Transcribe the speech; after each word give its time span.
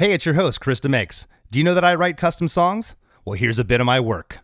Hey, 0.00 0.14
it's 0.14 0.24
your 0.24 0.36
host, 0.36 0.62
Chris 0.62 0.80
DeMakes. 0.80 1.26
Do 1.50 1.58
you 1.58 1.62
know 1.62 1.74
that 1.74 1.84
I 1.84 1.94
write 1.94 2.16
custom 2.16 2.48
songs? 2.48 2.96
Well, 3.26 3.34
here's 3.34 3.58
a 3.58 3.64
bit 3.64 3.82
of 3.82 3.84
my 3.84 4.00
work. 4.00 4.38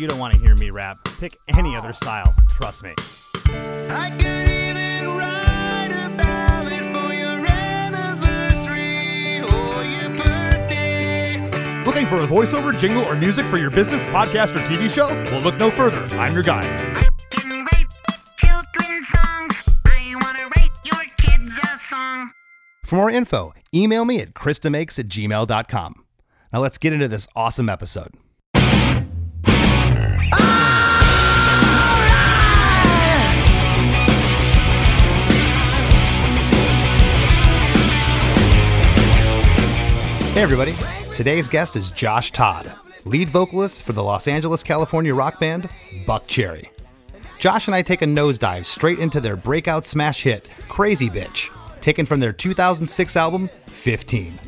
You 0.00 0.06
don't 0.06 0.18
want 0.18 0.32
to 0.32 0.40
hear 0.40 0.54
me 0.54 0.70
rap. 0.70 0.96
Pick 1.18 1.36
any 1.46 1.76
other 1.76 1.92
style. 1.92 2.34
Trust 2.48 2.82
me. 2.82 2.94
I 3.48 4.08
could 4.18 4.48
even 4.48 5.14
write 5.14 5.90
a 5.92 6.08
ballad 6.16 6.96
for 6.96 7.12
your 7.12 7.46
anniversary 7.46 9.42
or 9.42 9.84
your 9.84 10.08
birthday. 10.16 11.36
Looking 11.84 12.06
for 12.06 12.22
a 12.22 12.26
voiceover, 12.26 12.74
jingle, 12.78 13.04
or 13.04 13.14
music 13.14 13.44
for 13.44 13.58
your 13.58 13.68
business, 13.68 14.02
podcast, 14.04 14.56
or 14.56 14.60
TV 14.60 14.88
show? 14.88 15.08
Well, 15.08 15.42
look 15.42 15.58
no 15.58 15.70
further. 15.70 16.02
I'm 16.16 16.32
your 16.32 16.44
guy. 16.44 16.62
I 16.94 17.06
can 17.28 17.66
write 17.66 17.86
children's 18.38 19.06
songs. 19.06 19.68
I 19.84 20.14
wanna 20.14 20.48
write 20.56 20.70
your 20.82 21.04
kids 21.18 21.58
a 21.62 21.76
song. 21.76 22.30
For 22.86 22.96
more 22.96 23.10
info, 23.10 23.52
email 23.74 24.06
me 24.06 24.20
at 24.20 24.32
chrisdemakes 24.32 24.98
at 24.98 25.08
gmail.com. 25.08 26.04
Now 26.54 26.60
let's 26.60 26.78
get 26.78 26.94
into 26.94 27.06
this 27.06 27.28
awesome 27.36 27.68
episode. 27.68 28.14
Hey, 40.32 40.42
everybody. 40.42 40.74
Today's 41.16 41.48
guest 41.48 41.76
is 41.76 41.90
Josh 41.90 42.32
Todd, 42.32 42.72
lead 43.04 43.28
vocalist 43.28 43.82
for 43.82 43.92
the 43.92 44.02
Los 44.02 44.26
Angeles, 44.26 44.62
California 44.62 45.14
rock 45.14 45.38
band 45.38 45.68
Buckcherry. 46.06 46.68
Josh 47.38 47.68
and 47.68 47.74
I 47.74 47.82
take 47.82 48.02
a 48.02 48.06
nosedive 48.06 48.64
straight 48.64 48.98
into 48.98 49.20
their 49.20 49.36
breakout 49.36 49.84
smash 49.84 50.22
hit, 50.22 50.48
Crazy 50.68 51.10
Bitch, 51.10 51.50
taken 51.80 52.06
from 52.06 52.20
their 52.20 52.32
2006 52.32 53.16
album, 53.16 53.50
15. 53.66 54.38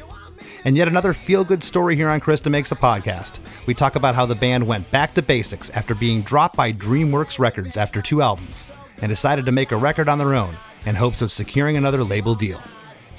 And 0.64 0.76
yet 0.76 0.88
another 0.88 1.12
feel 1.12 1.44
good 1.44 1.64
story 1.64 1.96
here 1.96 2.08
on 2.08 2.20
Chris 2.20 2.40
DeMakes 2.40 2.70
a 2.70 2.76
Podcast. 2.76 3.40
We 3.66 3.74
talk 3.74 3.96
about 3.96 4.14
how 4.14 4.26
the 4.26 4.34
band 4.34 4.64
went 4.66 4.88
back 4.92 5.12
to 5.14 5.22
basics 5.22 5.70
after 5.70 5.94
being 5.94 6.22
dropped 6.22 6.56
by 6.56 6.72
DreamWorks 6.72 7.38
Records 7.38 7.76
after 7.76 8.00
two 8.00 8.22
albums 8.22 8.70
and 9.00 9.08
decided 9.08 9.44
to 9.46 9.52
make 9.52 9.72
a 9.72 9.76
record 9.76 10.08
on 10.08 10.18
their 10.18 10.34
own 10.34 10.54
in 10.86 10.94
hopes 10.94 11.20
of 11.20 11.32
securing 11.32 11.76
another 11.76 12.04
label 12.04 12.34
deal. 12.34 12.62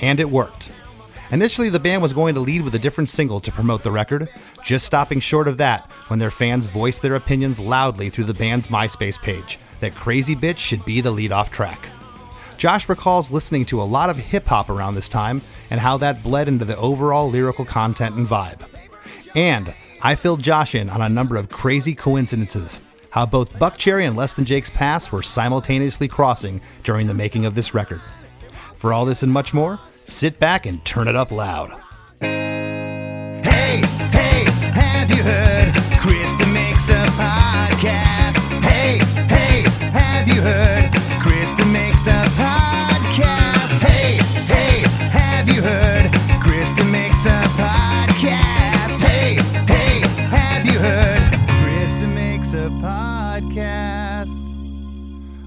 And 0.01 0.19
it 0.19 0.29
worked. 0.29 0.71
Initially, 1.31 1.69
the 1.69 1.79
band 1.79 2.01
was 2.01 2.13
going 2.13 2.33
to 2.35 2.39
lead 2.39 2.61
with 2.61 2.75
a 2.75 2.79
different 2.79 3.09
single 3.09 3.39
to 3.41 3.51
promote 3.51 3.83
the 3.83 3.91
record, 3.91 4.29
just 4.63 4.85
stopping 4.85 5.19
short 5.19 5.47
of 5.47 5.57
that 5.57 5.89
when 6.07 6.19
their 6.19 6.31
fans 6.31 6.67
voiced 6.67 7.01
their 7.01 7.15
opinions 7.15 7.59
loudly 7.59 8.09
through 8.09 8.25
the 8.25 8.33
band's 8.33 8.67
MySpace 8.67 9.19
page 9.19 9.57
that 9.79 9.95
Crazy 9.95 10.35
Bitch 10.35 10.57
should 10.57 10.85
be 10.85 11.01
the 11.01 11.11
lead 11.11 11.31
off 11.31 11.51
track. 11.51 11.89
Josh 12.63 12.87
recalls 12.87 13.29
listening 13.29 13.65
to 13.65 13.81
a 13.81 13.83
lot 13.83 14.09
of 14.09 14.15
hip 14.15 14.45
hop 14.45 14.69
around 14.69 14.95
this 14.95 15.09
time 15.09 15.41
and 15.69 15.81
how 15.81 15.97
that 15.97 16.23
bled 16.23 16.47
into 16.47 16.63
the 16.63 16.77
overall 16.77 17.29
lyrical 17.29 17.65
content 17.65 18.15
and 18.15 18.25
vibe. 18.25 18.61
And 19.35 19.75
I 20.01 20.15
filled 20.15 20.41
Josh 20.41 20.73
in 20.73 20.89
on 20.89 21.01
a 21.01 21.09
number 21.09 21.35
of 21.35 21.49
crazy 21.49 21.93
coincidences, 21.93 22.79
how 23.09 23.25
both 23.25 23.51
Buckcherry 23.55 24.07
and 24.07 24.15
Less 24.15 24.35
Than 24.35 24.45
Jake's 24.45 24.69
paths 24.69 25.11
were 25.11 25.21
simultaneously 25.21 26.07
crossing 26.07 26.61
during 26.85 27.07
the 27.07 27.13
making 27.13 27.45
of 27.45 27.53
this 27.53 27.73
record. 27.73 27.99
For 28.77 28.93
all 28.93 29.03
this 29.03 29.23
and 29.23 29.33
much 29.33 29.53
more, 29.53 29.77
sit 29.89 30.39
back 30.39 30.65
and 30.65 30.85
turn 30.85 31.09
it 31.09 31.17
up 31.17 31.31
loud. 31.33 31.77
Hey, 32.21 33.81
hey, 34.13 34.45
have 34.71 35.09
you 35.09 35.21
heard? 35.21 35.73
Chris 35.99 36.33
DeMakes 36.35 36.89
a 36.89 37.07
podcast. 37.07 38.37
Hey, 38.61 38.99
hey, 39.27 39.69
have 39.89 40.29
you 40.29 40.41
heard? 40.41 40.82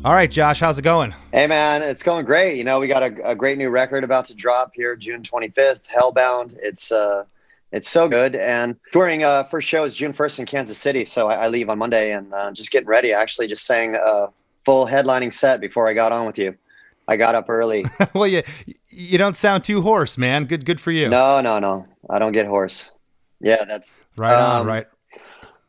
All 0.06 0.14
right, 0.14 0.30
Josh, 0.30 0.60
how's 0.60 0.78
it 0.78 0.82
going? 0.82 1.12
Hey 1.32 1.48
man, 1.48 1.82
it's 1.82 2.04
going 2.04 2.24
great. 2.24 2.56
You 2.56 2.62
know, 2.62 2.78
we 2.78 2.86
got 2.86 3.02
a, 3.02 3.30
a 3.30 3.34
great 3.34 3.58
new 3.58 3.70
record 3.70 4.04
about 4.04 4.24
to 4.26 4.36
drop 4.36 4.70
here 4.72 4.94
June 4.94 5.20
25th, 5.20 5.80
Hellbound. 5.82 6.56
It's 6.62 6.92
uh 6.92 7.24
it's 7.72 7.90
so 7.90 8.08
good 8.08 8.36
and 8.36 8.76
touring 8.92 9.24
uh 9.24 9.42
first 9.42 9.66
show 9.66 9.82
is 9.82 9.96
June 9.96 10.12
1st 10.12 10.38
in 10.38 10.46
Kansas 10.46 10.78
City, 10.78 11.04
so 11.04 11.28
I, 11.28 11.46
I 11.46 11.48
leave 11.48 11.68
on 11.68 11.78
Monday 11.78 12.12
and 12.12 12.32
uh, 12.32 12.52
just 12.52 12.70
getting 12.70 12.86
ready. 12.86 13.14
I 13.14 13.20
actually 13.20 13.48
just 13.48 13.66
sang 13.66 13.96
a 13.96 14.28
full 14.64 14.86
headlining 14.86 15.34
set 15.34 15.60
before 15.60 15.88
I 15.88 15.92
got 15.92 16.12
on 16.12 16.24
with 16.24 16.38
you. 16.38 16.54
I 17.08 17.16
got 17.16 17.34
up 17.34 17.46
early. 17.48 17.84
well, 18.14 18.28
you 18.28 18.44
you 18.90 19.18
don't 19.18 19.36
sound 19.36 19.64
too 19.64 19.82
hoarse, 19.82 20.16
man. 20.16 20.44
Good 20.44 20.64
good 20.64 20.80
for 20.80 20.92
you. 20.92 21.08
no, 21.08 21.40
no, 21.40 21.58
no. 21.58 21.84
I 22.08 22.20
don't 22.20 22.30
get 22.30 22.46
hoarse. 22.46 22.92
Yeah, 23.40 23.64
that's 23.64 24.00
Right 24.16 24.34
on, 24.34 24.60
um, 24.60 24.66
right. 24.68 24.86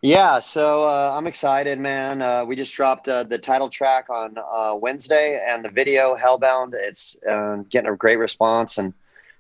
Yeah, 0.02 0.40
so 0.40 0.84
uh, 0.84 1.12
I'm 1.16 1.26
excited, 1.26 1.80
man. 1.80 2.22
Uh, 2.22 2.46
we 2.46 2.56
just 2.56 2.74
dropped 2.76 3.08
uh, 3.08 3.24
the 3.24 3.40
title 3.40 3.68
track 3.68 4.10
on 4.10 4.38
uh, 4.38 4.76
Wednesday, 4.76 5.44
and 5.44 5.66
the 5.66 5.70
video 5.70 6.16
"Hellbound." 6.16 6.74
It's 6.76 7.18
uh, 7.28 7.64
getting 7.70 7.90
a 7.90 7.96
great 7.96 8.18
response, 8.18 8.78
and 8.78 8.94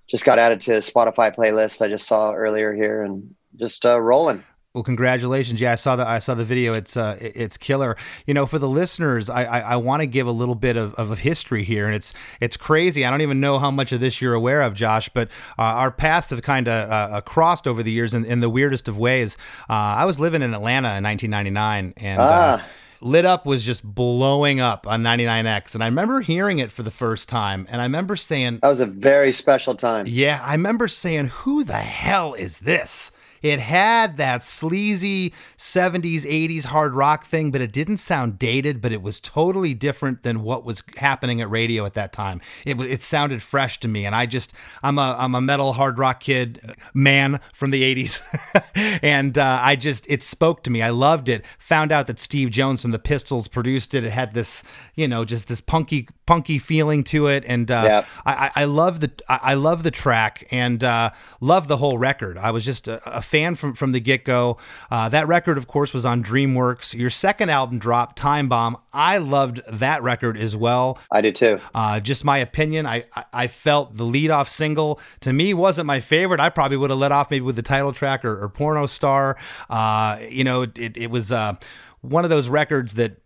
just 0.08 0.26
got 0.26 0.40
added 0.40 0.62
to 0.62 0.72
Spotify 0.72 1.36
playlist 1.36 1.82
I 1.84 1.90
just 1.90 2.08
saw 2.08 2.34
earlier 2.34 2.74
here, 2.74 3.04
and 3.04 3.36
just 3.56 3.86
uh, 3.86 4.02
rolling. 4.02 4.44
Well, 4.78 4.84
congratulations! 4.84 5.60
Yeah, 5.60 5.72
I 5.72 5.76
saw 5.76 5.96
the 5.96 6.08
I 6.08 6.20
saw 6.20 6.36
the 6.36 6.44
video. 6.46 6.72
It's 6.72 6.96
uh, 6.96 7.18
it's 7.20 7.58
killer. 7.58 7.98
You 8.28 8.36
know, 8.36 8.46
for 8.46 8.60
the 8.60 8.70
listeners, 8.70 9.28
I 9.28 9.44
I, 9.44 9.60
I 9.60 9.76
want 9.78 10.02
to 10.02 10.06
give 10.06 10.28
a 10.28 10.32
little 10.32 10.54
bit 10.54 10.78
of, 10.78 10.94
of 10.94 11.18
history 11.18 11.64
here, 11.64 11.88
and 11.88 11.96
it's 11.96 12.14
it's 12.42 12.58
crazy. 12.58 13.04
I 13.04 13.10
don't 13.10 13.22
even 13.22 13.40
know 13.40 13.58
how 13.58 13.72
much 13.72 13.92
of 13.92 14.02
this 14.02 14.22
you're 14.22 14.36
aware 14.36 14.62
of, 14.62 14.76
Josh, 14.76 15.10
but 15.10 15.30
uh, 15.58 15.64
our 15.64 15.90
paths 15.90 16.30
have 16.30 16.44
kind 16.44 16.68
of 16.68 16.92
uh, 16.92 17.22
crossed 17.22 17.66
over 17.66 17.82
the 17.82 17.92
years 17.92 18.14
in, 18.14 18.24
in 18.24 18.40
the 18.40 18.52
weirdest 18.52 18.88
of 18.88 19.00
ways. 19.00 19.36
Uh, 19.68 19.74
I 19.74 20.06
was 20.06 20.20
living 20.20 20.44
in 20.44 20.54
Atlanta 20.54 20.90
in 20.96 21.04
1999, 21.04 21.94
and. 21.98 22.22
Uh, 22.22 22.60
Ah. 22.60 22.66
Lit 23.00 23.26
Up 23.26 23.46
was 23.46 23.64
just 23.64 23.84
blowing 23.84 24.60
up 24.60 24.88
on 24.88 25.04
99X. 25.04 25.76
And 25.76 25.84
I 25.84 25.86
remember 25.88 26.20
hearing 26.22 26.58
it 26.58 26.72
for 26.72 26.82
the 26.82 26.90
first 26.90 27.30
time. 27.30 27.68
And 27.70 27.80
I 27.80 27.84
remember 27.86 28.16
saying, 28.16 28.58
That 28.64 28.70
was 28.70 28.80
a 28.80 28.88
very 28.88 29.32
special 29.32 29.76
time. 29.76 30.06
yeah, 30.08 30.42
I 30.44 30.54
remember 30.54 30.88
saying, 30.88 31.28
"Who 31.28 31.64
the 31.64 31.74
hell 31.78 32.34
is 32.34 32.58
this?" 32.58 33.12
It 33.42 33.60
had 33.60 34.18
that 34.18 34.44
sleazy 34.44 35.34
70s, 35.58 36.22
80s 36.22 36.66
hard 36.66 36.94
rock 36.94 37.26
thing, 37.26 37.52
but 37.52 37.62
it 37.62 37.72
didn't 37.72 37.98
sound 37.98 38.40
dated, 38.40 38.82
but 38.82 38.92
it 38.92 39.02
was 39.02 39.20
totally 39.20 39.74
different 39.74 40.24
than 40.24 40.44
what 40.44 40.64
was 40.64 40.84
happening 40.98 41.42
at 41.42 41.50
radio 41.50 41.86
at 41.86 41.94
that 41.96 42.14
time. 42.14 42.42
It 42.66 42.80
it 42.82 43.04
sounded 43.04 43.42
fresh 43.42 43.80
to 43.82 43.88
me 43.88 44.06
and 44.06 44.16
I 44.16 44.26
just 44.26 44.54
I'm 44.84 44.98
a 44.98 45.16
I'm 45.18 45.36
a 45.36 45.42
metal 45.42 45.74
hard 45.74 45.98
rock 45.98 46.20
kid 46.22 46.60
uh, 46.68 46.74
man 46.94 47.40
from 47.54 47.72
the 47.72 47.84
80s. 47.96 49.00
and 49.04 49.38
uh, 49.38 49.60
I 49.62 49.76
just 49.76 50.06
it 50.10 50.24
spoke 50.24 50.64
to 50.64 50.70
me. 50.70 50.82
I 50.82 50.90
loved 50.90 51.30
it. 51.30 51.46
Found 51.60 51.92
out 51.92 52.08
that 52.08 52.20
Steve 52.20 52.50
Jones 52.52 52.82
from 52.82 52.92
the 52.92 53.00
Pistols 53.00 53.48
produced 53.48 53.94
it. 53.94 54.04
It 54.04 54.12
had 54.12 54.34
this, 54.34 54.64
you 54.96 55.08
know, 55.08 55.26
just 55.26 55.48
this 55.48 55.62
punky 55.62 56.08
punky 56.26 56.60
feeling 56.60 57.04
to 57.06 57.28
it 57.28 57.44
and 57.48 57.72
uh, 57.72 57.84
Yeah. 57.86 58.06
I, 58.26 58.34
I 58.56 58.62
I 58.62 58.66
love 58.66 59.00
the 59.00 59.12
I 59.30 59.40
I 59.48 59.54
love 59.54 59.84
the 59.84 59.92
track 59.92 60.48
and 60.52 60.84
uh, 60.84 61.12
love 61.40 61.68
the 61.68 61.78
whole 61.78 61.98
record. 61.98 62.38
I 62.38 62.52
was 62.52 62.66
just 62.66 62.88
a, 62.88 63.18
a 63.18 63.22
fan 63.28 63.56
from 63.56 63.74
from 63.74 63.92
the 63.92 64.00
get 64.00 64.24
go. 64.24 64.58
Uh, 64.90 65.10
that 65.10 65.28
record, 65.28 65.58
of 65.58 65.68
course, 65.68 65.94
was 65.94 66.06
on 66.06 66.24
DreamWorks. 66.24 66.94
Your 66.94 67.10
second 67.10 67.50
album 67.50 67.78
drop, 67.80 68.16
Time 68.16 68.50
Bomb. 68.50 68.78
I 68.94 69.20
loved 69.20 69.62
that 69.72 70.02
record 70.02 70.38
as 70.38 70.56
well. 70.56 70.98
I 71.12 71.22
do 71.22 71.32
too. 71.32 71.60
Uh, 71.76 72.00
just 72.00 72.24
my 72.24 72.40
opinion. 72.40 72.86
I, 72.86 73.06
I 73.16 73.26
I 73.34 73.48
felt 73.48 73.98
the 73.98 74.04
lead 74.04 74.32
off 74.32 74.50
single 74.50 75.00
to 75.22 75.32
me 75.34 75.54
wasn't 75.54 75.86
my 75.86 76.00
favorite. 76.00 76.40
I 76.40 76.50
probably 76.50 76.78
would 76.78 76.90
have 76.90 77.00
let 77.00 77.12
off 77.12 77.30
maybe 77.30 77.42
with 77.42 77.56
the 77.56 77.62
title 77.62 77.94
track 77.94 78.26
or, 78.26 78.44
or 78.44 78.50
Porno 78.50 78.88
Star. 78.88 79.38
Uh, 79.70 80.20
you 80.30 80.44
know, 80.44 80.64
it, 80.64 80.98
it 80.98 81.12
was 81.12 81.32
uh, 81.32 81.54
one 82.02 82.24
of 82.24 82.30
those 82.30 82.50
records 82.50 82.94
that 82.96 83.18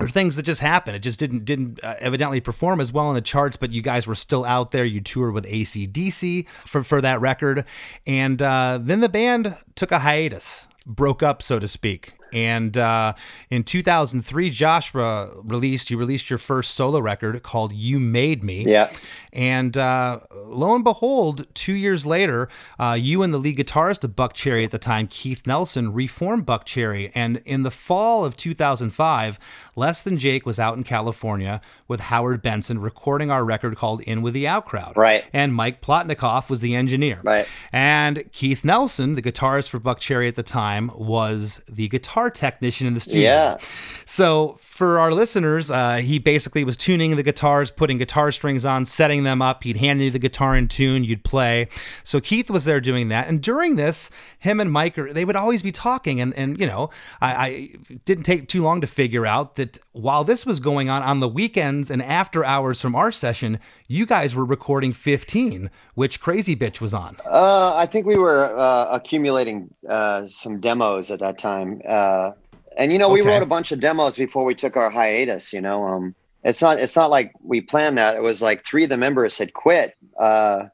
or 0.00 0.08
things 0.08 0.36
that 0.36 0.44
just 0.44 0.60
happened. 0.60 0.96
It 0.96 1.00
just 1.00 1.18
didn't 1.18 1.44
didn't 1.44 1.82
uh, 1.82 1.94
evidently 1.98 2.40
perform 2.40 2.80
as 2.80 2.92
well 2.92 3.08
in 3.10 3.14
the 3.14 3.20
charts, 3.20 3.56
but 3.56 3.72
you 3.72 3.82
guys 3.82 4.06
were 4.06 4.14
still 4.14 4.44
out 4.44 4.72
there. 4.72 4.84
You 4.84 5.00
toured 5.00 5.34
with 5.34 5.44
ACDC 5.44 6.48
for 6.48 6.82
for 6.82 7.00
that 7.00 7.20
record, 7.20 7.64
and 8.06 8.40
uh, 8.40 8.78
then 8.80 9.00
the 9.00 9.08
band 9.08 9.56
took 9.74 9.92
a 9.92 10.00
hiatus, 10.00 10.66
broke 10.86 11.22
up, 11.22 11.42
so 11.42 11.58
to 11.58 11.68
speak. 11.68 12.14
And 12.32 12.76
uh, 12.76 13.14
in 13.50 13.64
2003, 13.64 14.50
Joshua 14.50 15.30
released 15.42 15.90
you 15.90 15.98
released 15.98 16.30
your 16.30 16.38
first 16.38 16.74
solo 16.74 16.98
record 16.98 17.42
called 17.42 17.72
"You 17.72 17.98
Made 17.98 18.42
Me." 18.42 18.64
Yeah. 18.66 18.92
And 19.32 19.78
uh, 19.78 20.20
lo 20.34 20.74
and 20.74 20.84
behold, 20.84 21.46
two 21.54 21.72
years 21.72 22.04
later, 22.04 22.48
uh, 22.78 22.96
you 23.00 23.22
and 23.22 23.32
the 23.32 23.38
lead 23.38 23.56
guitarist 23.56 24.04
of 24.04 24.10
Buckcherry 24.10 24.64
at 24.64 24.70
the 24.70 24.78
time, 24.78 25.06
Keith 25.06 25.46
Nelson, 25.46 25.94
reformed 25.94 26.44
Buckcherry. 26.44 27.10
And 27.14 27.38
in 27.46 27.62
the 27.62 27.70
fall 27.70 28.26
of 28.26 28.36
2005, 28.36 29.38
Less 29.74 30.02
Than 30.02 30.18
Jake 30.18 30.44
was 30.44 30.60
out 30.60 30.76
in 30.76 30.84
California 30.84 31.62
with 31.88 32.00
Howard 32.00 32.42
Benson 32.42 32.78
recording 32.78 33.30
our 33.30 33.42
record 33.42 33.76
called 33.76 34.02
In 34.02 34.20
With 34.20 34.34
the 34.34 34.44
Outcrowd. 34.44 34.96
Right. 34.96 35.24
And 35.32 35.54
Mike 35.54 35.80
Plotnikoff 35.80 36.50
was 36.50 36.60
the 36.60 36.74
engineer. 36.74 37.20
Right. 37.22 37.48
And 37.72 38.30
Keith 38.32 38.64
Nelson, 38.66 39.14
the 39.14 39.22
guitarist 39.22 39.70
for 39.70 39.80
Buckcherry 39.80 40.28
at 40.28 40.34
the 40.34 40.42
time, 40.42 40.90
was 40.94 41.62
the 41.68 41.88
guitar 42.30 42.50
technician 42.50 42.86
in 42.86 42.94
the 42.94 43.00
studio. 43.00 43.22
Yeah. 43.22 43.58
So 44.04 44.58
for 44.60 44.98
our 44.98 45.12
listeners, 45.12 45.70
uh, 45.70 45.96
he 45.96 46.18
basically 46.18 46.64
was 46.64 46.76
tuning 46.76 47.16
the 47.16 47.22
guitars, 47.22 47.70
putting 47.70 47.98
guitar 47.98 48.32
strings 48.32 48.64
on, 48.64 48.84
setting 48.84 49.22
them 49.22 49.40
up. 49.40 49.62
He'd 49.62 49.76
hand 49.76 50.02
you 50.02 50.10
the 50.10 50.18
guitar 50.18 50.56
in 50.56 50.68
tune, 50.68 51.04
you'd 51.04 51.24
play. 51.24 51.68
So 52.04 52.20
Keith 52.20 52.50
was 52.50 52.64
there 52.64 52.80
doing 52.80 53.08
that. 53.08 53.28
And 53.28 53.40
during 53.40 53.76
this, 53.76 54.10
him 54.38 54.60
and 54.60 54.70
Mike, 54.70 54.98
are- 54.98 55.12
they 55.12 55.24
would 55.24 55.36
always 55.36 55.62
be 55.62 55.72
talking. 55.72 56.20
And, 56.20 56.34
and 56.34 56.58
you 56.58 56.66
know, 56.66 56.90
I, 57.20 57.34
I 57.34 57.68
didn't 58.04 58.24
take 58.24 58.48
too 58.48 58.62
long 58.62 58.80
to 58.80 58.86
figure 58.86 59.26
out 59.26 59.56
that 59.56 59.78
while 59.92 60.24
this 60.24 60.44
was 60.44 60.60
going 60.60 60.88
on 60.88 61.02
on 61.02 61.20
the 61.20 61.28
weekends 61.28 61.90
and 61.90 62.02
after 62.02 62.44
hours 62.44 62.80
from 62.80 62.94
our 62.94 63.12
session, 63.12 63.58
you 63.92 64.06
guys 64.06 64.34
were 64.34 64.44
recording 64.44 64.92
15, 64.92 65.70
which 65.94 66.20
Crazy 66.20 66.56
Bitch 66.56 66.80
was 66.80 66.94
on. 66.94 67.16
Uh, 67.26 67.72
I 67.74 67.86
think 67.86 68.06
we 68.06 68.16
were 68.16 68.56
uh, 68.58 68.86
accumulating 68.90 69.72
uh, 69.88 70.26
some 70.28 70.60
demos 70.60 71.10
at 71.10 71.20
that 71.20 71.38
time, 71.38 71.82
uh, 71.86 72.32
and 72.78 72.90
you 72.92 72.98
know, 72.98 73.10
we 73.10 73.20
Okay. 73.20 73.30
wrote 73.30 73.42
a 73.42 73.46
bunch 73.46 73.70
of 73.70 73.80
demos 73.80 74.16
before 74.16 74.44
we 74.44 74.54
took 74.54 74.76
our 74.78 74.88
hiatus. 74.88 75.52
You 75.52 75.60
know, 75.60 75.84
um, 75.84 76.14
it's 76.42 76.62
not 76.62 76.78
it's 76.78 76.96
not 76.96 77.10
like 77.10 77.32
we 77.44 77.60
planned 77.60 77.98
that. 77.98 78.14
It 78.16 78.22
was 78.22 78.40
like 78.40 78.64
three 78.64 78.84
of 78.84 78.90
the 78.90 78.96
members 78.96 79.36
had 79.36 79.52
quit. 79.52 79.94
Uh, 80.18 80.68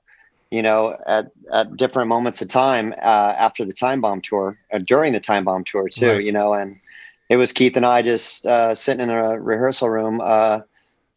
you 0.51 0.63
know, 0.63 0.97
at 1.07 1.27
at 1.53 1.77
different 1.77 2.09
moments 2.09 2.41
of 2.41 2.49
time 2.49 2.95
uh, 3.03 3.35
after 3.37 3.65
the 3.65 3.73
Time 3.73 4.01
Bomb 4.01 4.21
tour, 4.21 4.57
uh, 4.73 4.79
during 4.79 5.13
the 5.13 5.21
Time 5.21 5.45
Bomb 5.45 5.65
tour 5.65 5.89
too. 5.89 6.13
Right. 6.13 6.25
You 6.25 6.33
know, 6.33 6.55
and 6.55 6.79
it 7.29 7.37
was 7.37 7.53
Keith 7.53 7.77
and 7.77 7.85
I 7.85 8.01
just 8.01 8.47
uh, 8.47 8.75
sitting 8.77 9.03
in 9.03 9.11
a 9.11 9.39
rehearsal 9.41 9.91
room. 9.91 10.21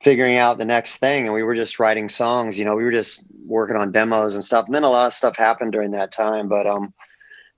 Figuring 0.02 0.38
out 0.38 0.58
the 0.58 0.66
next 0.66 0.98
thing 0.98 1.26
and 1.26 1.34
we 1.34 1.44
were 1.44 1.54
just 1.56 1.80
writing 1.80 2.10
songs 2.10 2.58
you 2.58 2.66
know 2.66 2.76
we 2.76 2.84
were 2.84 2.92
just 2.92 3.24
working 3.46 3.78
on 3.78 3.92
demos 3.92 4.34
and 4.34 4.44
stuff 4.44 4.66
and 4.66 4.74
then 4.74 4.84
a 4.84 4.90
lot 4.90 5.06
of 5.06 5.14
stuff 5.14 5.36
happened 5.38 5.72
during 5.72 5.92
that 5.92 6.12
time 6.12 6.48
but 6.48 6.66
um 6.66 6.92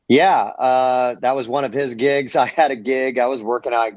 yeah 0.10 0.42
uh 0.60 1.16
that 1.22 1.36
was 1.36 1.48
one 1.48 1.64
of 1.64 1.74
his 1.74 1.96
gigs 1.96 2.36
i 2.46 2.46
had 2.46 2.70
a 2.72 2.76
gig 2.76 3.18
i 3.18 3.26
was 3.28 3.42
working 3.42 3.74
out 3.74 3.94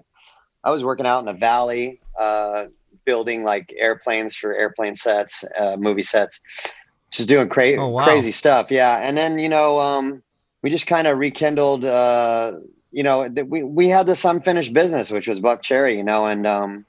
i 0.63 0.71
was 0.71 0.85
working 0.85 1.07
out 1.07 1.23
in 1.23 1.29
a 1.29 1.33
valley 1.35 2.01
uh 2.19 2.67
building 3.05 3.43
like 3.43 3.73
airplanes 3.77 4.37
for 4.37 4.55
airplane 4.55 4.95
sets 4.95 5.45
uh 5.59 5.77
movie 5.77 6.03
sets 6.03 6.41
just 7.11 7.29
doing 7.29 7.49
cra- 7.49 7.77
Oh, 7.77 7.89
wow. 7.89 8.05
crazy 8.05 8.31
stuff 8.31 8.71
yeah 8.71 8.99
and 8.99 9.17
then 9.17 9.39
you 9.41 9.49
know 9.49 9.81
um 9.81 10.23
we 10.63 10.71
just 10.71 10.87
kind 10.87 11.09
of 11.09 11.19
rekindled 11.19 11.85
uh 11.85 12.53
you 12.93 13.03
know 13.03 13.29
th- 13.29 13.47
we 13.49 13.65
we 13.65 13.89
had 13.89 14.07
this 14.07 14.25
unfinished 14.25 14.73
business 14.73 15.11
which 15.11 15.27
was 15.27 15.41
buckcherry 15.41 15.97
you 15.97 16.05
know 16.05 16.27
and 16.27 16.47
um 16.47 16.85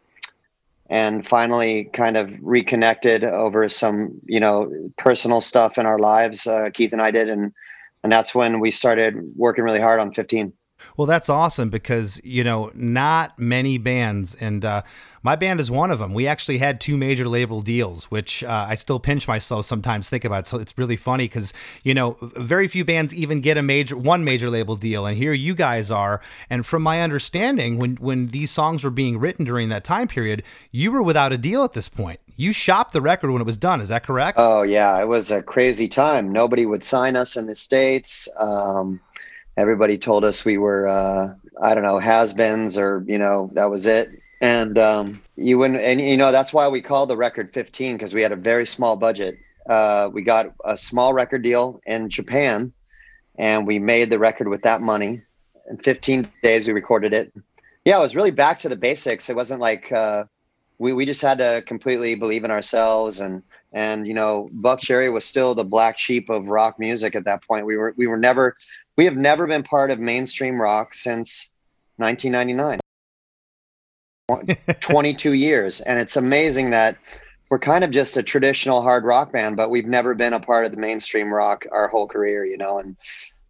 and 0.90 1.26
finally 1.28 1.90
kind 1.94 2.16
of 2.18 2.34
reconnected 2.42 3.24
over 3.24 3.68
some 3.68 4.12
you 4.26 4.40
know 4.40 4.72
personal 4.98 5.42
stuff 5.42 5.78
in 5.78 5.86
our 5.86 6.00
lives 6.00 6.48
uh, 6.48 6.70
keith 6.74 6.94
and 6.94 7.02
i 7.02 7.12
did. 7.12 7.30
And 7.30 7.52
and 8.04 8.12
that's 8.12 8.34
when 8.34 8.60
we 8.60 8.72
started 8.72 9.16
working 9.36 9.64
really 9.64 9.80
hard 9.80 10.00
on 10.00 10.14
15 10.14 10.54
Well, 10.96 11.08
that's 11.08 11.30
awesome 11.30 11.70
because, 11.70 12.22
you 12.24 12.44
know, 12.44 12.72
not 12.74 13.38
many 13.40 13.78
bands, 13.78 14.36
and 14.36 14.64
uh, 14.66 14.82
my 15.24 15.36
band 15.36 15.60
is 15.60 15.70
one 15.70 15.92
of 15.92 16.00
them. 16.00 16.14
We 16.14 16.28
actually 16.28 16.58
had 16.58 16.80
two 16.80 16.96
major 16.96 17.28
label 17.28 17.62
deals, 17.62 18.06
which 18.06 18.44
uh, 18.44 18.68
I 18.70 18.76
still 18.76 19.00
pinch 19.00 19.28
myself 19.28 19.66
sometimes 19.66 20.10
think 20.10 20.24
about. 20.24 20.48
So 20.48 20.58
it's 20.58 20.78
really 20.78 20.96
funny 20.96 21.26
because, 21.26 21.54
you 21.84 21.94
know, 21.94 22.18
very 22.22 22.68
few 22.68 22.86
bands 22.86 23.14
even 23.14 23.42
get 23.42 23.58
a 23.58 23.62
major, 23.62 23.98
one 23.98 24.24
major 24.24 24.50
label 24.50 24.76
deal. 24.76 25.06
And 25.06 25.18
here 25.18 25.34
you 25.34 25.54
guys 25.56 25.92
are. 25.92 26.22
And 26.50 26.66
from 26.66 26.82
my 26.82 27.02
understanding, 27.02 27.78
when, 27.78 27.96
when 27.98 28.28
these 28.28 28.52
songs 28.52 28.84
were 28.84 28.90
being 28.90 29.18
written 29.20 29.44
during 29.44 29.70
that 29.70 29.84
time 29.84 30.08
period, 30.08 30.44
you 30.72 30.92
were 30.92 31.04
without 31.04 31.34
a 31.34 31.38
deal 31.38 31.64
at 31.64 31.74
this 31.74 31.90
point. 31.90 32.20
You 32.36 32.54
shopped 32.54 32.94
the 32.94 33.02
record 33.02 33.32
when 33.32 33.42
it 33.42 33.46
was 33.46 33.58
done. 33.58 33.82
Is 33.82 33.90
that 33.90 34.04
correct? 34.04 34.38
oh 34.38 34.62
yeah 34.62 35.00
it 35.02 35.08
was 35.08 35.32
a 35.32 35.42
crazy 35.42 35.88
time 35.88 36.32
nobody 36.32 36.66
would 36.66 36.84
sign 36.84 37.16
us 37.16 37.36
in 37.36 37.48
the 37.48 37.56
states 37.56 38.30
um, 38.40 39.00
everybody 39.58 39.98
told 39.98 40.24
us 40.24 40.46
we 40.46 40.58
were 40.58 40.88
uh, 40.88 41.34
i 41.62 41.74
don't 41.74 41.84
know 41.84 41.98
has-beens 41.98 42.78
or 42.78 43.04
you 43.08 43.18
know 43.18 43.50
that 43.54 43.70
was 43.70 43.86
it. 43.86 44.10
And 44.40 44.78
um, 44.78 45.24
you 45.36 45.58
wouldn't 45.58 45.82
and 45.82 46.00
you 46.00 46.16
know 46.16 46.32
that's 46.32 46.54
why 46.54 46.68
we 46.68 46.82
called 46.82 47.10
the 47.10 47.18
record 47.18 47.52
15 47.52 47.96
because 47.96 48.14
we 48.14 48.22
had 48.22 48.32
a 48.32 48.36
very 48.36 48.68
small 48.68 48.96
budget. 48.96 49.40
Uh, 49.68 50.10
we 50.14 50.22
got 50.22 50.54
a 50.64 50.78
small 50.78 51.12
record 51.12 51.42
deal 51.42 51.82
in 51.86 52.10
japan 52.10 52.72
and 53.38 53.68
we 53.68 53.80
made 53.80 54.10
the 54.10 54.20
record 54.20 54.48
with 54.48 54.62
that 54.62 54.82
money. 54.82 55.22
In 55.70 55.78
15 55.78 56.32
days 56.44 56.68
we 56.68 56.74
recorded 56.74 57.14
it. 57.14 57.34
Yeah 57.84 57.98
it 57.98 58.02
was 58.02 58.16
really 58.16 58.32
back 58.32 58.60
to 58.60 58.70
the 58.70 58.76
basics. 58.76 59.30
It 59.30 59.36
wasn't 59.36 59.60
like 59.60 59.92
uh, 59.92 60.26
we, 60.78 60.94
we 60.94 61.06
just 61.06 61.22
had 61.22 61.40
to 61.40 61.64
completely 61.66 62.14
believe 62.14 62.44
in 62.44 62.52
ourselves 62.52 63.20
and 63.20 63.42
and 63.74 64.08
you 64.08 64.14
know 64.14 64.50
buckcherry 64.56 65.12
was 65.12 65.26
still 65.26 65.56
the 65.56 65.66
black 65.66 65.98
sheep 65.98 66.30
of 66.30 66.46
rock 66.46 66.78
music 66.78 67.16
at 67.16 67.26
that 67.26 67.44
point. 67.44 67.66
We 67.66 67.76
were 67.76 67.94
we 67.98 68.06
were 68.06 68.18
never 68.18 68.56
we 68.98 69.06
have 69.06 69.16
never 69.16 69.48
been 69.48 69.64
part 69.64 69.92
of 69.92 70.00
mainstream 70.00 70.60
rock 70.62 70.94
since 70.94 71.52
1999 71.98 72.80
22 74.80 75.34
years. 75.34 75.82
And 75.82 76.00
it's 76.00 76.18
amazing 76.18 76.72
that 76.72 76.98
we're 77.50 77.60
kind 77.60 77.84
of 77.84 77.92
just 77.92 78.18
a 78.18 78.24
traditional 78.24 78.82
hard 78.82 79.06
rock 79.06 79.32
band 79.32 79.56
but 79.56 79.70
we've 79.70 79.86
never 79.86 80.14
been 80.14 80.34
a 80.34 80.40
part 80.40 80.66
of 80.66 80.72
the 80.72 80.78
mainstream 80.78 81.34
rock 81.34 81.66
our 81.72 81.88
whole 81.88 82.08
career 82.08 82.46
you 82.46 82.58
know 82.58 82.80
and 82.80 82.98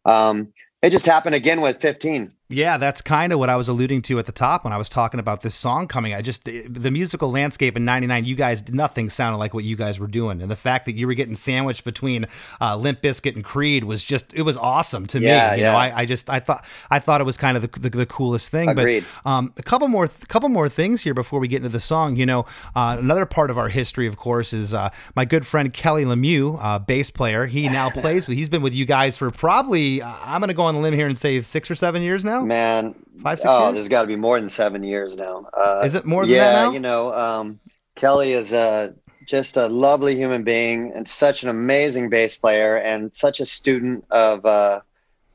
um 0.06 0.54
it 0.82 0.92
just 0.92 1.06
happened 1.06 1.36
again 1.36 1.62
with 1.62 1.82
15 1.82 2.30
Yeah, 2.50 2.78
that's 2.78 3.02
kind 3.02 3.34
of 3.34 3.40
what 3.40 3.50
I 3.50 3.58
was 3.58 3.68
alluding 3.68 4.04
to 4.04 4.20
at 4.20 4.26
the 4.26 4.32
top 4.32 4.64
when 4.64 4.72
I 4.72 4.78
was 4.78 4.88
talking 4.88 5.20
about 5.20 5.42
this 5.42 5.54
song 5.54 5.86
coming. 5.86 6.14
I 6.14 6.22
just 6.22 6.46
the, 6.46 6.66
the 6.68 6.90
musical 6.90 7.30
landscape 7.30 7.76
in 7.76 7.84
'99. 7.84 8.24
You 8.24 8.36
guys, 8.36 8.72
nothing 8.72 9.10
sounded 9.10 9.38
like 9.38 9.54
what 9.54 9.66
you 9.66 9.76
guys 9.76 10.00
were 10.00 10.08
doing, 10.08 10.42
and 10.42 10.50
the 10.50 10.56
fact 10.56 10.86
that 10.86 10.96
you 10.96 11.08
were 11.08 11.14
getting 11.14 11.36
sandwiched 11.36 11.84
between 11.84 12.26
uh, 12.62 12.78
Limp 12.78 13.02
Bizkit 13.02 13.36
and 13.36 13.44
Creed 13.44 13.84
was 13.84 14.02
just 14.02 14.34
it 14.34 14.44
was 14.44 14.56
awesome 14.56 15.08
to 15.08 15.20
Yeah, 15.20 15.52
me. 15.52 15.58
You 15.58 15.64
know, 15.66 15.72
yeah. 15.74 15.78
I, 15.78 16.00
I 16.02 16.06
just 16.06 16.30
I 16.30 16.40
thought 16.40 16.66
I 16.90 17.00
thought 17.00 17.20
it 17.20 17.26
was 17.26 17.36
kind 17.36 17.58
of 17.58 17.64
the, 17.70 17.80
the, 17.82 17.90
the 17.90 18.06
coolest 18.06 18.50
thing. 18.50 18.70
Agreed. 18.70 19.04
But 19.26 19.30
um, 19.30 19.54
a 19.58 19.64
couple 19.64 19.90
more 19.90 20.08
couple 20.30 20.48
more 20.48 20.70
things 20.70 21.02
here 21.02 21.14
before 21.14 21.42
we 21.42 21.50
get 21.50 21.58
into 21.58 21.68
the 21.70 21.82
song. 21.82 22.16
You 22.16 22.26
know, 22.28 22.46
uh, 22.78 22.96
another 22.98 23.26
part 23.26 23.52
of 23.52 23.58
our 23.58 23.68
history, 23.68 24.08
of 24.08 24.16
course, 24.16 24.54
is 24.54 24.74
uh, 24.74 24.90
my 25.18 25.26
good 25.26 25.46
friend 25.46 25.74
Kelly 25.74 26.06
Lemieux, 26.06 26.58
uh, 26.62 26.80
bass 26.80 27.12
player. 27.12 27.46
He 27.46 27.68
now 27.68 27.90
plays. 28.02 28.26
with 28.26 28.38
He's 28.38 28.48
been 28.48 28.62
with 28.62 28.74
you 28.74 28.86
guys 28.86 29.18
for 29.18 29.32
probably 29.32 30.02
uh, 30.02 30.14
I'm 30.24 30.40
going 30.40 30.48
to 30.48 30.54
go 30.54 30.64
on 30.64 30.76
a 30.76 30.80
limb 30.80 30.94
here 30.94 31.08
and 31.08 31.18
say 31.18 31.42
six 31.42 31.70
or 31.70 31.76
seven 31.76 32.02
years 32.02 32.24
now. 32.24 32.37
Man 32.46 32.96
Five, 33.24 33.40
six 33.40 33.52
oh 33.52 33.60
years? 33.60 33.74
there's 33.76 33.88
got 33.90 34.02
to 34.02 34.08
be 34.08 34.16
more 34.16 34.40
than 34.40 34.50
seven 34.50 34.84
years 34.84 35.16
now 35.18 35.46
uh, 35.58 35.82
Is 35.86 35.96
it 35.96 36.06
more 36.06 36.26
than 36.26 36.36
yeah 36.36 36.52
that 36.54 36.66
now? 36.66 36.72
you 36.74 36.80
know 36.80 37.14
um, 37.14 37.60
kelly 37.96 38.34
is 38.34 38.54
uh, 38.54 38.92
just 39.26 39.58
a 39.58 39.68
lovely 39.68 40.16
human 40.16 40.44
being 40.44 40.92
and 40.96 41.08
such 41.08 41.44
an 41.44 41.50
amazing 41.50 42.10
bass 42.10 42.36
player 42.36 42.78
and 42.78 43.14
such 43.14 43.40
a 43.40 43.46
student 43.46 44.06
of 44.12 44.46
uh, 44.46 44.80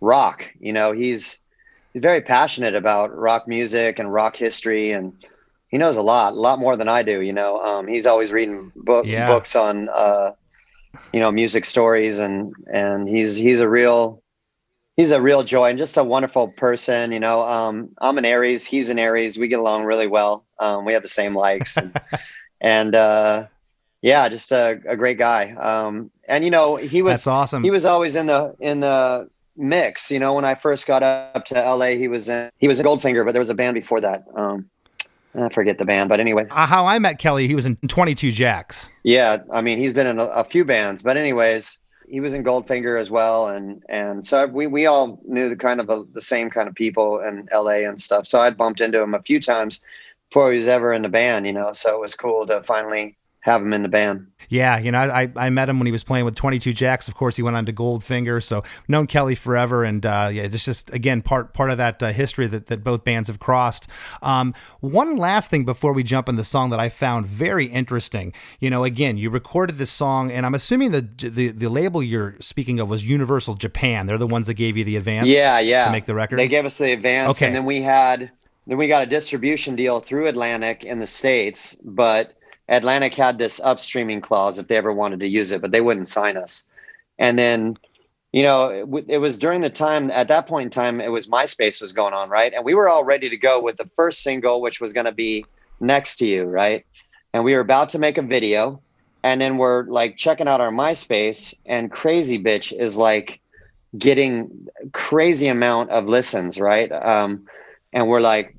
rock 0.00 0.46
you 0.60 0.72
know 0.72 0.92
he's 0.92 1.38
he's 1.92 2.02
very 2.02 2.20
passionate 2.20 2.74
about 2.74 3.14
rock 3.16 3.46
music 3.48 3.98
and 3.98 4.12
rock 4.12 4.36
history 4.36 4.92
and 4.92 5.12
he 5.68 5.78
knows 5.78 5.96
a 5.96 6.02
lot 6.02 6.32
a 6.32 6.36
lot 6.36 6.58
more 6.58 6.76
than 6.76 6.88
i 6.88 7.02
do 7.02 7.20
you 7.20 7.32
know 7.32 7.58
um, 7.60 7.86
he's 7.86 8.06
always 8.06 8.32
reading 8.32 8.70
book, 8.76 9.06
Yeah. 9.06 9.26
books 9.26 9.56
on 9.56 9.88
uh, 9.88 10.32
you 11.12 11.20
know 11.20 11.30
music 11.30 11.64
stories 11.64 12.18
and 12.18 12.54
and 12.72 13.08
he's 13.08 13.36
he's 13.36 13.60
a 13.60 13.68
real 13.68 14.21
he's 14.96 15.10
a 15.10 15.20
real 15.20 15.42
joy 15.42 15.70
and 15.70 15.78
just 15.78 15.96
a 15.96 16.04
wonderful 16.04 16.48
person 16.48 17.12
you 17.12 17.20
know 17.20 17.40
um 17.42 17.88
i'm 18.00 18.18
an 18.18 18.24
aries 18.24 18.64
he's 18.64 18.88
an 18.90 18.98
aries 18.98 19.38
we 19.38 19.48
get 19.48 19.58
along 19.58 19.84
really 19.84 20.06
well 20.06 20.44
um 20.58 20.84
we 20.84 20.92
have 20.92 21.02
the 21.02 21.08
same 21.08 21.34
likes 21.34 21.76
and, 21.76 22.00
and 22.60 22.94
uh 22.94 23.46
yeah 24.02 24.28
just 24.28 24.52
a, 24.52 24.80
a 24.86 24.96
great 24.96 25.18
guy 25.18 25.50
um 25.52 26.10
and 26.28 26.44
you 26.44 26.50
know 26.50 26.76
he 26.76 27.02
was 27.02 27.12
That's 27.18 27.26
awesome. 27.26 27.62
he 27.62 27.70
was 27.70 27.84
always 27.84 28.16
in 28.16 28.26
the 28.26 28.54
in 28.60 28.80
the 28.80 29.28
mix 29.56 30.10
you 30.10 30.18
know 30.18 30.32
when 30.34 30.44
i 30.46 30.54
first 30.54 30.86
got 30.86 31.02
up 31.02 31.44
to 31.44 31.54
la 31.54 31.86
he 31.86 32.08
was 32.08 32.28
in 32.28 32.50
he 32.58 32.68
was 32.68 32.80
in 32.80 32.86
goldfinger 32.86 33.24
but 33.24 33.32
there 33.32 33.40
was 33.40 33.50
a 33.50 33.54
band 33.54 33.74
before 33.74 34.00
that 34.00 34.24
um 34.34 34.68
i 35.34 35.48
forget 35.50 35.78
the 35.78 35.84
band 35.84 36.08
but 36.08 36.20
anyway 36.20 36.46
Uh, 36.50 36.66
how 36.66 36.86
I 36.86 36.98
met 36.98 37.18
Kelly, 37.18 37.46
he 37.48 37.54
was 37.54 37.64
in 37.66 37.76
22 37.88 38.32
Jacks. 38.32 38.90
yeah, 39.02 39.38
I 39.50 39.60
mean, 39.62 39.78
he's 39.78 39.92
been 39.94 40.06
in 40.06 40.18
a, 40.18 40.24
a 40.24 40.44
few 40.44 40.62
bands, 40.64 41.02
but 41.02 41.16
anyways, 41.16 41.78
he 42.12 42.20
was 42.20 42.34
in 42.34 42.44
Goldfinger 42.44 43.00
as 43.00 43.10
well, 43.10 43.48
and 43.48 43.82
and 43.88 44.24
so 44.24 44.46
we 44.46 44.66
we 44.66 44.84
all 44.84 45.18
knew 45.24 45.48
the 45.48 45.56
kind 45.56 45.80
of 45.80 45.88
a, 45.88 46.04
the 46.12 46.20
same 46.20 46.50
kind 46.50 46.68
of 46.68 46.74
people 46.74 47.20
in 47.20 47.48
L.A. 47.50 47.84
and 47.84 47.98
stuff. 47.98 48.26
So 48.26 48.38
I'd 48.38 48.58
bumped 48.58 48.82
into 48.82 49.00
him 49.00 49.14
a 49.14 49.22
few 49.22 49.40
times 49.40 49.80
before 50.28 50.50
he 50.50 50.56
was 50.56 50.68
ever 50.68 50.92
in 50.92 51.00
the 51.00 51.08
band, 51.08 51.46
you 51.46 51.54
know. 51.54 51.72
So 51.72 51.94
it 51.94 52.00
was 52.00 52.14
cool 52.14 52.46
to 52.48 52.62
finally 52.64 53.16
have 53.42 53.60
him 53.60 53.72
in 53.72 53.82
the 53.82 53.88
band. 53.88 54.28
Yeah, 54.48 54.78
you 54.78 54.92
know, 54.92 55.00
I, 55.00 55.30
I 55.34 55.50
met 55.50 55.68
him 55.68 55.78
when 55.80 55.86
he 55.86 55.92
was 55.92 56.04
playing 56.04 56.24
with 56.24 56.36
22 56.36 56.72
Jacks. 56.72 57.08
Of 57.08 57.14
course, 57.14 57.36
he 57.36 57.42
went 57.42 57.56
on 57.56 57.66
to 57.66 57.72
Goldfinger, 57.72 58.40
so 58.42 58.62
known 58.86 59.08
Kelly 59.08 59.34
forever, 59.34 59.82
and 59.82 60.04
uh, 60.06 60.30
yeah, 60.32 60.42
it's 60.42 60.64
just 60.64 60.92
again 60.94 61.22
part 61.22 61.52
part 61.52 61.70
of 61.70 61.78
that 61.78 62.00
uh, 62.02 62.12
history 62.12 62.46
that, 62.46 62.66
that 62.68 62.84
both 62.84 63.02
bands 63.02 63.28
have 63.28 63.40
crossed. 63.40 63.88
Um, 64.22 64.54
one 64.80 65.16
last 65.16 65.50
thing 65.50 65.64
before 65.64 65.92
we 65.92 66.04
jump 66.04 66.28
in 66.28 66.36
the 66.36 66.44
song 66.44 66.70
that 66.70 66.78
I 66.78 66.88
found 66.88 67.26
very 67.26 67.66
interesting. 67.66 68.32
You 68.60 68.70
know, 68.70 68.84
again, 68.84 69.18
you 69.18 69.28
recorded 69.28 69.76
this 69.76 69.90
song, 69.90 70.30
and 70.30 70.46
I'm 70.46 70.54
assuming 70.54 70.92
the 70.92 71.00
the, 71.00 71.48
the 71.48 71.68
label 71.68 72.00
you're 72.00 72.36
speaking 72.40 72.78
of 72.78 72.88
was 72.88 73.04
Universal 73.04 73.56
Japan. 73.56 74.06
They're 74.06 74.18
the 74.18 74.26
ones 74.28 74.46
that 74.46 74.54
gave 74.54 74.76
you 74.76 74.84
the 74.84 74.96
advance. 74.96 75.28
Yeah, 75.28 75.58
yeah. 75.58 75.86
to 75.86 75.92
make 75.92 76.06
the 76.06 76.14
record. 76.14 76.38
They 76.38 76.48
gave 76.48 76.64
us 76.64 76.78
the 76.78 76.92
advance, 76.92 77.30
Okay. 77.30 77.46
and 77.46 77.56
then 77.56 77.64
we 77.64 77.82
had 77.82 78.30
then 78.68 78.78
we 78.78 78.86
got 78.86 79.02
a 79.02 79.06
distribution 79.06 79.74
deal 79.74 79.98
through 79.98 80.28
Atlantic 80.28 80.84
in 80.84 81.00
the 81.00 81.06
states, 81.08 81.76
but 81.82 82.36
Atlantic 82.68 83.14
had 83.14 83.38
this 83.38 83.60
upstreaming 83.60 84.22
clause 84.22 84.58
if 84.58 84.68
they 84.68 84.76
ever 84.76 84.92
wanted 84.92 85.20
to 85.20 85.28
use 85.28 85.52
it, 85.52 85.60
but 85.60 85.72
they 85.72 85.80
wouldn't 85.80 86.08
sign 86.08 86.36
us. 86.36 86.66
And 87.18 87.38
then, 87.38 87.76
you 88.32 88.42
know, 88.42 88.68
it, 88.68 89.04
it 89.08 89.18
was 89.18 89.38
during 89.38 89.60
the 89.60 89.70
time 89.70 90.10
at 90.10 90.28
that 90.28 90.46
point 90.46 90.66
in 90.66 90.70
time, 90.70 91.00
it 91.00 91.08
was 91.08 91.26
MySpace 91.26 91.80
was 91.80 91.92
going 91.92 92.14
on, 92.14 92.30
right? 92.30 92.52
And 92.52 92.64
we 92.64 92.74
were 92.74 92.88
all 92.88 93.04
ready 93.04 93.28
to 93.28 93.36
go 93.36 93.60
with 93.60 93.76
the 93.76 93.90
first 93.96 94.22
single, 94.22 94.60
which 94.60 94.80
was 94.80 94.92
going 94.92 95.06
to 95.06 95.12
be 95.12 95.44
"Next 95.80 96.16
to 96.16 96.26
You," 96.26 96.44
right? 96.44 96.86
And 97.34 97.44
we 97.44 97.54
were 97.54 97.60
about 97.60 97.90
to 97.90 97.98
make 97.98 98.18
a 98.18 98.22
video, 98.22 98.80
and 99.22 99.40
then 99.40 99.58
we're 99.58 99.84
like 99.84 100.16
checking 100.16 100.48
out 100.48 100.60
our 100.60 100.70
MySpace, 100.70 101.54
and 101.66 101.90
Crazy 101.90 102.42
Bitch 102.42 102.72
is 102.72 102.96
like 102.96 103.40
getting 103.98 104.68
crazy 104.92 105.48
amount 105.48 105.90
of 105.90 106.08
listens, 106.08 106.58
right? 106.58 106.90
Um, 106.90 107.46
and 107.92 108.08
we're 108.08 108.20
like, 108.20 108.56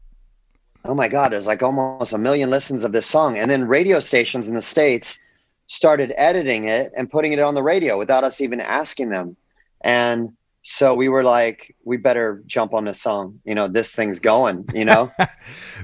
oh 0.86 0.96
my 0.96 1.08
god, 1.08 1.32
there's 1.32 1.48
like 1.48 1.64
almost 1.64 2.14
a 2.14 2.18
million 2.18 2.50
listens 2.50 2.84
of 2.84 2.92
this 2.92 3.06
song. 3.06 3.38
And 3.38 3.50
then 3.50 3.68
radio 3.68 4.00
stations 4.00 4.50
in 4.50 4.56
the 4.56 4.62
states 4.62 5.20
started 5.68 6.14
editing 6.18 6.66
it 6.66 6.94
and 6.96 7.10
putting 7.10 7.34
it 7.34 7.40
on 7.40 7.56
the 7.56 7.64
radio 7.64 7.98
without 7.98 8.24
us 8.24 8.42
even 8.42 8.60
asking 8.60 9.10
them. 9.10 9.36
And 9.82 10.34
so 10.66 10.96
we 10.96 11.10
were 11.10 11.24
like, 11.24 11.76
we 11.84 11.98
better 11.98 12.42
jump 12.46 12.74
on 12.74 12.86
this 12.86 13.02
song. 13.02 13.40
You 13.44 13.54
know, 13.54 13.68
this 13.68 13.94
thing's 13.94 14.20
going. 14.20 14.66
You 14.74 14.86
know. 14.86 15.12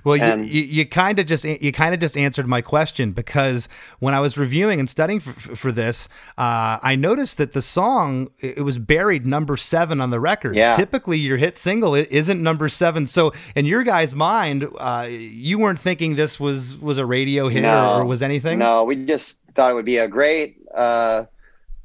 Well, 0.05 0.15
you, 0.15 0.23
And- 0.23 0.47
you, 0.47 0.61
you 0.63 0.85
kind 0.85 1.19
of 1.19 1.25
just 1.25 1.43
you 1.43 1.73
kind 1.73 1.93
of 1.93 1.99
just 1.99 2.15
answered 2.15 2.47
my 2.47 2.61
question 2.61 3.11
because 3.11 3.67
when 3.99 4.13
I 4.13 4.21
was 4.21 4.37
reviewing 4.37 4.79
and 4.79 4.89
studying 4.89 5.19
for, 5.19 5.33
for 5.57 5.71
this, 5.73 6.07
uh, 6.37 6.79
I 6.81 6.95
noticed 6.95 7.37
that 7.39 7.51
the 7.51 7.61
song 7.61 8.29
it 8.39 8.63
was 8.63 8.77
buried 8.77 9.25
number 9.25 9.57
seven 9.57 9.99
on 9.99 10.09
the 10.09 10.19
record. 10.21 10.55
Yeah. 10.55 10.77
Typically, 10.77 11.17
your 11.19 11.35
hit 11.35 11.57
single 11.57 11.95
is 11.95 12.07
isn't 12.07 12.41
number 12.41 12.69
seven. 12.69 13.07
So, 13.07 13.33
in 13.57 13.65
your 13.65 13.83
guys' 13.83 14.15
mind, 14.15 14.65
uh, 14.77 15.07
you 15.09 15.59
weren't 15.59 15.79
thinking 15.79 16.15
this 16.15 16.39
was 16.39 16.77
was 16.77 16.97
a 16.97 17.05
radio 17.05 17.49
hit 17.49 17.63
No. 17.63 17.95
or, 17.97 18.01
or 18.01 18.05
was 18.05 18.21
anything. 18.21 18.59
No, 18.59 18.85
we 18.85 18.95
just 19.05 19.41
thought 19.55 19.69
it 19.69 19.73
would 19.73 19.83
be 19.83 19.97
a 19.97 20.07
great 20.07 20.55
uh, 20.73 21.25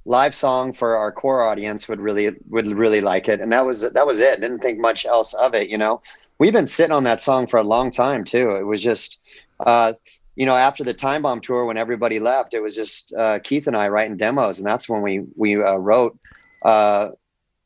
live 0.05 0.35
song 0.35 0.73
for 0.73 0.97
our 0.97 1.13
core 1.13 1.43
audience. 1.43 1.89
Would 1.89 2.01
really 2.01 2.35
would 2.49 2.67
really 2.77 3.01
like 3.01 3.29
it, 3.29 3.41
and 3.41 3.53
that 3.53 3.65
was 3.65 3.83
that 3.83 4.07
was 4.07 4.21
it. 4.21 4.41
Didn't 4.41 4.61
think 4.61 4.79
much 4.79 5.07
else 5.07 5.35
of 5.35 5.55
it. 5.55 5.69
You 5.69 5.79
know, 5.79 6.03
we've 6.39 6.53
been 6.53 6.69
sitting 6.69 6.93
on 6.93 7.05
that 7.05 7.21
song 7.21 7.47
for 7.47 7.59
a 7.59 7.65
long 7.65 7.91
time 7.91 8.25
too. 8.25 8.53
It 8.53 8.65
was 8.65 8.83
just, 8.83 9.21
uh, 9.61 9.95
you 10.37 10.47
know, 10.47 10.57
after 10.57 10.85
the 10.85 10.95
Time 10.95 11.23
Bomb 11.23 11.41
tour 11.41 11.67
when 11.67 11.77
everybody 11.77 12.21
left, 12.21 12.55
it 12.55 12.61
was 12.61 12.75
just 12.75 13.15
uh, 13.15 13.39
Keith 13.41 13.67
and 13.67 13.77
I 13.77 13.89
writing 13.89 14.17
demos, 14.17 14.59
and 14.59 14.67
that's 14.67 14.89
when 14.89 15.03
we 15.03 15.25
we 15.37 15.63
uh, 15.63 15.77
wrote. 15.77 16.19
Uh, 16.63 17.11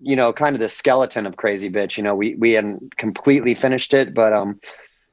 you 0.01 0.15
know, 0.15 0.33
kind 0.33 0.55
of 0.55 0.61
the 0.61 0.69
skeleton 0.69 1.27
of 1.27 1.37
Crazy 1.37 1.69
Bitch. 1.69 1.97
You 1.97 2.05
know, 2.05 2.15
we 2.15 2.35
we 2.37 2.53
hadn't 2.53 2.97
completely 2.97 3.55
finished 3.55 3.95
it, 3.95 4.15
but 4.15 4.33
um, 4.33 4.61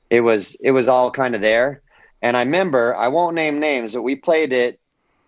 it 0.09 0.21
was 0.21 0.55
it 0.61 0.71
was 0.71 0.87
all 0.87 1.11
kind 1.11 1.33
of 1.33 1.41
there. 1.41 1.81
And 2.21 2.37
I 2.37 2.41
remember, 2.41 2.95
I 2.95 3.07
won't 3.07 3.35
name 3.35 3.59
names, 3.59 3.93
but 3.93 4.01
we 4.01 4.15
played 4.15 4.53
it 4.53 4.79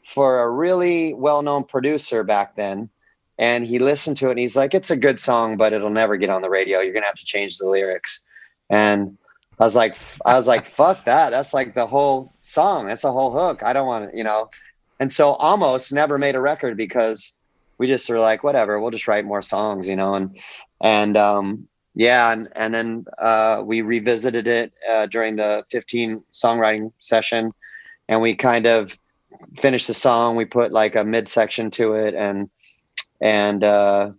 for 0.07 0.39
a 0.39 0.49
really 0.49 1.13
well-known 1.13 1.65
producer 1.65 2.23
back 2.23 2.55
then. 2.55 2.89
And 3.37 3.65
he 3.65 3.77
listened 3.77 4.15
to 4.17 4.27
it 4.27 4.31
and 4.31 4.39
he's 4.39 4.55
like, 4.55 4.73
it's 4.73 4.89
a 4.89 4.95
good 4.95 5.19
song, 5.19 5.57
but 5.57 5.73
it'll 5.73 5.89
never 5.89 6.15
get 6.15 6.29
on 6.29 6.41
the 6.41 6.49
radio. 6.49 6.79
You're 6.79 6.93
gonna 6.93 7.05
have 7.05 7.15
to 7.15 7.25
change 7.25 7.57
the 7.57 7.69
lyrics. 7.69 8.21
And 8.69 9.17
I 9.59 9.65
was 9.65 9.75
like, 9.75 9.97
I 10.25 10.35
was 10.35 10.47
like, 10.47 10.65
fuck 10.65 11.03
that. 11.05 11.31
That's 11.31 11.53
like 11.53 11.75
the 11.75 11.85
whole 11.85 12.31
song. 12.39 12.87
That's 12.87 13.01
the 13.01 13.11
whole 13.11 13.33
hook. 13.33 13.63
I 13.63 13.73
don't 13.73 13.85
want 13.85 14.09
to, 14.09 14.17
you 14.17 14.23
know. 14.23 14.49
And 15.01 15.11
so 15.11 15.33
almost 15.33 15.91
never 15.91 16.17
made 16.17 16.35
a 16.35 16.41
record 16.41 16.77
because 16.77 17.35
we 17.77 17.85
just 17.85 18.09
were 18.09 18.19
like, 18.19 18.45
whatever, 18.45 18.79
we'll 18.79 18.91
just 18.91 19.09
write 19.09 19.25
more 19.25 19.41
songs, 19.41 19.89
you 19.89 19.97
know. 19.97 20.13
And 20.13 20.39
and 20.81 21.17
um 21.17 21.67
yeah, 21.95 22.31
and, 22.31 22.47
and 22.55 22.73
then 22.73 23.05
uh, 23.17 23.63
we 23.65 23.81
revisited 23.81 24.47
it 24.47 24.71
uh, 24.87 25.07
during 25.07 25.35
the 25.35 25.65
15 25.71 26.23
songwriting 26.31 26.91
session, 26.99 27.51
and 28.07 28.21
we 28.21 28.35
kind 28.35 28.67
of 28.67 28.95
finished 29.57 29.87
the 29.87 29.93
song. 29.93 30.35
We 30.35 30.45
put 30.45 30.71
like 30.71 30.95
a 30.95 31.03
midsection 31.03 31.71
to 31.71 31.93
it, 31.93 32.13
and 32.15 32.49
and 33.21 33.63
uh, 33.63 34.11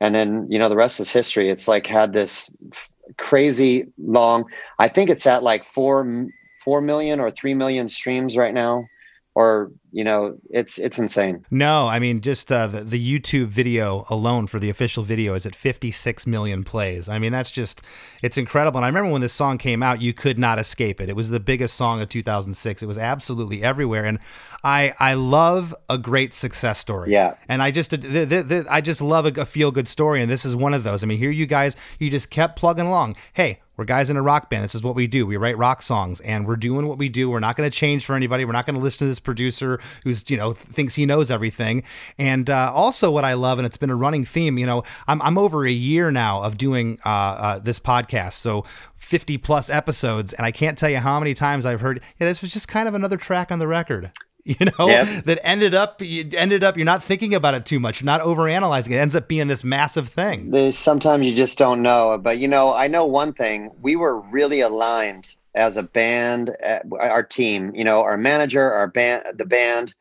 and 0.00 0.14
then 0.14 0.46
you 0.50 0.58
know 0.58 0.68
the 0.68 0.76
rest 0.76 1.00
is 1.00 1.12
history. 1.12 1.50
It's 1.50 1.68
like 1.68 1.86
had 1.86 2.12
this 2.12 2.54
f- 2.72 2.88
crazy 3.16 3.88
long. 3.98 4.44
I 4.78 4.88
think 4.88 5.10
it's 5.10 5.26
at 5.26 5.42
like 5.42 5.64
four 5.64 6.26
four 6.64 6.80
million 6.80 7.20
or 7.20 7.30
three 7.30 7.54
million 7.54 7.88
streams 7.88 8.36
right 8.36 8.54
now, 8.54 8.86
or 9.34 9.70
you 9.92 10.04
know 10.04 10.36
it's 10.50 10.78
it's 10.78 10.98
insane. 10.98 11.44
No, 11.50 11.88
I 11.88 11.98
mean 11.98 12.20
just 12.20 12.50
uh, 12.52 12.66
the, 12.66 12.82
the 12.84 13.20
YouTube 13.20 13.46
video 13.48 14.04
alone 14.10 14.46
for 14.46 14.58
the 14.58 14.70
official 14.70 15.02
video 15.02 15.34
is 15.34 15.46
at 15.46 15.54
56 15.54 16.26
million 16.26 16.64
plays. 16.64 17.08
I 17.08 17.18
mean 17.18 17.32
that's 17.32 17.50
just 17.50 17.82
it's 18.22 18.36
incredible. 18.36 18.78
And 18.78 18.84
I 18.84 18.88
remember 18.88 19.10
when 19.10 19.22
this 19.22 19.32
song 19.32 19.58
came 19.58 19.82
out, 19.82 20.02
you 20.02 20.12
could 20.12 20.38
not 20.38 20.58
escape 20.58 21.00
it. 21.00 21.08
It 21.08 21.16
was 21.16 21.30
the 21.30 21.40
biggest 21.40 21.76
song 21.76 22.00
of 22.00 22.08
2006. 22.08 22.82
It 22.82 22.86
was 22.86 22.98
absolutely 22.98 23.62
everywhere, 23.62 24.04
and 24.04 24.18
I 24.64 24.92
I 24.98 25.14
love 25.14 25.74
a 25.88 25.98
great 25.98 26.34
success 26.34 26.78
story. 26.78 27.12
Yeah. 27.12 27.34
and 27.48 27.62
I 27.62 27.70
just 27.70 27.90
th- 27.90 28.02
th- 28.02 28.48
th- 28.48 28.66
I 28.70 28.80
just 28.80 29.00
love 29.00 29.26
a, 29.26 29.40
a 29.40 29.46
feel 29.46 29.70
good 29.70 29.88
story, 29.88 30.20
and 30.20 30.30
this 30.30 30.44
is 30.44 30.54
one 30.54 30.74
of 30.74 30.82
those. 30.82 31.02
I 31.02 31.06
mean, 31.06 31.18
here 31.18 31.30
you 31.30 31.46
guys, 31.46 31.76
you 31.98 32.10
just 32.10 32.30
kept 32.30 32.58
plugging 32.58 32.86
along. 32.86 33.16
Hey. 33.32 33.60
We're 33.78 33.84
guys 33.84 34.10
in 34.10 34.16
a 34.16 34.22
rock 34.22 34.50
band. 34.50 34.64
This 34.64 34.74
is 34.74 34.82
what 34.82 34.96
we 34.96 35.06
do. 35.06 35.24
We 35.24 35.36
write 35.36 35.56
rock 35.56 35.82
songs, 35.82 36.18
and 36.22 36.48
we're 36.48 36.56
doing 36.56 36.88
what 36.88 36.98
we 36.98 37.08
do. 37.08 37.30
We're 37.30 37.38
not 37.38 37.54
going 37.56 37.70
to 37.70 37.76
change 37.76 38.04
for 38.04 38.16
anybody. 38.16 38.44
We're 38.44 38.50
not 38.50 38.66
going 38.66 38.74
to 38.74 38.82
listen 38.82 39.06
to 39.06 39.08
this 39.08 39.20
producer 39.20 39.77
who's 40.04 40.28
you 40.30 40.36
know 40.36 40.52
thinks 40.52 40.94
he 40.94 41.06
knows 41.06 41.30
everything. 41.30 41.82
And 42.18 42.48
uh, 42.50 42.72
also, 42.74 43.10
what 43.10 43.24
I 43.24 43.34
love, 43.34 43.58
and 43.58 43.66
it's 43.66 43.76
been 43.76 43.90
a 43.90 43.96
running 43.96 44.24
theme. 44.24 44.58
You 44.58 44.66
know, 44.66 44.82
I'm 45.06 45.20
I'm 45.22 45.38
over 45.38 45.64
a 45.66 45.70
year 45.70 46.10
now 46.10 46.42
of 46.42 46.56
doing 46.56 46.98
uh, 47.04 47.08
uh, 47.08 47.58
this 47.58 47.78
podcast, 47.78 48.32
so 48.34 48.64
50 48.96 49.38
plus 49.38 49.70
episodes, 49.70 50.32
and 50.32 50.44
I 50.44 50.50
can't 50.50 50.76
tell 50.76 50.90
you 50.90 50.98
how 50.98 51.18
many 51.18 51.34
times 51.34 51.64
I've 51.66 51.80
heard, 51.80 52.00
yeah, 52.18 52.26
this 52.26 52.40
was 52.42 52.52
just 52.52 52.68
kind 52.68 52.88
of 52.88 52.94
another 52.94 53.16
track 53.16 53.50
on 53.52 53.58
the 53.58 53.66
record. 53.68 54.10
You 54.44 54.56
know, 54.78 54.88
Yep. 54.88 55.24
that 55.24 55.40
ended 55.42 55.74
up 55.74 56.00
you 56.00 56.26
ended 56.34 56.64
up 56.64 56.78
you're 56.78 56.86
not 56.86 57.04
thinking 57.04 57.34
about 57.34 57.52
it 57.52 57.66
too 57.66 57.78
much, 57.78 58.00
you're 58.00 58.06
not 58.06 58.22
overanalyzing 58.22 58.86
it. 58.86 58.92
It 58.94 58.98
ends 59.00 59.14
up 59.14 59.28
being 59.28 59.46
this 59.46 59.62
massive 59.62 60.08
thing. 60.08 60.50
There's 60.52 60.78
sometimes 60.78 61.26
you 61.26 61.34
just 61.34 61.58
don't 61.58 61.82
know. 61.82 62.16
But 62.16 62.38
you 62.38 62.48
know, 62.48 62.72
I 62.72 62.86
know 62.86 63.04
one 63.04 63.34
thing: 63.34 63.70
we 63.82 63.94
were 63.94 64.18
really 64.18 64.60
aligned 64.62 65.34
as 65.58 65.76
a 65.76 65.82
band, 65.82 66.56
uh, 66.64 66.78
our 66.98 67.22
team. 67.22 67.74
You 67.74 67.84
know, 67.84 68.00
our 68.02 68.16
manager, 68.16 68.72
our 68.72 68.86
band, 68.86 69.24
the 69.34 69.44
band. 69.44 69.94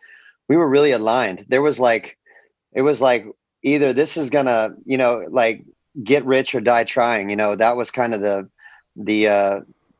We 0.47 0.55
were 0.55 0.69
really 0.69 0.91
aligned. 0.91 1.45
There 1.49 1.61
was 1.61 1.79
like, 1.79 2.17
it 2.71 2.83
was 2.83 3.01
like 3.01 3.25
either 3.63 3.91
this 3.91 4.15
is 4.15 4.29
gonna, 4.29 4.75
you 4.85 4.97
know, 4.97 5.25
like 5.29 5.65
get 6.03 6.25
rich 6.25 6.55
or 6.55 6.61
die 6.61 6.85
trying. 6.85 7.29
You 7.29 7.35
know, 7.35 7.55
that 7.55 7.75
was 7.75 7.91
kind 7.91 8.13
of 8.13 8.21
the 8.21 8.47
the 8.95 9.27
uh, 9.27 9.59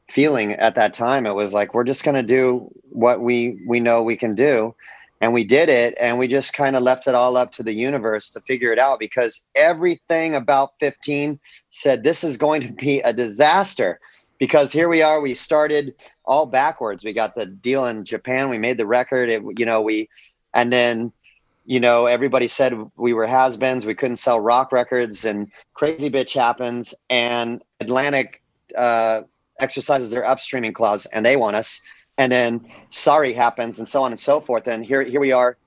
feeling 0.09 0.53
at 0.53 0.75
that 0.75 0.93
time. 0.93 1.25
It 1.25 1.35
was 1.35 1.53
like 1.53 1.73
we're 1.73 1.83
just 1.83 2.05
gonna 2.05 2.23
do 2.23 2.71
what 2.89 3.19
we 3.19 3.59
we 3.67 3.79
know 3.79 4.03
we 4.03 4.15
can 4.15 4.35
do 4.35 4.73
and 5.21 5.33
we 5.33 5.43
did 5.43 5.69
it 5.69 5.95
and 5.99 6.17
we 6.17 6.27
just 6.27 6.53
kind 6.53 6.75
of 6.75 6.83
left 6.83 7.07
it 7.07 7.15
all 7.15 7.37
up 7.37 7.51
to 7.51 7.63
the 7.63 7.73
universe 7.73 8.29
to 8.31 8.41
figure 8.41 8.71
it 8.71 8.79
out 8.79 8.99
because 8.99 9.47
everything 9.55 10.35
about 10.35 10.73
15 10.79 11.39
said 11.71 12.03
this 12.03 12.23
is 12.23 12.37
going 12.37 12.61
to 12.61 12.71
be 12.71 12.99
a 13.01 13.13
disaster 13.13 13.99
because 14.37 14.71
here 14.71 14.89
we 14.89 15.01
are 15.01 15.21
we 15.21 15.33
started 15.33 15.95
all 16.25 16.45
backwards. 16.45 17.03
We 17.03 17.13
got 17.13 17.35
the 17.35 17.45
deal 17.45 17.85
in 17.87 18.05
japan 18.05 18.49
we 18.49 18.57
made 18.57 18.77
the 18.77 18.85
record 18.85 19.29
it 19.29 19.43
you 19.57 19.65
know 19.65 19.81
we 19.81 20.09
and 20.53 20.71
then 20.71 21.11
you 21.65 21.79
know 21.79 22.05
everybody 22.05 22.47
said 22.47 22.73
we 22.95 23.13
were 23.13 23.27
has-beens 23.27 23.85
we 23.85 23.93
couldn't 23.93 24.17
sell 24.17 24.39
rock 24.39 24.71
records 24.71 25.25
and 25.25 25.51
crazy 25.73 26.09
bitch 26.09 26.33
happens 26.33 26.93
and 27.09 27.61
atlantic 27.79 28.41
uh, 28.75 29.21
exercises 29.59 30.09
their 30.09 30.23
upstreaming 30.23 30.73
clause 30.73 31.05
and 31.07 31.25
they 31.25 31.35
want 31.35 31.55
us 31.55 31.81
and 32.17 32.31
then 32.31 32.65
sorry 32.89 33.33
happens 33.33 33.79
and 33.79 33.87
so 33.87 34.03
on 34.03 34.11
and 34.11 34.19
so 34.19 34.39
forth 34.39 34.67
and 34.67 34.85
here 34.85 35.03
here 35.03 35.19
we 35.19 35.31
are 35.31 35.57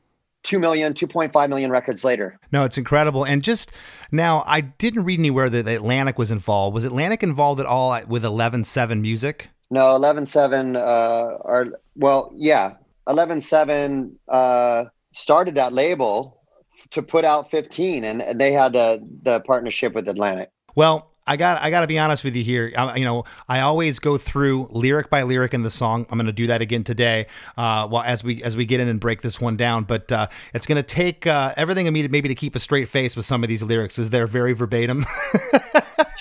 2 0.42 0.58
million 0.58 0.94
2.5 0.94 1.48
million 1.48 1.70
records 1.70 2.04
later 2.04 2.38
No, 2.52 2.64
it's 2.64 2.78
incredible. 2.78 3.24
And 3.24 3.42
just 3.42 3.72
now, 4.12 4.42
I 4.46 4.60
didn't 4.62 5.04
read 5.04 5.20
anywhere 5.20 5.48
that 5.50 5.68
Atlantic 5.68 6.18
was 6.18 6.30
involved. 6.30 6.74
Was 6.74 6.84
Atlantic 6.84 7.22
involved 7.22 7.60
at 7.60 7.66
all 7.66 7.98
with 8.06 8.24
11-7 8.24 9.00
music? 9.00 9.50
no 9.70 9.82
11.7 9.98 10.76
uh 10.76 11.38
are 11.44 11.68
well 11.96 12.32
yeah 12.34 12.72
11.7 13.06 14.12
uh 14.28 14.84
started 15.12 15.54
that 15.54 15.72
label 15.72 16.42
to 16.90 17.02
put 17.02 17.24
out 17.24 17.50
15 17.50 18.04
and, 18.04 18.40
they 18.40 18.52
had 18.52 18.72
the 18.72 19.00
the 19.22 19.40
partnership 19.40 19.94
with 19.94 20.08
atlantic 20.08 20.50
Well, 20.74 21.09
I 21.26 21.36
got 21.36 21.60
I 21.62 21.70
got 21.70 21.82
to 21.82 21.86
be 21.86 21.98
honest 21.98 22.24
with 22.24 22.34
you 22.34 22.42
here. 22.42 22.72
I, 22.76 22.96
you 22.96 23.04
know, 23.04 23.24
I 23.48 23.60
always 23.60 23.98
go 23.98 24.18
through 24.18 24.68
lyric 24.70 25.10
by 25.10 25.22
lyric 25.22 25.54
in 25.54 25.62
the 25.62 25.70
song. 25.70 26.06
I'm 26.10 26.18
going 26.18 26.26
to 26.26 26.32
do 26.32 26.48
that 26.48 26.62
again 26.62 26.84
today. 26.84 27.26
Uh, 27.56 27.86
well, 27.90 28.02
as 28.02 28.24
we 28.24 28.42
as 28.42 28.56
we 28.56 28.64
get 28.64 28.80
in 28.80 28.88
and 28.88 28.98
break 29.00 29.22
this 29.22 29.40
one 29.40 29.56
down, 29.56 29.84
but 29.84 30.10
uh, 30.10 30.26
it's 30.54 30.66
going 30.66 30.76
to 30.76 30.82
take 30.82 31.26
uh, 31.26 31.54
everything 31.56 31.86
I 31.86 31.90
to 31.90 32.08
maybe 32.08 32.28
to 32.28 32.34
keep 32.34 32.56
a 32.56 32.58
straight 32.58 32.88
face 32.88 33.16
with 33.16 33.26
some 33.26 33.44
of 33.44 33.48
these 33.48 33.62
lyrics, 33.62 33.98
as 33.98 34.10
they're 34.10 34.26
very 34.26 34.52
verbatim. 34.52 35.06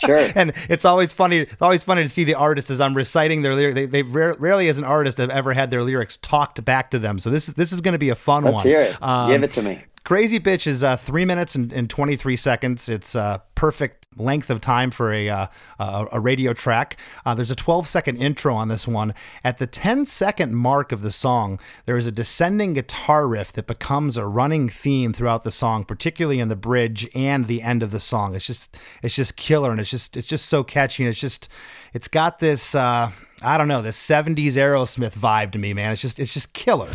Sure. 0.05 0.31
and 0.35 0.53
it's 0.69 0.85
always 0.85 1.11
funny. 1.11 1.39
It's 1.39 1.61
always 1.61 1.83
funny 1.83 2.03
to 2.03 2.09
see 2.09 2.23
the 2.23 2.35
artist 2.35 2.69
as 2.69 2.79
I'm 2.79 2.95
reciting 2.95 3.41
their 3.41 3.53
lyrics. 3.53 3.75
They, 3.75 3.85
they 3.85 4.03
rare, 4.03 4.33
rarely, 4.39 4.69
as 4.69 4.77
an 4.77 4.83
artist, 4.83 5.17
have 5.17 5.29
ever 5.29 5.53
had 5.53 5.71
their 5.71 5.83
lyrics 5.83 6.17
talked 6.17 6.63
back 6.63 6.91
to 6.91 6.99
them. 6.99 7.19
So 7.19 7.29
this 7.29 7.49
is 7.49 7.55
this 7.55 7.71
is 7.71 7.81
going 7.81 7.93
to 7.93 7.99
be 7.99 8.09
a 8.09 8.15
fun 8.15 8.43
Let's 8.43 8.55
one. 8.55 8.65
hear 8.65 8.81
it. 8.81 9.03
Um, 9.03 9.29
Give 9.29 9.43
it 9.43 9.51
to 9.53 9.61
me. 9.61 9.81
Crazy 10.03 10.39
Bitch 10.39 10.65
is 10.65 10.83
uh, 10.83 10.97
three 10.97 11.25
minutes 11.25 11.55
and, 11.55 11.71
and 11.73 11.89
23 11.89 12.35
seconds. 12.35 12.89
It's 12.89 13.15
uh, 13.15 13.39
perfect 13.55 14.07
length 14.17 14.49
of 14.49 14.61
time 14.61 14.91
for 14.91 15.11
a, 15.11 15.29
uh, 15.29 15.47
a, 15.77 16.05
a 16.13 16.19
radio 16.19 16.53
track. 16.53 16.97
Uh, 17.25 17.33
there's 17.33 17.51
a 17.51 17.55
12 17.55 17.87
second 17.87 18.17
intro 18.17 18.55
on 18.55 18.67
this 18.67 18.87
one. 18.87 19.13
At 19.43 19.57
the 19.57 19.67
10 19.67 20.05
second 20.05 20.55
mark 20.55 20.91
of 20.91 21.01
the 21.01 21.11
song, 21.11 21.59
there 21.85 21.97
is 21.97 22.07
a 22.07 22.11
descending 22.11 22.73
guitar 22.73 23.27
riff 23.27 23.53
that 23.53 23.67
becomes 23.67 24.17
a 24.17 24.25
running 24.25 24.69
theme 24.69 25.13
throughout 25.13 25.43
the 25.43 25.51
song, 25.51 25.83
particularly 25.85 26.39
in 26.39 26.49
the 26.49 26.55
bridge 26.55 27.07
and 27.13 27.47
the 27.47 27.61
end 27.61 27.83
of 27.83 27.91
the 27.91 27.99
song. 27.99 28.35
It's 28.35 28.45
just 28.45 28.77
it's 29.03 29.15
just 29.15 29.35
killer 29.35 29.71
and 29.71 29.79
it's 29.79 29.91
just 29.91 30.17
it's 30.17 30.27
just 30.27 30.47
so 30.47 30.63
catchy 30.63 31.03
and 31.03 31.09
it's 31.09 31.19
just 31.19 31.49
it's 31.93 32.07
got 32.07 32.39
this 32.39 32.73
uh, 32.73 33.11
I 33.41 33.57
don't 33.57 33.67
know 33.67 33.81
this 33.81 33.99
70s 33.99 34.53
Aerosmith 34.53 35.13
vibe 35.13 35.51
to 35.51 35.59
me, 35.59 35.73
man. 35.73 35.93
It's 35.93 36.01
just 36.01 36.19
it's 36.19 36.33
just 36.33 36.53
killer. 36.53 36.89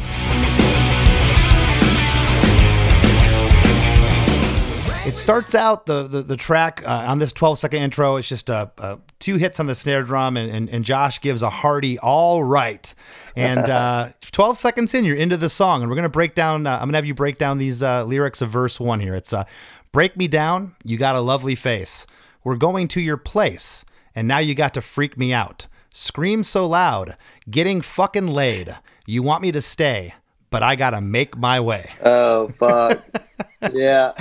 It 5.07 5.19
starts 5.19 5.55
out 5.55 5.85
the 5.85 6.09
the, 6.09 6.23
the 6.23 6.37
track 6.37 6.83
uh, 6.87 7.05
on 7.07 7.19
this 7.19 7.31
12 7.31 7.59
second 7.59 7.83
intro. 7.83 8.17
It's 8.17 8.27
just 8.27 8.49
uh, 8.49 8.69
uh, 8.79 8.97
two 9.19 9.37
hits 9.37 9.61
on 9.61 9.67
the 9.67 9.75
snare 9.75 10.03
drum, 10.03 10.39
and, 10.39 10.51
and, 10.51 10.71
and 10.71 10.83
Josh 10.83 11.21
gives 11.21 11.43
a 11.43 11.51
hearty 11.51 11.99
"all 11.99 12.43
right." 12.43 12.93
And 13.37 13.59
uh, 13.71 14.09
12 14.23 14.57
seconds 14.57 14.95
in, 14.95 15.05
you're 15.05 15.17
into 15.17 15.37
the 15.37 15.51
song, 15.51 15.83
and 15.83 15.91
we're 15.91 15.97
gonna 15.97 16.09
break 16.09 16.35
down. 16.35 16.67
Uh, 16.67 16.77
I'm 16.77 16.89
gonna 16.89 16.97
have 16.97 17.05
you 17.05 17.13
break 17.13 17.37
down 17.37 17.59
these 17.59 17.83
uh, 17.83 18.05
lyrics 18.05 18.41
of 18.41 18.49
verse 18.49 18.81
one 18.81 18.99
here. 18.99 19.15
It's 19.15 19.35
uh, 19.35 19.45
"Break 19.93 20.17
me 20.17 20.27
down, 20.27 20.75
you 20.85 20.97
got 20.97 21.17
a 21.17 21.21
lovely 21.21 21.55
face. 21.55 22.07
We're 22.43 22.57
going 22.57 22.89
to 22.89 23.01
your 23.03 23.19
place, 23.19 23.85
and 24.15 24.27
now 24.27 24.39
you 24.39 24.55
got 24.55 24.73
to 24.73 24.81
freak 24.81 25.19
me 25.19 25.35
out. 25.35 25.67
Scream 25.93 26.43
so 26.43 26.67
loud, 26.67 27.19
getting 27.51 27.83
fucking 27.83 28.29
laid. 28.29 28.75
You 29.05 29.23
want 29.23 29.43
me 29.43 29.53
to 29.53 29.61
stay, 29.61 30.15
but 30.49 30.63
I 30.63 30.77
gotta 30.77 31.03
make 31.03 31.37
my 31.37 31.61
way." 31.61 31.93
Oh 32.03 32.49
fuck. 32.59 33.05
yeah. 33.75 34.13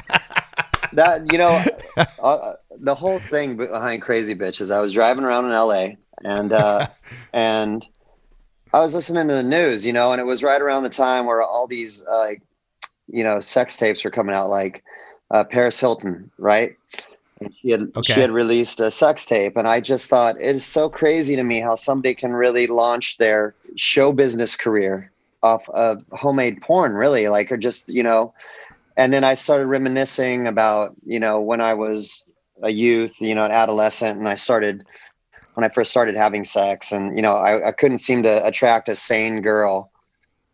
That 0.96 1.28
you 1.32 1.38
know, 1.38 1.66
uh, 2.20 2.54
the 2.80 2.96
whole 2.96 3.20
thing 3.20 3.58
behind 3.58 4.02
Crazy 4.02 4.36
Bitch 4.36 4.62
is 4.62 4.72
I 4.72 4.82
was 4.82 4.94
driving 4.94 5.24
around 5.24 5.46
in 5.46 5.52
LA 5.52 5.90
and 6.24 6.52
uh, 6.54 6.84
and 7.34 7.86
I 8.74 8.80
was 8.80 8.94
listening 8.96 9.28
to 9.28 9.36
the 9.36 9.44
news, 9.44 9.86
you 9.86 9.94
know, 9.94 10.12
and 10.12 10.20
it 10.20 10.26
was 10.26 10.44
right 10.44 10.62
around 10.62 10.84
the 10.84 10.90
time 10.90 11.26
where 11.26 11.42
all 11.42 11.68
these 11.68 12.04
uh, 12.06 12.18
like 12.18 12.42
you 13.08 13.24
know 13.24 13.40
sex 13.40 13.78
tapes 13.78 14.04
were 14.04 14.12
coming 14.12 14.36
out, 14.36 14.50
like 14.50 14.84
uh, 15.32 15.44
Paris 15.44 15.80
Hilton, 15.80 16.32
right? 16.38 16.76
And 17.40 17.54
she 17.62 17.72
had 17.72 17.92
Okay. 17.96 18.04
she 18.04 18.20
had 18.20 18.32
released 18.32 18.80
a 18.80 18.92
sex 18.92 19.26
tape, 19.26 19.58
and 19.58 19.68
I 19.68 19.80
just 19.80 20.10
thought 20.10 20.40
it 20.40 20.56
is 20.56 20.66
so 20.66 20.90
crazy 20.90 21.36
to 21.36 21.44
me 21.44 21.60
how 21.60 21.76
somebody 21.76 22.16
can 22.16 22.34
really 22.34 22.68
launch 22.68 23.18
their 23.18 23.56
show 23.76 24.12
business 24.12 24.56
career 24.56 25.12
off 25.44 25.68
of 25.70 26.04
homemade 26.14 26.62
porn, 26.62 26.94
really, 26.94 27.28
like 27.28 27.52
or 27.52 27.58
just 27.58 27.90
you 27.90 28.04
know 28.04 28.34
and 28.98 29.14
then 29.14 29.24
I 29.24 29.36
started 29.36 29.68
reminiscing 29.68 30.48
about 30.48 30.96
you 31.06 31.20
know 31.20 31.42
when 31.42 31.62
I 31.62 31.74
was 31.74 32.30
a 32.62 32.70
youth, 32.70 33.14
you 33.20 33.36
know, 33.36 33.44
an 33.44 33.52
adolescent, 33.52 34.20
and 34.20 34.28
I 34.28 34.36
started 34.36 34.86
when 35.56 35.64
I 35.64 35.70
first 35.70 35.92
started 35.92 36.16
having 36.16 36.44
sex, 36.44 36.92
and 36.92 37.16
you 37.16 37.22
know, 37.22 37.34
I, 37.34 37.70
I 37.70 37.72
couldn't 37.72 38.00
seem 38.00 38.24
to 38.24 38.46
attract 38.46 38.90
a 38.90 38.96
sane 38.96 39.42
girl, 39.42 39.92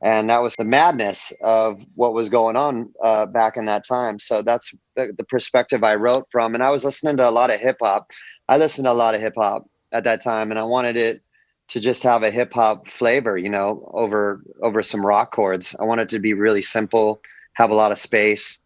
and 0.01 0.29
that 0.29 0.41
was 0.41 0.55
the 0.55 0.63
madness 0.63 1.31
of 1.41 1.81
what 1.95 2.13
was 2.13 2.29
going 2.29 2.55
on 2.55 2.93
uh, 3.01 3.25
back 3.25 3.57
in 3.57 3.65
that 3.65 3.85
time. 3.85 4.19
So 4.19 4.41
that's 4.41 4.73
the, 4.95 5.13
the 5.17 5.23
perspective 5.23 5.83
I 5.83 5.95
wrote 5.95 6.27
from, 6.31 6.53
and 6.53 6.63
I 6.63 6.69
was 6.69 6.85
listening 6.85 7.17
to 7.17 7.29
a 7.29 7.31
lot 7.31 7.53
of 7.53 7.59
hip 7.59 7.77
hop. 7.81 8.11
I 8.47 8.57
listened 8.57 8.85
to 8.85 8.91
a 8.91 8.93
lot 8.93 9.15
of 9.15 9.21
hip 9.21 9.35
hop 9.37 9.69
at 9.91 10.03
that 10.05 10.23
time, 10.23 10.51
and 10.51 10.59
I 10.59 10.63
wanted 10.63 10.97
it 10.97 11.21
to 11.69 11.79
just 11.79 12.01
have 12.01 12.23
a 12.23 12.31
hip 12.31 12.53
hop 12.53 12.89
flavor, 12.89 13.37
you 13.37 13.49
know, 13.49 13.89
over 13.93 14.43
over 14.63 14.81
some 14.81 15.05
rock 15.05 15.31
chords. 15.31 15.75
I 15.79 15.83
wanted 15.83 16.03
it 16.03 16.09
to 16.09 16.19
be 16.19 16.33
really 16.33 16.61
simple 16.61 17.21
have 17.59 17.69
a 17.71 17.75
lot 17.75 17.91
of 17.91 17.99
space. 17.99 18.65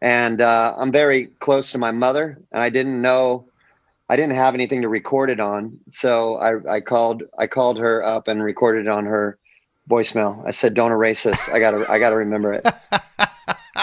And 0.00 0.40
uh, 0.40 0.74
I'm 0.78 0.92
very 0.92 1.26
close 1.40 1.72
to 1.72 1.78
my 1.78 1.90
mother, 1.90 2.40
and 2.52 2.62
I 2.62 2.70
didn't 2.70 3.02
know, 3.02 3.48
I 4.08 4.16
didn't 4.16 4.36
have 4.36 4.54
anything 4.54 4.80
to 4.82 4.88
record 4.88 5.28
it 5.28 5.40
on. 5.40 5.78
So 5.90 6.36
I, 6.36 6.76
I 6.76 6.80
called, 6.80 7.24
I 7.38 7.46
called 7.48 7.78
her 7.78 8.02
up 8.02 8.28
and 8.28 8.42
recorded 8.42 8.86
it 8.86 8.88
on 8.88 9.04
her 9.04 9.36
voicemail. 9.90 10.42
I 10.46 10.52
said, 10.52 10.72
"Don't 10.72 10.92
erase 10.92 11.24
this. 11.24 11.50
I 11.50 11.60
gotta, 11.60 11.84
I 11.90 11.98
gotta 11.98 12.16
remember 12.16 12.54
it." 12.54 12.62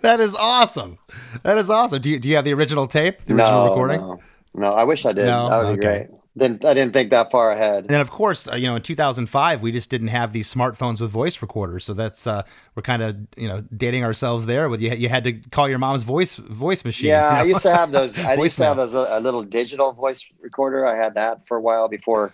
that 0.00 0.18
is 0.18 0.34
awesome. 0.34 0.98
That 1.44 1.58
is 1.58 1.70
awesome. 1.70 2.00
Do 2.00 2.10
you, 2.10 2.18
do 2.18 2.28
you 2.28 2.34
have 2.34 2.44
the 2.44 2.54
original 2.54 2.88
tape, 2.88 3.18
the 3.26 3.34
original 3.34 3.66
no, 3.66 3.68
recording? 3.68 4.00
no, 4.00 4.20
no. 4.54 4.72
I 4.72 4.82
wish 4.84 5.06
I 5.06 5.12
did. 5.12 5.26
No? 5.26 5.50
That 5.50 5.64
would 5.64 5.78
be 5.78 5.86
great. 5.86 6.08
Didn't 6.36 6.64
I 6.64 6.74
didn't 6.74 6.92
think 6.92 7.10
that 7.10 7.30
far 7.30 7.52
ahead. 7.52 7.84
And 7.84 7.90
then, 7.90 8.00
of 8.00 8.10
course, 8.10 8.48
uh, 8.48 8.56
you 8.56 8.66
know, 8.66 8.74
in 8.74 8.82
2005, 8.82 9.62
we 9.62 9.70
just 9.70 9.88
didn't 9.88 10.08
have 10.08 10.32
these 10.32 10.52
smartphones 10.52 11.00
with 11.00 11.12
voice 11.12 11.40
recorders. 11.40 11.84
So 11.84 11.94
that's 11.94 12.26
uh, 12.26 12.42
we're 12.74 12.82
kind 12.82 13.02
of 13.02 13.16
you 13.36 13.46
know 13.46 13.60
dating 13.76 14.02
ourselves 14.02 14.44
there. 14.46 14.68
With 14.68 14.80
you, 14.80 14.90
you 14.94 15.08
had 15.08 15.22
to 15.24 15.32
call 15.32 15.68
your 15.68 15.78
mom's 15.78 16.02
voice 16.02 16.34
voice 16.34 16.84
machine. 16.84 17.10
Yeah, 17.10 17.36
you 17.36 17.38
I 17.38 17.44
used 17.44 17.62
to 17.62 17.74
have 17.74 17.92
those. 17.92 18.18
I 18.24 18.34
used 18.34 18.58
to 18.58 18.64
have 18.64 18.78
those 18.78 18.94
a, 18.94 19.06
a 19.10 19.20
little 19.20 19.44
digital 19.44 19.92
voice 19.92 20.28
recorder. 20.40 20.84
I 20.84 20.96
had 20.96 21.14
that 21.14 21.46
for 21.46 21.56
a 21.56 21.60
while 21.60 21.86
before 21.86 22.32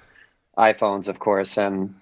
iPhones, 0.57 1.07
of 1.09 1.19
course, 1.19 1.59
and 1.59 1.95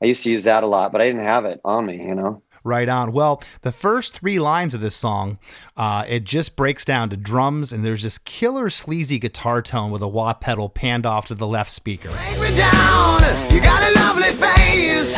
I 0.00 0.06
used 0.06 0.24
to 0.24 0.30
use 0.30 0.44
that 0.44 0.62
a 0.62 0.66
lot. 0.66 0.90
But 0.90 1.02
I 1.02 1.06
didn't 1.06 1.22
have 1.22 1.44
it 1.44 1.60
on 1.66 1.84
me, 1.84 1.98
you 1.98 2.14
know. 2.14 2.42
Right 2.64 2.88
on. 2.88 3.12
Well, 3.12 3.42
the 3.62 3.72
first 3.72 4.14
three 4.14 4.38
lines 4.38 4.74
of 4.74 4.80
this 4.80 4.94
song, 4.94 5.38
uh, 5.76 6.04
it 6.08 6.24
just 6.24 6.54
breaks 6.54 6.84
down 6.84 7.10
to 7.10 7.16
drums, 7.16 7.72
and 7.72 7.84
there's 7.84 8.02
this 8.02 8.18
killer 8.18 8.70
sleazy 8.70 9.18
guitar 9.18 9.62
tone 9.62 9.90
with 9.90 10.02
a 10.02 10.08
wah 10.08 10.32
pedal 10.34 10.68
panned 10.68 11.04
off 11.06 11.26
to 11.28 11.34
the 11.34 11.46
left 11.46 11.70
speaker. 11.70 12.10
Me 12.10 12.56
down. 12.56 13.20
You 13.52 13.60
got 13.60 13.82
a 13.82 13.92
lovely 13.98 14.30
face. 14.30 15.16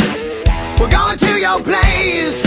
We're 0.81 0.91
going 0.91 1.19
to 1.19 1.39
your 1.39 1.61
place. 1.63 2.45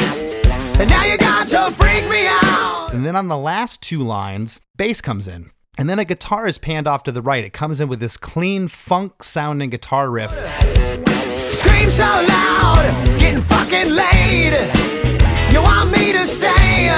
And 0.79 0.89
now 0.89 1.05
you 1.05 1.17
got 1.17 1.47
to 1.47 1.71
freak 1.71 2.09
me 2.09 2.27
out. 2.27 2.89
And 2.93 3.05
then 3.05 3.15
on 3.15 3.27
the 3.27 3.37
last 3.37 3.81
two 3.81 4.03
lines, 4.03 4.59
bass 4.75 5.01
comes 5.01 5.27
in. 5.27 5.51
And 5.77 5.89
then 5.89 5.99
a 5.99 6.05
guitar 6.05 6.47
is 6.47 6.57
panned 6.57 6.87
off 6.87 7.03
to 7.03 7.11
the 7.11 7.21
right. 7.21 7.43
It 7.43 7.53
comes 7.53 7.79
in 7.79 7.87
with 7.87 7.99
this 7.99 8.17
clean 8.17 8.67
funk 8.67 9.23
sounding 9.23 9.69
guitar 9.69 10.09
riff. 10.09 10.31
Scream 11.57 11.89
so 11.89 12.03
loud. 12.03 13.19
Getting 13.19 13.41
fucking 13.41 13.89
laid. 13.89 14.53
You 15.51 15.61
want 15.61 15.91
me 15.91 16.11
to 16.13 16.25
stay. 16.27 16.89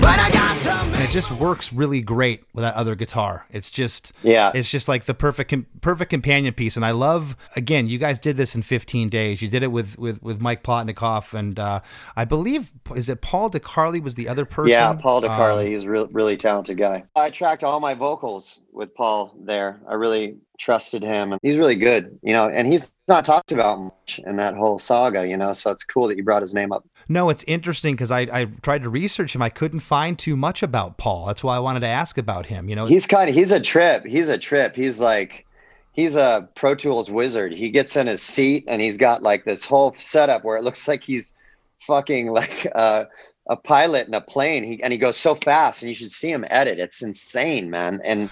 But 0.00 0.18
I 0.18 0.30
got 0.32 0.62
to 0.62 0.70
and 0.70 1.02
it 1.02 1.10
just 1.10 1.30
works 1.32 1.72
really 1.72 2.00
great 2.00 2.44
with 2.54 2.62
that 2.62 2.74
other 2.74 2.94
guitar. 2.94 3.46
It's 3.50 3.70
just 3.70 4.12
Yeah. 4.22 4.52
it's 4.54 4.70
just 4.70 4.88
like 4.88 5.04
the 5.04 5.14
perfect 5.14 5.52
perfect 5.80 6.10
companion 6.10 6.54
piece. 6.54 6.76
And 6.76 6.84
I 6.84 6.92
love 6.92 7.36
again, 7.56 7.88
you 7.88 7.98
guys 7.98 8.18
did 8.18 8.36
this 8.36 8.54
in 8.54 8.62
15 8.62 9.08
days. 9.08 9.42
You 9.42 9.48
did 9.48 9.62
it 9.62 9.68
with 9.72 9.98
with 9.98 10.22
with 10.22 10.40
Mike 10.40 10.62
Plotnikoff 10.62 11.34
and 11.34 11.58
uh, 11.58 11.80
I 12.16 12.24
believe 12.24 12.70
is 12.94 13.08
it 13.08 13.20
Paul 13.20 13.50
DeCarli 13.50 14.02
was 14.02 14.14
the 14.14 14.28
other 14.28 14.44
person. 14.44 14.70
Yeah, 14.70 14.92
Paul 14.94 15.22
DeCarli. 15.22 15.66
Um, 15.66 15.72
he's 15.72 15.84
a 15.84 15.90
real, 15.90 16.06
really 16.08 16.36
talented 16.36 16.78
guy. 16.78 17.04
I 17.16 17.30
tracked 17.30 17.64
all 17.64 17.80
my 17.80 17.94
vocals 17.94 18.60
with 18.72 18.94
Paul 18.94 19.34
there. 19.40 19.80
I 19.88 19.94
really 19.94 20.36
trusted 20.58 21.02
him, 21.02 21.32
and 21.32 21.40
he's 21.42 21.56
really 21.56 21.76
good, 21.76 22.18
you 22.22 22.32
know. 22.32 22.46
And 22.48 22.66
he's 22.68 22.92
not 23.10 23.26
talked 23.26 23.52
about 23.52 23.78
much 23.78 24.20
in 24.24 24.36
that 24.36 24.54
whole 24.54 24.78
saga, 24.78 25.28
you 25.28 25.36
know. 25.36 25.52
So 25.52 25.70
it's 25.70 25.84
cool 25.84 26.08
that 26.08 26.16
you 26.16 26.24
brought 26.24 26.40
his 26.40 26.54
name 26.54 26.72
up. 26.72 26.86
no, 27.08 27.28
it's 27.28 27.44
interesting 27.46 27.94
because 27.94 28.10
I, 28.10 28.20
I 28.20 28.44
tried 28.62 28.84
to 28.84 28.88
research 28.88 29.34
him. 29.34 29.42
I 29.42 29.50
couldn't 29.50 29.80
find 29.80 30.18
too 30.18 30.36
much 30.36 30.62
about 30.62 30.96
Paul. 30.96 31.26
That's 31.26 31.44
why 31.44 31.56
I 31.56 31.58
wanted 31.58 31.80
to 31.80 31.88
ask 31.88 32.16
about 32.16 32.46
him. 32.46 32.70
You 32.70 32.76
know, 32.76 32.86
He's 32.86 33.06
kind 33.06 33.28
of 33.28 33.34
he's 33.34 33.52
a 33.52 33.60
trip. 33.60 34.06
He's 34.06 34.30
a 34.30 34.38
trip. 34.38 34.74
He's 34.74 35.00
like 35.00 35.44
he's 35.92 36.16
a 36.16 36.48
Pro 36.54 36.74
Tools 36.74 37.10
wizard. 37.10 37.52
He 37.52 37.70
gets 37.70 37.96
in 37.96 38.06
his 38.06 38.22
seat 38.22 38.64
and 38.68 38.80
he's 38.80 38.96
got 38.96 39.22
like 39.22 39.44
this 39.44 39.66
whole 39.66 39.94
setup 39.98 40.44
where 40.44 40.56
it 40.56 40.64
looks 40.64 40.88
like 40.88 41.02
he's 41.02 41.34
fucking 41.80 42.28
like 42.30 42.66
uh, 42.74 43.04
a 43.48 43.56
pilot 43.56 44.06
in 44.06 44.14
a 44.14 44.20
plane. 44.20 44.64
He 44.64 44.82
and 44.82 44.92
he 44.92 44.98
goes 44.98 45.16
so 45.16 45.34
fast, 45.34 45.82
and 45.82 45.88
you 45.88 45.94
should 45.94 46.12
see 46.12 46.30
him 46.30 46.44
edit. 46.48 46.78
It's 46.78 47.02
insane, 47.02 47.68
man. 47.70 48.00
And 48.04 48.30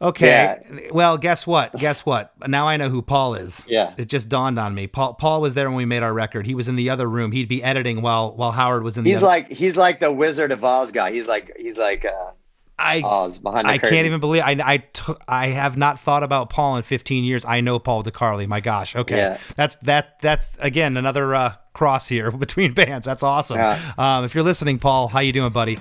Okay. 0.00 0.56
Well, 0.92 1.16
guess 1.16 1.46
what? 1.46 1.72
Guess 1.78 2.04
what? 2.04 2.32
Now 2.46 2.68
I 2.68 2.76
know 2.76 2.90
who 2.90 3.00
Paul 3.00 3.34
is. 3.34 3.64
Yeah. 3.66 3.94
It 3.96 4.08
just 4.08 4.28
dawned 4.28 4.58
on 4.58 4.74
me. 4.74 4.86
Paul 4.86 5.14
Paul 5.14 5.40
was 5.40 5.54
there 5.54 5.68
when 5.68 5.76
we 5.76 5.86
made 5.86 6.02
our 6.02 6.12
record. 6.12 6.46
He 6.46 6.54
was 6.54 6.68
in 6.68 6.76
the 6.76 6.90
other 6.90 7.08
room. 7.08 7.32
He'd 7.32 7.48
be 7.48 7.62
editing 7.62 8.02
while 8.02 8.36
while 8.36 8.52
Howard 8.52 8.82
was 8.82 8.98
in 8.98 9.04
the 9.04 9.10
he's 9.10 9.18
other. 9.18 9.26
like 9.26 9.48
he's 9.50 9.76
like 9.76 10.00
the 10.00 10.12
Wizard 10.12 10.52
of 10.52 10.62
Oz 10.64 10.92
guy. 10.92 11.12
He's 11.12 11.26
like 11.28 11.56
he's 11.58 11.78
like 11.78 12.04
uh, 12.04 12.32
I 12.78 13.00
Oz 13.02 13.38
behind 13.38 13.66
the 13.66 13.70
I 13.72 13.78
curtain. 13.78 13.96
can't 13.96 14.06
even 14.06 14.20
believe 14.20 14.42
I 14.42 14.50
I 14.62 14.76
took 14.92 15.18
I 15.28 15.46
have 15.46 15.78
not 15.78 15.98
thought 15.98 16.22
about 16.22 16.50
Paul 16.50 16.76
in 16.76 16.82
15 16.82 17.24
years. 17.24 17.46
I 17.46 17.62
know 17.62 17.78
Paul 17.78 18.04
DeCarli. 18.04 18.46
My 18.46 18.60
gosh. 18.60 18.94
Okay. 18.94 19.16
Yeah. 19.16 19.38
That's 19.56 19.76
that 19.76 20.20
that's 20.20 20.58
again 20.58 20.98
another 20.98 21.34
uh, 21.34 21.52
cross 21.72 22.06
here 22.06 22.30
between 22.32 22.74
bands. 22.74 23.06
That's 23.06 23.22
awesome. 23.22 23.56
Yeah. 23.56 23.80
Um, 23.96 24.24
if 24.26 24.34
you're 24.34 24.44
listening, 24.44 24.78
Paul, 24.78 25.08
how 25.08 25.20
you 25.20 25.32
doing, 25.32 25.52
buddy? 25.52 25.78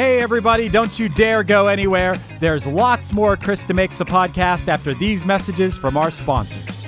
Hey, 0.00 0.18
everybody, 0.22 0.70
don't 0.70 0.98
you 0.98 1.10
dare 1.10 1.44
go 1.44 1.68
anywhere. 1.68 2.16
There's 2.38 2.66
lots 2.66 3.12
more 3.12 3.36
Chris 3.36 3.62
DeMakes 3.64 4.00
a 4.00 4.06
Podcast 4.06 4.66
after 4.66 4.94
these 4.94 5.26
messages 5.26 5.76
from 5.76 5.98
our 5.98 6.10
sponsors. 6.10 6.86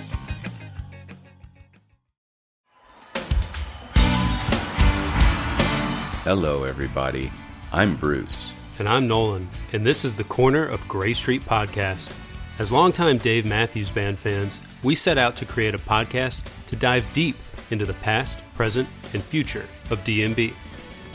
Hello, 6.24 6.64
everybody. 6.64 7.30
I'm 7.70 7.96
Bruce. 7.96 8.54
And 8.78 8.88
I'm 8.88 9.06
Nolan, 9.06 9.50
and 9.74 9.84
this 9.84 10.06
is 10.06 10.14
the 10.14 10.24
Corner 10.24 10.64
of 10.66 10.88
Gray 10.88 11.12
Street 11.12 11.42
podcast. 11.42 12.14
As 12.58 12.72
longtime 12.72 13.18
Dave 13.18 13.44
Matthews 13.44 13.90
Band 13.90 14.18
fans, 14.18 14.58
we 14.82 14.94
set 14.94 15.18
out 15.18 15.36
to 15.36 15.44
create 15.44 15.74
a 15.74 15.78
podcast 15.78 16.44
to 16.68 16.76
dive 16.76 17.04
deep 17.12 17.36
into 17.70 17.84
the 17.84 17.92
past, 17.92 18.38
present, 18.54 18.88
and 19.12 19.22
future 19.22 19.68
of 19.90 20.02
DMB. 20.02 20.54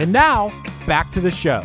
And 0.00 0.14
now, 0.14 0.50
back 0.86 1.12
to 1.12 1.20
the 1.20 1.30
show. 1.30 1.62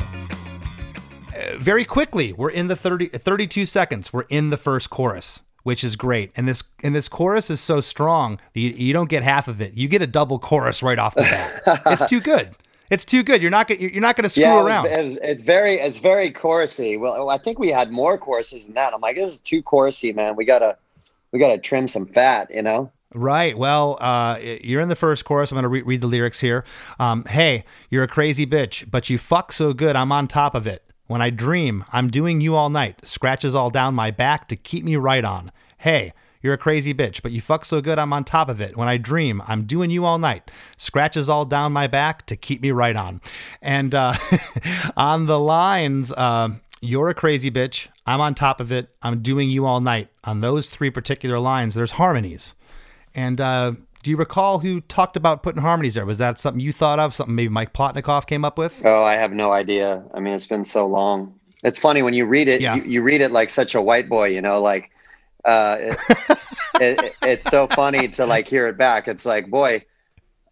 Uh, 1.34 1.58
very 1.58 1.86
quickly 1.86 2.34
we're 2.34 2.50
in 2.50 2.68
the 2.68 2.76
30 2.76 3.08
32 3.08 3.66
seconds 3.66 4.12
we're 4.12 4.26
in 4.30 4.50
the 4.50 4.58
first 4.58 4.90
chorus 4.90 5.42
which 5.64 5.84
is 5.84 5.96
great 5.96 6.32
and 6.38 6.48
this 6.48 6.64
and 6.84 6.94
this 6.96 7.10
chorus 7.10 7.50
is 7.50 7.60
so 7.60 7.82
strong 7.82 8.40
that 8.54 8.60
you, 8.60 8.70
you 8.70 8.94
don't 8.94 9.10
get 9.10 9.22
half 9.24 9.50
of 9.50 9.60
it 9.62 9.74
you 9.74 9.88
get 9.90 10.02
a 10.02 10.08
double 10.08 10.40
chorus 10.40 10.82
right 10.82 10.98
off 10.98 11.14
the 11.16 11.22
bat 11.24 11.62
it's 11.88 12.06
too 12.06 12.22
good 12.22 12.56
it's 12.90 13.04
too 13.04 13.22
good 13.24 13.42
you're 13.42 13.52
not 13.52 13.68
gonna 13.68 13.82
you're 13.82 14.02
not 14.02 14.16
gonna 14.16 14.30
screw 14.30 14.44
yeah, 14.44 14.60
it 14.60 14.64
was- 14.64 14.66
around 14.66 14.86
it 14.86 15.04
was- 15.04 15.18
it's 15.22 15.42
very 15.42 15.76
it's 15.76 16.00
very 16.00 16.32
chorusy. 16.32 17.00
Well, 17.00 17.30
I 17.30 17.38
think 17.38 17.60
we 17.60 17.70
had 17.70 17.92
more 17.92 18.18
choruses 18.18 18.66
than 18.66 18.76
that. 18.76 18.94
I'm 18.94 19.02
like, 19.02 19.16
this 19.16 19.34
is 19.34 19.42
too 19.42 19.62
chorusy, 19.64 20.14
man. 20.16 20.36
We 20.36 20.46
gotta 20.46 20.78
we 21.32 21.40
gotta 21.40 21.58
trim 21.58 21.88
some 21.88 22.06
fat, 22.06 22.50
you 22.54 22.62
know. 22.62 22.92
Right. 23.16 23.58
Well, 23.58 23.98
uh, 24.02 24.38
you're 24.42 24.82
in 24.82 24.90
the 24.90 24.96
first 24.96 25.24
chorus. 25.24 25.50
I'm 25.50 25.56
going 25.56 25.64
to 25.64 25.70
re- 25.70 25.84
read 25.84 26.02
the 26.02 26.08
lyrics 26.08 26.42
here. 26.42 26.66
Um, 27.00 27.24
hey, 27.24 27.64
you're 27.90 28.04
a 28.04 28.10
crazy 28.10 28.46
bitch, 28.46 28.92
but 28.92 29.10
you 29.10 29.18
fuck 29.18 29.54
so 29.54 29.72
good, 29.72 29.96
I'm 29.96 30.12
on 30.12 30.28
top 30.28 30.54
of 30.54 30.68
it. 30.68 30.84
When 31.08 31.22
I 31.22 31.30
dream, 31.30 31.86
I'm 31.94 32.10
doing 32.10 32.42
you 32.42 32.58
all 32.58 32.70
night. 32.70 33.08
Scratches 33.08 33.56
all 33.56 33.70
down 33.70 33.96
my 33.96 34.12
back 34.12 34.50
to 34.50 34.58
keep 34.58 34.84
me 34.84 34.98
right 34.98 35.24
on. 35.24 35.54
Hey, 35.78 36.12
you're 36.42 36.54
a 36.54 36.58
crazy 36.58 36.94
bitch, 36.94 37.22
but 37.22 37.32
you 37.32 37.40
fuck 37.40 37.64
so 37.64 37.80
good, 37.80 37.98
I'm 37.98 38.12
on 38.12 38.26
top 38.26 38.50
of 38.50 38.60
it. 38.60 38.76
When 38.76 38.90
I 38.90 38.98
dream, 38.98 39.42
I'm 39.48 39.64
doing 39.64 39.92
you 39.92 40.04
all 40.04 40.18
night. 40.18 40.52
Scratches 40.76 41.30
all 41.30 41.46
down 41.46 41.72
my 41.72 41.88
back 41.88 42.26
to 42.26 42.36
keep 42.36 42.62
me 42.62 42.72
right 42.72 42.98
on. 42.98 43.22
And 43.62 43.96
uh, 43.96 44.16
on 44.98 45.26
the 45.26 45.40
lines, 45.40 46.12
uh, 46.12 46.50
you're 46.82 47.10
a 47.10 47.16
crazy 47.16 47.50
bitch. 47.50 47.88
I'm 48.06 48.20
on 48.20 48.36
top 48.36 48.60
of 48.60 48.74
it. 48.74 48.90
I'm 49.02 49.22
doing 49.22 49.50
you 49.50 49.66
all 49.66 49.80
night. 49.80 50.10
On 50.26 50.42
those 50.42 50.70
three 50.70 50.90
particular 50.90 51.40
lines, 51.40 51.76
there's 51.76 51.92
harmonies. 51.92 52.56
And 53.16 53.40
uh, 53.42 53.74
do 54.04 54.12
you 54.12 54.18
recall 54.18 54.60
who 54.60 54.82
talked 54.82 55.18
about 55.18 55.42
putting 55.42 55.62
harmonies 55.62 55.96
there? 55.96 56.06
Was 56.06 56.20
that 56.20 56.38
something 56.38 56.60
you 56.60 56.72
thought 56.72 57.00
of? 57.00 57.16
Something 57.16 57.36
maybe 57.36 57.50
Mike 57.50 57.74
Plotnikoff 57.74 58.28
came 58.28 58.46
up 58.46 58.58
with? 58.58 58.82
Oh, 58.86 59.04
I 59.04 59.14
have 59.14 59.32
no 59.32 59.52
idea. 59.52 60.04
I 60.14 60.20
mean, 60.20 60.34
it's 60.34 60.46
been 60.46 60.64
so 60.64 60.86
long. 60.86 61.40
It's 61.64 61.80
funny 61.80 62.04
when 62.04 62.14
you 62.14 62.28
read 62.28 62.48
it. 62.48 62.62
Yeah. 62.62 62.76
You, 62.76 62.84
you 62.84 63.02
read 63.02 63.22
it 63.22 63.32
like 63.32 63.50
such 63.50 63.74
a 63.74 63.82
white 63.82 64.08
boy, 64.08 64.28
you 64.28 64.42
know. 64.42 64.62
Like, 64.62 64.92
uh, 65.44 65.78
it, 65.80 65.98
it, 66.82 67.16
it's 67.24 67.44
so 67.46 67.68
funny 67.68 68.10
to 68.10 68.26
like 68.26 68.48
hear 68.48 68.68
it 68.68 68.78
back. 68.78 69.08
It's 69.08 69.26
like, 69.26 69.50
boy, 69.50 69.84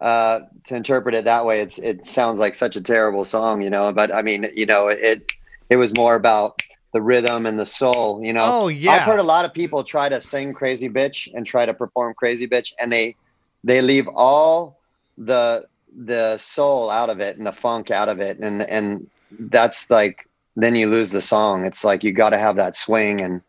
uh, 0.02 0.42
to 0.66 0.76
interpret 0.76 1.14
it 1.16 1.26
that 1.26 1.46
way, 1.46 1.62
it's 1.62 1.78
it 1.78 2.06
sounds 2.06 2.40
like 2.40 2.56
such 2.56 2.76
a 2.76 2.82
terrible 2.82 3.26
song, 3.26 3.62
you 3.62 3.70
know. 3.70 3.92
But 3.94 4.14
I 4.14 4.22
mean, 4.22 4.50
you 4.56 4.66
know, 4.66 4.88
it 4.88 5.32
it 5.70 5.76
was 5.76 5.96
more 5.96 6.16
about 6.16 6.62
the 6.94 7.02
rhythm 7.02 7.46
and 7.46 7.60
the 7.60 7.66
soul, 7.66 8.24
you 8.24 8.32
know. 8.32 8.46
Oh, 8.46 8.68
yeah. 8.68 8.92
I've 8.92 9.04
heard 9.04 9.20
a 9.20 9.24
lot 9.24 9.46
of 9.46 9.54
people 9.54 9.84
try 9.84 10.08
to 10.10 10.22
sing 10.22 10.54
"Crazy 10.54 10.90
Bitch" 10.90 11.28
and 11.34 11.46
try 11.46 11.66
to 11.66 11.74
perform 11.74 12.14
"Crazy 12.14 12.48
Bitch," 12.48 12.72
and 12.80 12.92
they 12.92 13.16
they 13.64 13.82
leave 13.82 14.08
all 14.08 14.80
the 15.18 15.66
the 15.96 16.38
soul 16.38 16.90
out 16.90 17.10
of 17.10 17.20
it 17.20 17.38
and 17.38 17.46
the 17.46 17.52
funk 17.52 17.92
out 17.92 18.10
of 18.10 18.20
it, 18.20 18.40
and 18.40 18.62
and 18.62 19.10
that's 19.40 19.90
like 19.90 20.28
then 20.56 20.76
you 20.76 20.88
lose 20.88 21.10
the 21.10 21.22
song. 21.22 21.66
It's 21.66 21.84
like 21.84 22.04
you 22.04 22.14
got 22.14 22.30
to 22.30 22.38
have 22.38 22.56
that 22.58 22.76
swing 22.76 23.22
and 23.22 23.42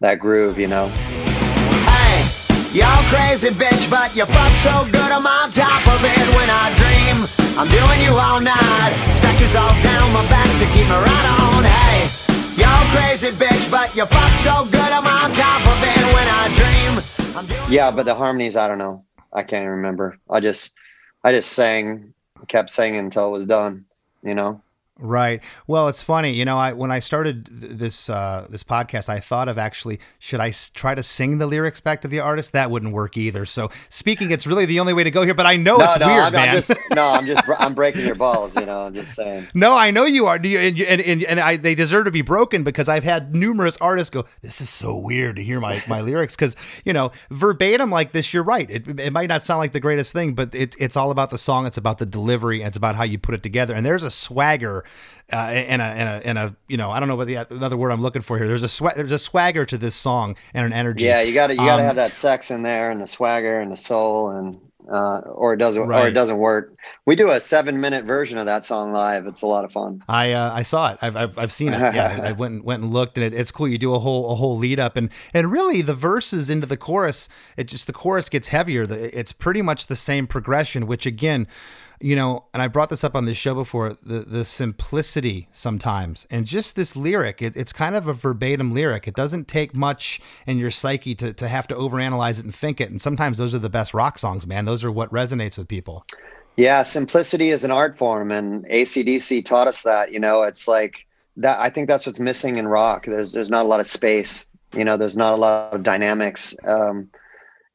that 0.00 0.20
groove, 0.20 0.58
you 0.58 0.68
know. 0.68 0.86
Hey, 1.90 2.22
y'all 2.78 3.02
crazy 3.10 3.50
bitch, 3.50 3.90
but 3.90 4.14
you 4.14 4.24
fuck 4.24 4.54
so 4.62 4.86
good 4.92 5.10
I'm 5.10 5.26
on 5.26 5.50
top 5.50 5.82
of 5.88 6.00
it 6.04 6.26
when 6.36 6.48
I 6.48 6.70
dream. 6.78 7.26
I'm 7.58 7.68
doing 7.68 8.00
you 8.02 8.14
all 8.14 8.40
night. 8.40 8.94
Scratches 9.10 9.54
all 9.56 9.74
down 9.82 10.12
my 10.12 10.26
back 10.30 10.46
to 10.46 10.66
keep 10.74 10.86
me 10.86 10.94
right 10.94 11.26
on. 11.42 11.64
Hey, 11.64 12.23
y'all 12.58 12.86
crazy 12.90 13.30
bitch, 13.30 13.70
but 13.70 13.94
you 13.96 14.06
fuck 14.06 14.32
so 14.42 14.64
good 14.70 14.92
I'm 14.92 15.06
on 15.06 15.30
top 15.34 15.62
of 15.66 15.82
it 15.82 16.14
when 16.14 16.26
I 16.28 16.44
dream. 16.54 17.70
Yeah, 17.70 17.90
but 17.90 18.04
the 18.04 18.14
harmonies, 18.14 18.56
I 18.56 18.68
don't 18.68 18.78
know. 18.78 19.04
I 19.32 19.42
can't 19.42 19.68
remember. 19.68 20.18
I 20.30 20.40
just 20.40 20.76
I 21.22 21.32
just 21.32 21.52
sang, 21.52 22.14
kept 22.48 22.70
singing 22.70 23.00
until 23.00 23.28
it 23.28 23.32
was 23.32 23.46
done. 23.46 23.86
You 24.22 24.34
know. 24.34 24.60
Right. 24.96 25.42
Well, 25.66 25.88
it's 25.88 26.02
funny, 26.02 26.30
you 26.34 26.44
know. 26.44 26.56
I 26.56 26.72
when 26.72 26.92
I 26.92 27.00
started 27.00 27.46
th- 27.46 27.72
this 27.72 28.08
uh, 28.08 28.46
this 28.48 28.62
podcast, 28.62 29.08
I 29.08 29.18
thought 29.18 29.48
of 29.48 29.58
actually 29.58 29.98
should 30.20 30.38
I 30.38 30.50
s- 30.50 30.70
try 30.70 30.94
to 30.94 31.02
sing 31.02 31.38
the 31.38 31.48
lyrics 31.48 31.80
back 31.80 32.02
to 32.02 32.08
the 32.08 32.20
artist? 32.20 32.52
That 32.52 32.70
wouldn't 32.70 32.92
work 32.92 33.16
either. 33.16 33.44
So 33.44 33.70
speaking, 33.88 34.30
it's 34.30 34.46
really 34.46 34.66
the 34.66 34.78
only 34.78 34.92
way 34.92 35.02
to 35.02 35.10
go 35.10 35.22
here. 35.24 35.34
But 35.34 35.46
I 35.46 35.56
know 35.56 35.78
no, 35.78 35.84
it's 35.84 35.98
no, 35.98 36.06
weird, 36.06 36.22
I'm, 36.22 36.32
man. 36.32 36.48
I'm 36.50 36.54
just 36.54 36.72
no, 36.94 37.06
I'm 37.08 37.26
just 37.26 37.42
I'm 37.58 37.74
breaking 37.74 38.06
your 38.06 38.14
balls. 38.14 38.54
You 38.54 38.66
know, 38.66 38.82
I'm 38.82 38.94
just 38.94 39.16
saying. 39.16 39.48
No, 39.52 39.76
I 39.76 39.90
know 39.90 40.04
you 40.04 40.26
are. 40.26 40.38
Do 40.38 40.48
you, 40.48 40.60
and, 40.60 40.78
and, 40.78 41.00
and, 41.00 41.24
and 41.24 41.40
I, 41.40 41.56
they 41.56 41.74
deserve 41.74 42.04
to 42.04 42.12
be 42.12 42.22
broken 42.22 42.62
because 42.62 42.88
I've 42.88 43.02
had 43.02 43.34
numerous 43.34 43.76
artists 43.78 44.10
go, 44.10 44.26
"This 44.42 44.60
is 44.60 44.70
so 44.70 44.96
weird 44.96 45.34
to 45.36 45.42
hear 45.42 45.58
my, 45.58 45.82
my 45.88 46.02
lyrics." 46.02 46.36
Because 46.36 46.54
you 46.84 46.92
know, 46.92 47.10
verbatim 47.30 47.90
like 47.90 48.12
this, 48.12 48.32
you're 48.32 48.44
right. 48.44 48.70
It, 48.70 49.00
it 49.00 49.12
might 49.12 49.28
not 49.28 49.42
sound 49.42 49.58
like 49.58 49.72
the 49.72 49.80
greatest 49.80 50.12
thing, 50.12 50.34
but 50.34 50.54
it, 50.54 50.76
it's 50.78 50.96
all 50.96 51.10
about 51.10 51.30
the 51.30 51.38
song. 51.38 51.66
It's 51.66 51.78
about 51.78 51.98
the 51.98 52.06
delivery. 52.06 52.60
And 52.60 52.68
it's 52.68 52.76
about 52.76 52.94
how 52.94 53.02
you 53.02 53.18
put 53.18 53.34
it 53.34 53.42
together. 53.42 53.74
And 53.74 53.84
there's 53.84 54.04
a 54.04 54.10
swagger. 54.10 54.83
Uh, 55.32 55.36
and 55.36 55.80
a 55.80 55.84
and 55.84 56.08
a 56.08 56.28
and 56.28 56.38
a 56.38 56.56
you 56.68 56.76
know 56.76 56.90
I 56.90 57.00
don't 57.00 57.08
know 57.08 57.16
what 57.16 57.26
the 57.26 57.36
another 57.36 57.78
word 57.78 57.90
I'm 57.92 58.02
looking 58.02 58.20
for 58.20 58.36
here. 58.36 58.46
There's 58.46 58.62
a 58.62 58.66
swa- 58.66 58.94
there's 58.94 59.10
a 59.10 59.18
swagger 59.18 59.64
to 59.64 59.78
this 59.78 59.94
song 59.94 60.36
and 60.52 60.66
an 60.66 60.72
energy. 60.74 61.06
Yeah, 61.06 61.22
you 61.22 61.32
got 61.32 61.46
to 61.46 61.54
you 61.54 61.64
got 61.64 61.76
to 61.76 61.82
Um, 61.82 61.86
have 61.86 61.96
that 61.96 62.14
sex 62.14 62.50
in 62.50 62.62
there 62.62 62.90
and 62.90 63.00
the 63.00 63.06
swagger 63.06 63.58
and 63.58 63.72
the 63.72 63.76
soul 63.76 64.30
and 64.30 64.60
uh, 64.92 65.20
or 65.24 65.54
it 65.54 65.56
doesn't 65.56 65.90
or 65.90 66.06
it 66.08 66.12
doesn't 66.12 66.36
work. 66.38 66.76
We 67.06 67.16
do 67.16 67.30
a 67.30 67.40
seven 67.40 67.80
minute 67.80 68.04
version 68.04 68.36
of 68.36 68.44
that 68.46 68.66
song 68.66 68.92
live. 68.92 69.26
It's 69.26 69.40
a 69.40 69.46
lot 69.46 69.64
of 69.64 69.72
fun. 69.72 70.02
I 70.08 70.32
uh, 70.32 70.52
I 70.52 70.60
saw 70.62 70.92
it. 70.92 70.98
I've, 71.00 71.16
I've, 71.16 71.38
I've 71.38 71.52
seen 71.52 71.72
it. 71.72 71.88
Yeah, 71.90 72.18
I, 72.22 72.28
I 72.28 72.32
went 72.42 72.54
and, 72.56 72.64
went 72.64 72.82
and 72.82 72.92
looked, 72.92 73.16
and 73.16 73.24
it, 73.24 73.32
it's 73.32 73.50
cool. 73.50 73.66
You 73.66 73.78
do 73.78 73.94
a 73.94 73.98
whole 73.98 74.30
a 74.30 74.34
whole 74.34 74.58
lead 74.58 74.78
up, 74.78 74.96
and 74.96 75.10
and 75.32 75.50
really 75.50 75.80
the 75.80 75.94
verses 75.94 76.50
into 76.50 76.66
the 76.66 76.76
chorus. 76.76 77.30
It 77.56 77.64
just 77.64 77.86
the 77.86 77.94
chorus 77.94 78.28
gets 78.28 78.48
heavier. 78.48 78.86
The, 78.86 79.18
it's 79.18 79.32
pretty 79.32 79.62
much 79.62 79.86
the 79.86 79.96
same 79.96 80.26
progression, 80.26 80.86
which 80.86 81.06
again, 81.06 81.46
you 82.04 82.14
know, 82.14 82.44
and 82.52 82.62
I 82.62 82.68
brought 82.68 82.90
this 82.90 83.02
up 83.02 83.16
on 83.16 83.24
this 83.24 83.38
show 83.38 83.54
before. 83.54 83.96
The 84.02 84.20
the 84.20 84.44
simplicity 84.44 85.48
sometimes, 85.52 86.26
and 86.30 86.44
just 86.44 86.76
this 86.76 86.94
lyric. 86.94 87.40
It, 87.40 87.56
it's 87.56 87.72
kind 87.72 87.96
of 87.96 88.06
a 88.06 88.12
verbatim 88.12 88.74
lyric. 88.74 89.08
It 89.08 89.14
doesn't 89.14 89.48
take 89.48 89.74
much 89.74 90.20
in 90.46 90.58
your 90.58 90.70
psyche 90.70 91.14
to 91.14 91.32
to 91.32 91.48
have 91.48 91.66
to 91.68 91.74
overanalyze 91.74 92.38
it 92.38 92.44
and 92.44 92.54
think 92.54 92.78
it. 92.78 92.90
And 92.90 93.00
sometimes 93.00 93.38
those 93.38 93.54
are 93.54 93.58
the 93.58 93.70
best 93.70 93.94
rock 93.94 94.18
songs, 94.18 94.46
man. 94.46 94.66
Those 94.66 94.84
are 94.84 94.92
what 94.92 95.10
resonates 95.12 95.56
with 95.56 95.66
people. 95.66 96.04
Yeah, 96.56 96.82
simplicity 96.82 97.50
is 97.52 97.64
an 97.64 97.70
art 97.70 97.96
form, 97.96 98.30
and 98.30 98.66
ACDC 98.66 99.42
taught 99.42 99.66
us 99.66 99.82
that. 99.84 100.12
You 100.12 100.20
know, 100.20 100.42
it's 100.42 100.68
like 100.68 101.06
that. 101.38 101.58
I 101.58 101.70
think 101.70 101.88
that's 101.88 102.04
what's 102.04 102.20
missing 102.20 102.58
in 102.58 102.68
rock. 102.68 103.06
There's 103.06 103.32
there's 103.32 103.50
not 103.50 103.64
a 103.64 103.68
lot 103.68 103.80
of 103.80 103.86
space. 103.86 104.46
You 104.74 104.84
know, 104.84 104.98
there's 104.98 105.16
not 105.16 105.32
a 105.32 105.36
lot 105.36 105.72
of 105.72 105.82
dynamics. 105.82 106.54
Um, 106.66 107.08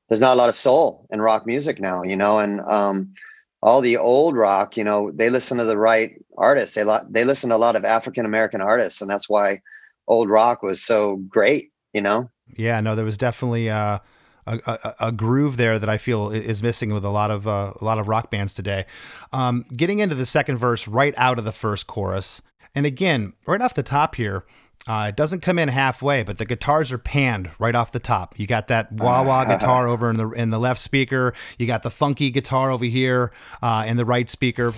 there's 0.07 0.21
not 0.21 0.33
a 0.33 0.37
lot 0.37 0.49
of 0.49 0.55
soul 0.55 1.07
in 1.09 1.19
rock 1.19 1.47
music 1.47 1.79
now. 1.79 2.03
You 2.03 2.15
know, 2.15 2.37
and 2.37 2.61
um, 2.61 3.15
all 3.61 3.81
the 3.81 3.97
old 3.97 4.35
rock, 4.35 4.77
you 4.77 4.83
know, 4.83 5.11
they 5.13 5.29
listen 5.29 5.57
to 5.57 5.65
the 5.65 5.77
right 5.77 6.13
artists. 6.37 6.75
They 6.75 6.83
lo- 6.83 7.05
they 7.09 7.25
listen 7.25 7.49
to 7.49 7.55
a 7.55 7.57
lot 7.57 7.75
of 7.75 7.85
African 7.85 8.25
American 8.25 8.61
artists, 8.61 9.01
and 9.01 9.09
that's 9.09 9.29
why 9.29 9.61
old 10.07 10.29
rock 10.29 10.63
was 10.63 10.81
so 10.81 11.17
great. 11.27 11.71
You 11.93 12.01
know. 12.01 12.29
Yeah, 12.55 12.79
no, 12.81 12.95
there 12.95 13.05
was 13.05 13.17
definitely 13.17 13.69
uh, 13.69 13.99
a, 14.47 14.59
a, 14.65 14.95
a 15.07 15.11
groove 15.11 15.57
there 15.57 15.77
that 15.77 15.89
I 15.89 15.97
feel 15.97 16.29
is 16.29 16.63
missing 16.63 16.93
with 16.93 17.05
a 17.05 17.09
lot 17.09 17.31
of 17.31 17.47
uh, 17.47 17.73
a 17.79 17.83
lot 17.83 17.99
of 17.99 18.07
rock 18.07 18.31
bands 18.31 18.53
today. 18.53 18.85
Um, 19.33 19.65
getting 19.75 19.99
into 19.99 20.15
the 20.15 20.25
second 20.25 20.57
verse 20.57 20.87
right 20.87 21.13
out 21.17 21.37
of 21.39 21.45
the 21.45 21.51
first 21.51 21.87
chorus, 21.87 22.41
and 22.73 22.85
again, 22.85 23.33
right 23.45 23.61
off 23.61 23.73
the 23.73 23.83
top 23.83 24.15
here, 24.15 24.45
Uh, 24.89 25.09
it 25.09 25.15
doesn't 25.15 25.41
come 25.41 25.59
in 25.59 25.69
halfway, 25.69 26.23
but 26.23 26.39
the 26.39 26.45
guitars 26.45 26.91
are 26.91 26.97
panned 26.97 27.51
right 27.59 27.75
off 27.75 27.91
the 27.91 27.99
top. 27.99 28.39
You 28.39 28.47
got 28.47 28.69
that 28.69 28.91
wah 28.91 29.21
wah 29.21 29.45
guitar 29.53 29.87
over 29.87 30.09
in 30.09 30.17
the 30.17 30.31
in 30.31 30.49
the 30.49 30.59
left 30.59 30.79
speaker. 30.79 31.35
You 31.59 31.67
got 31.67 31.83
the 31.83 31.91
funky 31.91 32.31
guitar 32.31 32.71
over 32.71 32.85
here 32.85 33.31
uh, 33.61 33.85
in 33.87 33.97
the 33.97 34.05
right 34.05 34.27
speaker. 34.27 34.73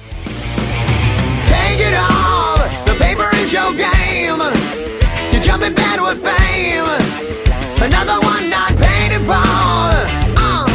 Take 1.46 1.80
it 1.80 1.96
all. 1.96 2.58
The 2.84 2.98
paper 3.00 3.30
is 3.38 3.54
your 3.54 3.72
game. 3.74 4.42
You 5.32 5.40
jump 5.40 5.64
in 5.64 5.74
bed 5.74 6.02
with 6.02 6.22
fame. 6.22 6.84
Another 7.82 8.20
one 8.20 8.50
not 8.50 8.76
paid 8.84 9.14
in 9.16 9.22
full. 9.24 9.32
Uh, 9.34 10.68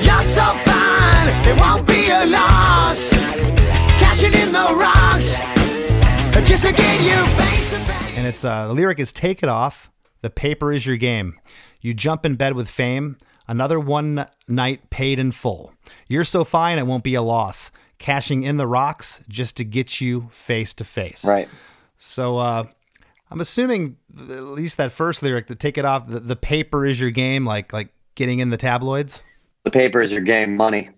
you're 0.00 0.22
so 0.22 0.46
fine. 0.64 1.28
It 1.46 1.60
won't 1.60 1.86
be 1.86 2.08
a 2.08 2.24
loss. 2.24 3.10
Cashing 4.00 4.32
in 4.32 4.50
the 4.50 4.74
rocks. 4.74 5.36
Just 6.48 6.62
to 6.62 6.72
get 6.72 7.00
you 7.02 7.16
face 7.36 7.70
to 7.70 7.78
face. 7.80 7.97
And 8.18 8.26
it's 8.26 8.44
uh, 8.44 8.66
the 8.66 8.74
lyric 8.74 8.98
is 8.98 9.12
"Take 9.12 9.42
it 9.44 9.48
off, 9.48 9.90
the 10.22 10.30
paper 10.30 10.72
is 10.72 10.84
your 10.84 10.96
game. 10.96 11.38
You 11.80 11.94
jump 11.94 12.26
in 12.26 12.34
bed 12.34 12.54
with 12.54 12.68
fame, 12.68 13.16
another 13.46 13.78
one 13.78 14.26
night 14.48 14.90
paid 14.90 15.20
in 15.20 15.30
full. 15.30 15.72
You're 16.08 16.24
so 16.24 16.42
fine, 16.44 16.78
it 16.78 16.86
won't 16.86 17.04
be 17.04 17.14
a 17.14 17.22
loss. 17.22 17.70
Cashing 17.98 18.42
in 18.42 18.56
the 18.56 18.66
rocks 18.66 19.22
just 19.28 19.56
to 19.58 19.64
get 19.64 20.00
you 20.00 20.28
face 20.32 20.74
to 20.74 20.84
face." 20.84 21.24
Right. 21.24 21.48
So 21.96 22.38
uh, 22.38 22.64
I'm 23.30 23.40
assuming 23.40 23.96
at 24.18 24.42
least 24.42 24.78
that 24.78 24.90
first 24.90 25.22
lyric, 25.22 25.46
the 25.46 25.54
"Take 25.54 25.78
it 25.78 25.84
off, 25.84 26.08
the, 26.08 26.18
the 26.18 26.36
paper 26.36 26.84
is 26.84 26.98
your 27.00 27.10
game," 27.10 27.46
like 27.46 27.72
like 27.72 27.90
getting 28.16 28.40
in 28.40 28.50
the 28.50 28.56
tabloids. 28.56 29.22
The 29.62 29.70
paper 29.70 30.00
is 30.02 30.10
your 30.10 30.22
game. 30.22 30.56
Money. 30.56 30.90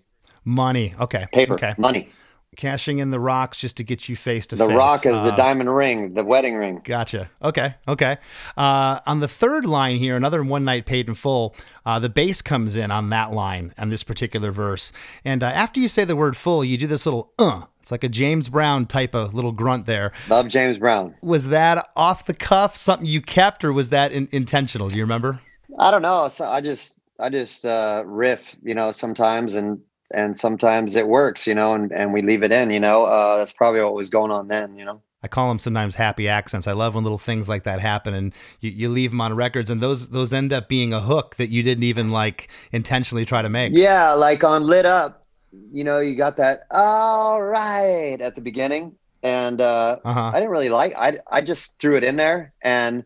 Money, 0.43 0.95
okay, 0.99 1.27
Paper. 1.31 1.53
okay. 1.53 1.75
Money. 1.77 2.09
Cashing 2.57 2.97
in 2.99 3.11
the 3.11 3.19
rocks 3.19 3.57
just 3.57 3.77
to 3.77 3.83
get 3.85 4.09
you 4.09 4.17
face 4.17 4.45
to 4.47 4.57
face. 4.57 4.67
The 4.67 4.73
rock 4.75 5.05
is 5.05 5.13
the 5.21 5.31
Uh, 5.31 5.35
diamond 5.37 5.73
ring, 5.73 6.15
the 6.15 6.23
wedding 6.25 6.55
ring. 6.55 6.81
Gotcha. 6.83 7.29
Okay. 7.41 7.75
Okay. 7.87 8.17
Uh, 8.57 8.99
on 9.07 9.21
the 9.21 9.27
third 9.29 9.65
line 9.65 9.95
here, 9.99 10.17
another 10.17 10.43
one 10.43 10.65
night 10.65 10.85
paid 10.85 11.07
in 11.07 11.15
full. 11.15 11.55
Uh, 11.85 11.97
the 11.99 12.09
bass 12.09 12.41
comes 12.41 12.75
in 12.75 12.91
on 12.91 13.09
that 13.11 13.31
line 13.31 13.73
on 13.77 13.87
this 13.89 14.03
particular 14.03 14.51
verse, 14.51 14.91
and 15.23 15.43
uh, 15.43 15.45
after 15.45 15.79
you 15.79 15.87
say 15.87 16.03
the 16.03 16.17
word 16.17 16.35
"full," 16.35 16.61
you 16.61 16.77
do 16.77 16.87
this 16.87 17.05
little 17.05 17.31
"uh." 17.39 17.61
It's 17.79 17.89
like 17.89 18.03
a 18.03 18.09
James 18.09 18.49
Brown 18.49 18.85
type 18.85 19.15
of 19.15 19.33
little 19.33 19.53
grunt 19.53 19.85
there. 19.85 20.11
Love 20.27 20.49
James 20.49 20.77
Brown. 20.77 21.15
Was 21.21 21.47
that 21.47 21.89
off 21.95 22.25
the 22.25 22.33
cuff, 22.33 22.75
something 22.75 23.07
you 23.07 23.21
kept, 23.21 23.63
or 23.63 23.71
was 23.71 23.89
that 23.91 24.11
in- 24.11 24.27
intentional? 24.33 24.89
Do 24.89 24.97
you 24.97 25.03
remember? 25.03 25.39
I 25.79 25.89
don't 25.89 26.01
know. 26.01 26.27
So 26.27 26.45
I 26.45 26.59
just 26.59 26.99
I 27.17 27.29
just 27.29 27.65
uh, 27.65 28.03
riff, 28.05 28.57
you 28.61 28.75
know, 28.75 28.91
sometimes 28.91 29.55
and 29.55 29.79
and 30.13 30.35
sometimes 30.37 30.95
it 30.95 31.07
works, 31.07 31.47
you 31.47 31.55
know, 31.55 31.73
and, 31.73 31.91
and 31.91 32.13
we 32.13 32.21
leave 32.21 32.43
it 32.43 32.51
in, 32.51 32.69
you 32.71 32.79
know. 32.79 33.03
Uh, 33.05 33.37
that's 33.37 33.53
probably 33.53 33.81
what 33.81 33.93
was 33.93 34.09
going 34.09 34.31
on 34.31 34.47
then, 34.47 34.77
you 34.77 34.85
know. 34.85 35.01
I 35.23 35.27
call 35.27 35.49
them 35.49 35.59
sometimes 35.59 35.93
happy 35.93 36.27
accents. 36.27 36.67
I 36.67 36.71
love 36.71 36.95
when 36.95 37.03
little 37.03 37.19
things 37.19 37.47
like 37.47 37.63
that 37.63 37.79
happen, 37.79 38.13
and 38.15 38.33
you, 38.59 38.71
you 38.71 38.89
leave 38.89 39.11
them 39.11 39.21
on 39.21 39.35
records, 39.35 39.69
and 39.69 39.79
those 39.79 40.09
those 40.09 40.33
end 40.33 40.51
up 40.51 40.67
being 40.67 40.93
a 40.93 40.99
hook 41.01 41.35
that 41.35 41.49
you 41.49 41.61
didn't 41.61 41.83
even 41.83 42.09
like 42.09 42.49
intentionally 42.71 43.23
try 43.25 43.41
to 43.43 43.49
make. 43.49 43.73
Yeah, 43.75 44.13
like 44.13 44.43
on 44.43 44.63
Lit 44.63 44.85
Up, 44.87 45.27
you 45.71 45.83
know, 45.83 45.99
you 45.99 46.15
got 46.15 46.37
that 46.37 46.65
all 46.71 47.41
right 47.43 48.19
at 48.19 48.35
the 48.35 48.41
beginning. 48.41 48.95
And 49.23 49.61
uh, 49.61 49.99
Uh-huh. 50.03 50.31
I 50.33 50.39
didn't 50.39 50.49
really 50.49 50.69
like 50.69 50.95
I 50.97 51.19
I 51.29 51.41
just 51.41 51.79
threw 51.79 51.95
it 51.95 52.03
in 52.03 52.15
there 52.15 52.53
and 52.63 53.05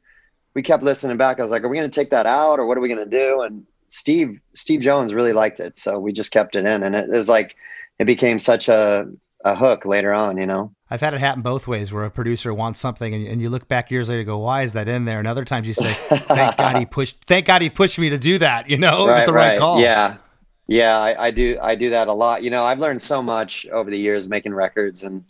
we 0.53 0.61
kept 0.61 0.81
listening 0.83 1.17
back. 1.17 1.39
I 1.39 1.41
was 1.41 1.51
like, 1.51 1.63
are 1.63 1.67
we 1.67 1.75
gonna 1.75 1.89
take 1.89 2.11
that 2.11 2.25
out 2.25 2.59
or 2.59 2.65
what 2.65 2.77
are 2.77 2.81
we 2.81 2.87
gonna 2.87 3.05
do? 3.05 3.41
And 3.41 3.65
Steve 3.89 4.39
Steve 4.53 4.81
Jones 4.81 5.13
really 5.13 5.33
liked 5.33 5.59
it. 5.59 5.77
So 5.77 5.99
we 5.99 6.11
just 6.11 6.31
kept 6.31 6.55
it 6.55 6.65
in 6.65 6.83
and 6.83 6.95
it 6.95 7.09
was 7.09 7.29
like 7.29 7.55
it 7.99 8.05
became 8.05 8.39
such 8.39 8.67
a 8.67 9.07
a 9.43 9.55
hook 9.55 9.85
later 9.85 10.11
on, 10.11 10.37
you 10.37 10.45
know. 10.47 10.71
I've 10.89 11.01
had 11.01 11.13
it 11.13 11.19
happen 11.19 11.43
both 11.43 11.67
ways, 11.67 11.93
where 11.93 12.03
a 12.03 12.11
producer 12.11 12.53
wants 12.53 12.79
something, 12.79 13.13
and, 13.13 13.27
and 13.27 13.41
you 13.41 13.49
look 13.49 13.67
back 13.67 13.91
years 13.91 14.09
later, 14.09 14.19
and 14.19 14.27
go, 14.27 14.39
"Why 14.39 14.63
is 14.63 14.73
that 14.73 14.87
in 14.87 15.05
there?" 15.05 15.19
And 15.19 15.27
other 15.27 15.45
times 15.45 15.67
you 15.67 15.73
say, 15.73 15.93
"Thank 16.09 16.57
God 16.57 16.77
he 16.77 16.85
pushed. 16.85 17.17
Thank 17.25 17.45
God 17.45 17.61
he 17.61 17.69
pushed 17.69 17.97
me 17.97 18.09
to 18.09 18.17
do 18.17 18.39
that." 18.39 18.69
You 18.69 18.77
know, 18.77 19.07
it 19.07 19.13
was 19.13 19.25
the 19.25 19.33
right, 19.33 19.59
call. 19.59 19.79
Yeah. 19.79 20.17
Yeah, 20.67 20.97
I, 20.97 21.27
I 21.27 21.31
do 21.31 21.59
I 21.61 21.75
do 21.75 21.91
that 21.91 22.07
a 22.07 22.13
lot. 22.13 22.41
You 22.41 22.49
know, 22.49 22.63
I've 22.63 22.79
learned 22.79 23.03
so 23.03 23.21
much 23.21 23.67
over 23.67 23.91
the 23.91 23.99
years 23.99 24.27
making 24.27 24.53
records 24.53 25.03
and 25.03 25.23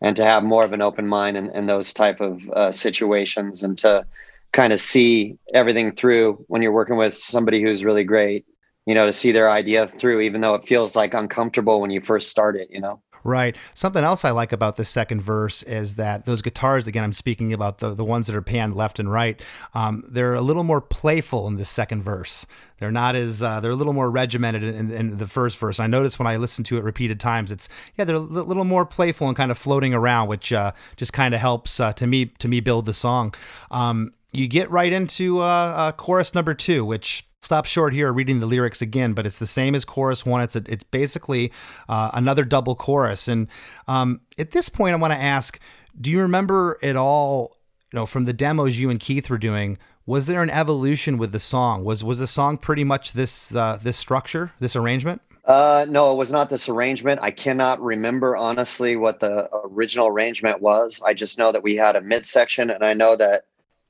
and 0.00 0.16
to 0.16 0.24
have 0.24 0.42
more 0.42 0.64
of 0.64 0.72
an 0.72 0.80
open 0.80 1.06
mind 1.06 1.36
in, 1.36 1.50
in 1.50 1.66
those 1.66 1.92
type 1.92 2.20
of 2.20 2.48
uh, 2.50 2.72
situations 2.72 3.62
and 3.62 3.76
to 3.78 4.06
kind 4.54 4.72
of 4.72 4.80
see 4.80 5.36
everything 5.52 5.92
through 5.92 6.42
when 6.46 6.62
you're 6.62 6.72
working 6.72 6.96
with 6.96 7.14
somebody 7.16 7.60
who's 7.60 7.84
really 7.84 8.04
great, 8.04 8.46
you 8.86 8.94
know, 8.94 9.06
to 9.06 9.12
see 9.12 9.32
their 9.32 9.50
idea 9.50 9.86
through, 9.86 10.20
even 10.20 10.40
though 10.40 10.54
it 10.54 10.66
feels 10.66 10.96
like 10.96 11.12
uncomfortable 11.12 11.80
when 11.80 11.90
you 11.90 12.00
first 12.00 12.30
start 12.30 12.56
it, 12.56 12.68
you 12.70 12.80
know. 12.80 13.02
Right. 13.24 13.56
Something 13.72 14.04
else 14.04 14.22
I 14.24 14.32
like 14.32 14.52
about 14.52 14.76
this 14.76 14.90
second 14.90 15.22
verse 15.22 15.62
is 15.62 15.94
that 15.94 16.26
those 16.26 16.42
guitars, 16.42 16.86
again, 16.86 17.02
I'm 17.02 17.14
speaking 17.14 17.54
about 17.54 17.78
the, 17.78 17.94
the 17.94 18.04
ones 18.04 18.26
that 18.26 18.36
are 18.36 18.42
panned 18.42 18.76
left 18.76 18.98
and 18.98 19.10
right, 19.10 19.40
um, 19.72 20.04
they're 20.06 20.34
a 20.34 20.42
little 20.42 20.62
more 20.62 20.82
playful 20.82 21.48
in 21.48 21.56
this 21.56 21.70
second 21.70 22.02
verse. 22.02 22.46
They're 22.78 22.92
not 22.92 23.16
as, 23.16 23.42
uh, 23.42 23.60
they're 23.60 23.70
a 23.70 23.76
little 23.76 23.94
more 23.94 24.10
regimented 24.10 24.62
in, 24.62 24.90
in 24.90 25.16
the 25.16 25.26
first 25.26 25.56
verse. 25.56 25.80
I 25.80 25.86
noticed 25.86 26.18
when 26.18 26.26
I 26.26 26.36
listened 26.36 26.66
to 26.66 26.76
it 26.76 26.84
repeated 26.84 27.18
times, 27.18 27.50
it's, 27.50 27.66
yeah, 27.96 28.04
they're 28.04 28.16
a 28.16 28.20
little 28.20 28.64
more 28.64 28.84
playful 28.84 29.26
and 29.26 29.36
kind 29.36 29.50
of 29.50 29.56
floating 29.56 29.94
around, 29.94 30.28
which 30.28 30.52
uh, 30.52 30.72
just 30.96 31.14
kind 31.14 31.32
of 31.32 31.40
helps 31.40 31.80
uh, 31.80 31.94
to 31.94 32.06
me, 32.06 32.26
to 32.26 32.46
me 32.46 32.60
build 32.60 32.84
the 32.84 32.92
song. 32.92 33.34
Um, 33.70 34.12
you 34.34 34.48
get 34.48 34.70
right 34.70 34.92
into 34.92 35.40
uh, 35.40 35.44
uh, 35.44 35.92
chorus 35.92 36.34
number 36.34 36.54
two, 36.54 36.84
which 36.84 37.26
stop 37.40 37.66
short 37.66 37.92
here 37.92 38.12
reading 38.12 38.40
the 38.40 38.46
lyrics 38.46 38.82
again, 38.82 39.12
but 39.12 39.26
it's 39.26 39.38
the 39.38 39.46
same 39.46 39.74
as 39.74 39.84
chorus 39.84 40.24
one. 40.26 40.40
It's 40.40 40.56
a, 40.56 40.62
it's 40.66 40.84
basically 40.84 41.52
uh, 41.88 42.10
another 42.14 42.44
double 42.44 42.74
chorus. 42.74 43.28
And 43.28 43.48
um, 43.86 44.20
at 44.38 44.50
this 44.50 44.68
point, 44.68 44.94
I 44.94 44.96
want 44.96 45.12
to 45.12 45.20
ask: 45.20 45.58
Do 46.00 46.10
you 46.10 46.20
remember 46.22 46.78
at 46.82 46.96
all? 46.96 47.56
You 47.92 48.00
know, 48.00 48.06
from 48.06 48.24
the 48.24 48.32
demos 48.32 48.78
you 48.78 48.90
and 48.90 48.98
Keith 48.98 49.30
were 49.30 49.38
doing, 49.38 49.78
was 50.04 50.26
there 50.26 50.42
an 50.42 50.50
evolution 50.50 51.16
with 51.16 51.30
the 51.30 51.38
song? 51.38 51.84
Was 51.84 52.02
was 52.02 52.18
the 52.18 52.26
song 52.26 52.56
pretty 52.56 52.84
much 52.84 53.12
this 53.12 53.54
uh, 53.54 53.78
this 53.80 53.96
structure, 53.96 54.52
this 54.58 54.74
arrangement? 54.74 55.22
Uh, 55.44 55.84
no, 55.88 56.10
it 56.10 56.16
was 56.16 56.32
not 56.32 56.48
this 56.48 56.68
arrangement. 56.70 57.20
I 57.22 57.30
cannot 57.30 57.80
remember 57.82 58.34
honestly 58.34 58.96
what 58.96 59.20
the 59.20 59.48
original 59.64 60.08
arrangement 60.08 60.62
was. 60.62 61.02
I 61.04 61.12
just 61.12 61.38
know 61.38 61.52
that 61.52 61.62
we 61.62 61.76
had 61.76 61.96
a 61.96 62.00
midsection, 62.00 62.70
and 62.70 62.82
I 62.82 62.94
know 62.94 63.14
that 63.16 63.44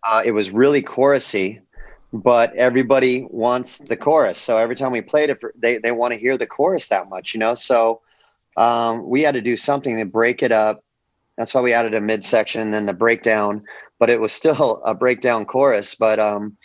uh, 0.05 0.23
it 0.25 0.33
was 0.33 0.51
really 0.51 0.83
chorusy, 0.83 1.61
but 2.13 2.55
everybody 2.55 3.27
wants 3.31 3.79
the 3.79 3.97
chorus. 3.97 4.39
So 4.39 4.59
every 4.59 4.77
time 4.77 4.93
we 4.93 5.01
played 5.01 5.31
it, 5.31 5.39
they 5.61 5.79
they 5.79 5.93
want 5.93 6.13
to 6.15 6.21
hear 6.21 6.37
the 6.37 6.47
chorus 6.47 6.89
that 6.89 7.09
much, 7.09 7.35
you 7.35 7.41
know. 7.41 7.55
So 7.55 8.01
um, 8.57 9.09
we 9.09 9.23
had 9.23 9.35
to 9.35 9.41
do 9.41 9.57
something 9.57 9.97
to 9.99 10.05
break 10.05 10.43
it 10.43 10.53
up. 10.53 10.85
That's 11.37 11.55
why 11.55 11.63
we 11.63 11.73
added 11.73 11.95
a 11.95 12.01
midsection 12.01 12.63
and 12.63 12.73
then 12.73 12.87
the 12.87 12.93
breakdown. 12.93 13.65
But 13.99 14.11
it 14.11 14.21
was 14.21 14.33
still 14.33 14.83
a 14.85 14.95
breakdown 14.95 15.45
chorus. 15.47 15.95
But 15.95 16.19
um, 16.19 16.57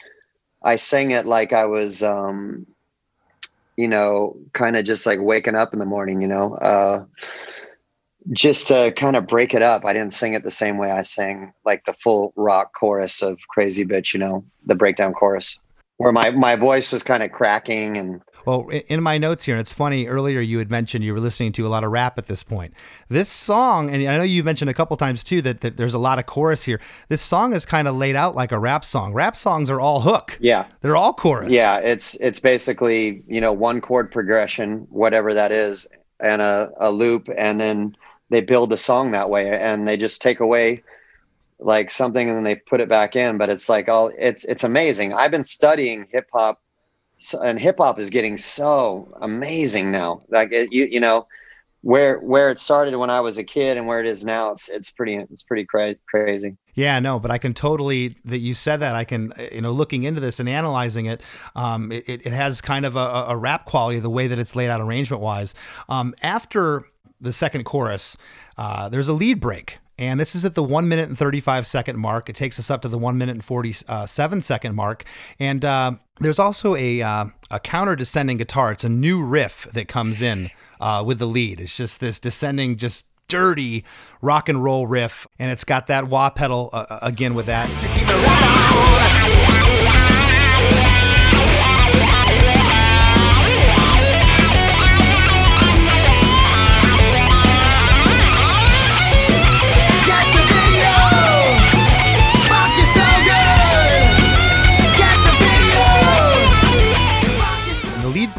I 0.63 0.75
sang 0.75 1.11
it 1.11 1.25
like 1.25 1.53
I 1.53 1.65
was. 1.65 2.03
Um, 2.03 2.67
you 3.77 3.87
know, 3.87 4.35
kind 4.51 4.75
of 4.75 4.83
just 4.83 5.05
like 5.05 5.21
waking 5.21 5.55
up 5.55 5.71
in 5.71 5.79
the 5.79 5.85
morning, 5.85 6.21
you 6.21 6.27
know, 6.27 6.53
uh, 6.55 7.05
just 8.31 8.67
to 8.67 8.91
kind 8.95 9.15
of 9.15 9.27
break 9.27 9.53
it 9.53 9.61
up. 9.61 9.85
I 9.85 9.93
didn't 9.93 10.13
sing 10.13 10.33
it 10.33 10.43
the 10.43 10.51
same 10.51 10.77
way 10.77 10.91
I 10.91 11.01
sang 11.01 11.53
like 11.65 11.85
the 11.85 11.93
full 11.93 12.33
rock 12.35 12.73
chorus 12.73 13.21
of 13.21 13.39
Crazy 13.49 13.85
Bitch, 13.85 14.13
you 14.13 14.19
know, 14.19 14.43
the 14.65 14.75
breakdown 14.75 15.13
chorus 15.13 15.57
where 15.99 16.13
my, 16.13 16.31
my 16.31 16.55
voice 16.55 16.93
was 16.93 17.03
kind 17.03 17.23
of 17.23 17.31
cracking 17.33 17.97
and 17.97 18.21
Well, 18.45 18.69
in 18.87 19.03
my 19.03 19.17
notes 19.17 19.43
here, 19.43 19.55
and 19.55 19.59
it's 19.59 19.73
funny, 19.73 20.07
earlier 20.07 20.39
you 20.39 20.57
had 20.57 20.71
mentioned 20.71 21.03
you 21.03 21.13
were 21.13 21.19
listening 21.19 21.51
to 21.53 21.67
a 21.67 21.69
lot 21.69 21.83
of 21.83 21.91
rap 21.91 22.17
at 22.17 22.27
this 22.27 22.41
point. 22.41 22.73
This 23.09 23.27
song, 23.27 23.89
and 23.89 24.07
I 24.07 24.15
know 24.15 24.23
you've 24.23 24.45
mentioned 24.45 24.69
a 24.69 24.73
couple 24.73 24.95
times 24.95 25.25
too 25.25 25.41
that, 25.41 25.59
that 25.59 25.75
there's 25.75 25.93
a 25.93 25.99
lot 25.99 26.17
of 26.17 26.25
chorus 26.25 26.63
here. 26.63 26.79
This 27.09 27.21
song 27.21 27.53
is 27.53 27.65
kind 27.65 27.85
of 27.85 27.95
laid 27.95 28.15
out 28.15 28.33
like 28.33 28.53
a 28.53 28.57
rap 28.57 28.85
song. 28.85 29.11
Rap 29.11 29.35
songs 29.35 29.69
are 29.69 29.81
all 29.81 29.99
hook. 29.99 30.37
yeah, 30.39 30.67
They're 30.79 30.95
all 30.95 31.11
chorus. 31.13 31.51
yeah, 31.51 31.79
it's, 31.79 32.15
it's 32.15 32.39
basically, 32.39 33.21
you 33.27 33.41
know, 33.41 33.51
one 33.51 33.81
chord 33.81 34.09
progression, 34.09 34.87
whatever 34.89 35.33
that 35.33 35.51
is, 35.51 35.85
and 36.21 36.41
a, 36.41 36.71
a 36.77 36.93
loop. 36.93 37.27
And 37.37 37.59
then 37.59 37.93
they 38.29 38.41
build 38.41 38.69
the 38.69 38.77
song 38.77 39.11
that 39.11 39.29
way 39.29 39.49
and 39.59 39.87
they 39.87 39.97
just 39.97 40.21
take 40.21 40.39
away 40.39 40.83
like 41.59 41.89
something 41.89 42.29
and 42.29 42.37
then 42.37 42.43
they 42.43 42.55
put 42.55 42.79
it 42.79 42.87
back 42.89 43.15
in 43.15 43.37
but 43.37 43.49
it's 43.49 43.67
like 43.67 43.89
all 43.89 44.11
it's 44.17 44.45
it's 44.45 44.63
amazing 44.63 45.13
i've 45.13 45.31
been 45.31 45.43
studying 45.43 46.07
hip 46.09 46.29
hop 46.31 46.61
and 47.43 47.59
hip 47.59 47.77
hop 47.79 47.99
is 47.99 48.09
getting 48.09 48.37
so 48.37 49.13
amazing 49.21 49.91
now 49.91 50.21
like 50.29 50.51
it, 50.51 50.71
you 50.71 50.85
you 50.85 50.99
know 50.99 51.27
where 51.81 52.19
where 52.19 52.49
it 52.49 52.59
started 52.59 52.95
when 52.95 53.09
i 53.09 53.19
was 53.19 53.37
a 53.37 53.43
kid 53.43 53.77
and 53.77 53.87
where 53.87 53.99
it 53.99 54.05
is 54.05 54.23
now 54.23 54.51
it's 54.51 54.69
it's 54.69 54.91
pretty 54.91 55.15
it's 55.15 55.43
pretty 55.43 55.65
cra- 55.65 55.95
crazy 56.09 56.57
Yeah, 56.79 56.99
no, 57.01 57.19
but 57.19 57.29
I 57.29 57.39
can 57.39 57.53
totally 57.53 58.15
that 58.23 58.37
you 58.37 58.53
said 58.53 58.77
that. 58.77 58.95
I 58.95 59.03
can, 59.03 59.33
you 59.51 59.59
know, 59.59 59.71
looking 59.71 60.03
into 60.03 60.21
this 60.21 60.39
and 60.39 60.47
analyzing 60.47 61.07
it, 61.07 61.21
um, 61.53 61.91
it 61.91 62.07
it 62.07 62.31
has 62.31 62.61
kind 62.61 62.85
of 62.85 62.95
a, 62.95 63.25
a 63.27 63.35
rap 63.35 63.65
quality 63.65 63.99
the 63.99 64.09
way 64.09 64.27
that 64.27 64.39
it's 64.39 64.55
laid 64.55 64.69
out 64.69 64.79
arrangement 64.79 65.21
wise. 65.21 65.55
Um, 65.89 66.15
after 66.23 66.85
the 67.21 67.33
second 67.33 67.63
chorus, 67.63 68.17
uh, 68.57 68.89
there's 68.89 69.07
a 69.07 69.13
lead 69.13 69.39
break. 69.39 69.79
And 69.97 70.17
this 70.17 70.33
is 70.33 70.45
at 70.45 70.55
the 70.55 70.63
one 70.63 70.87
minute 70.87 71.09
and 71.09 71.17
35 71.17 71.67
second 71.67 71.99
mark. 71.99 72.29
It 72.29 72.35
takes 72.35 72.57
us 72.57 72.71
up 72.71 72.81
to 72.83 72.87
the 72.87 72.97
one 72.97 73.17
minute 73.17 73.33
and 73.33 73.43
47 73.43 74.41
second 74.41 74.75
mark. 74.75 75.03
And 75.39 75.65
uh, 75.65 75.91
there's 76.21 76.39
also 76.39 76.75
a, 76.75 77.01
uh, 77.01 77.25
a 77.51 77.59
counter 77.59 77.97
descending 77.97 78.37
guitar. 78.37 78.71
It's 78.71 78.85
a 78.85 78.89
new 78.89 79.21
riff 79.21 79.67
that 79.73 79.89
comes 79.89 80.21
in 80.21 80.51
uh, 80.79 81.03
with 81.05 81.19
the 81.19 81.27
lead. 81.27 81.59
It's 81.59 81.75
just 81.75 81.99
this 81.99 82.21
descending, 82.21 82.77
just 82.77 83.03
dirty 83.27 83.85
rock 84.21 84.49
and 84.49 84.61
roll 84.61 84.87
riff, 84.87 85.25
and 85.37 85.49
it's 85.49 85.63
got 85.63 85.87
that 85.87 86.07
wah 86.07 86.29
pedal 86.29 86.69
uh, 86.73 86.85
uh, 86.89 86.99
again 87.01 87.35
with 87.35 87.45
that. 87.45 87.69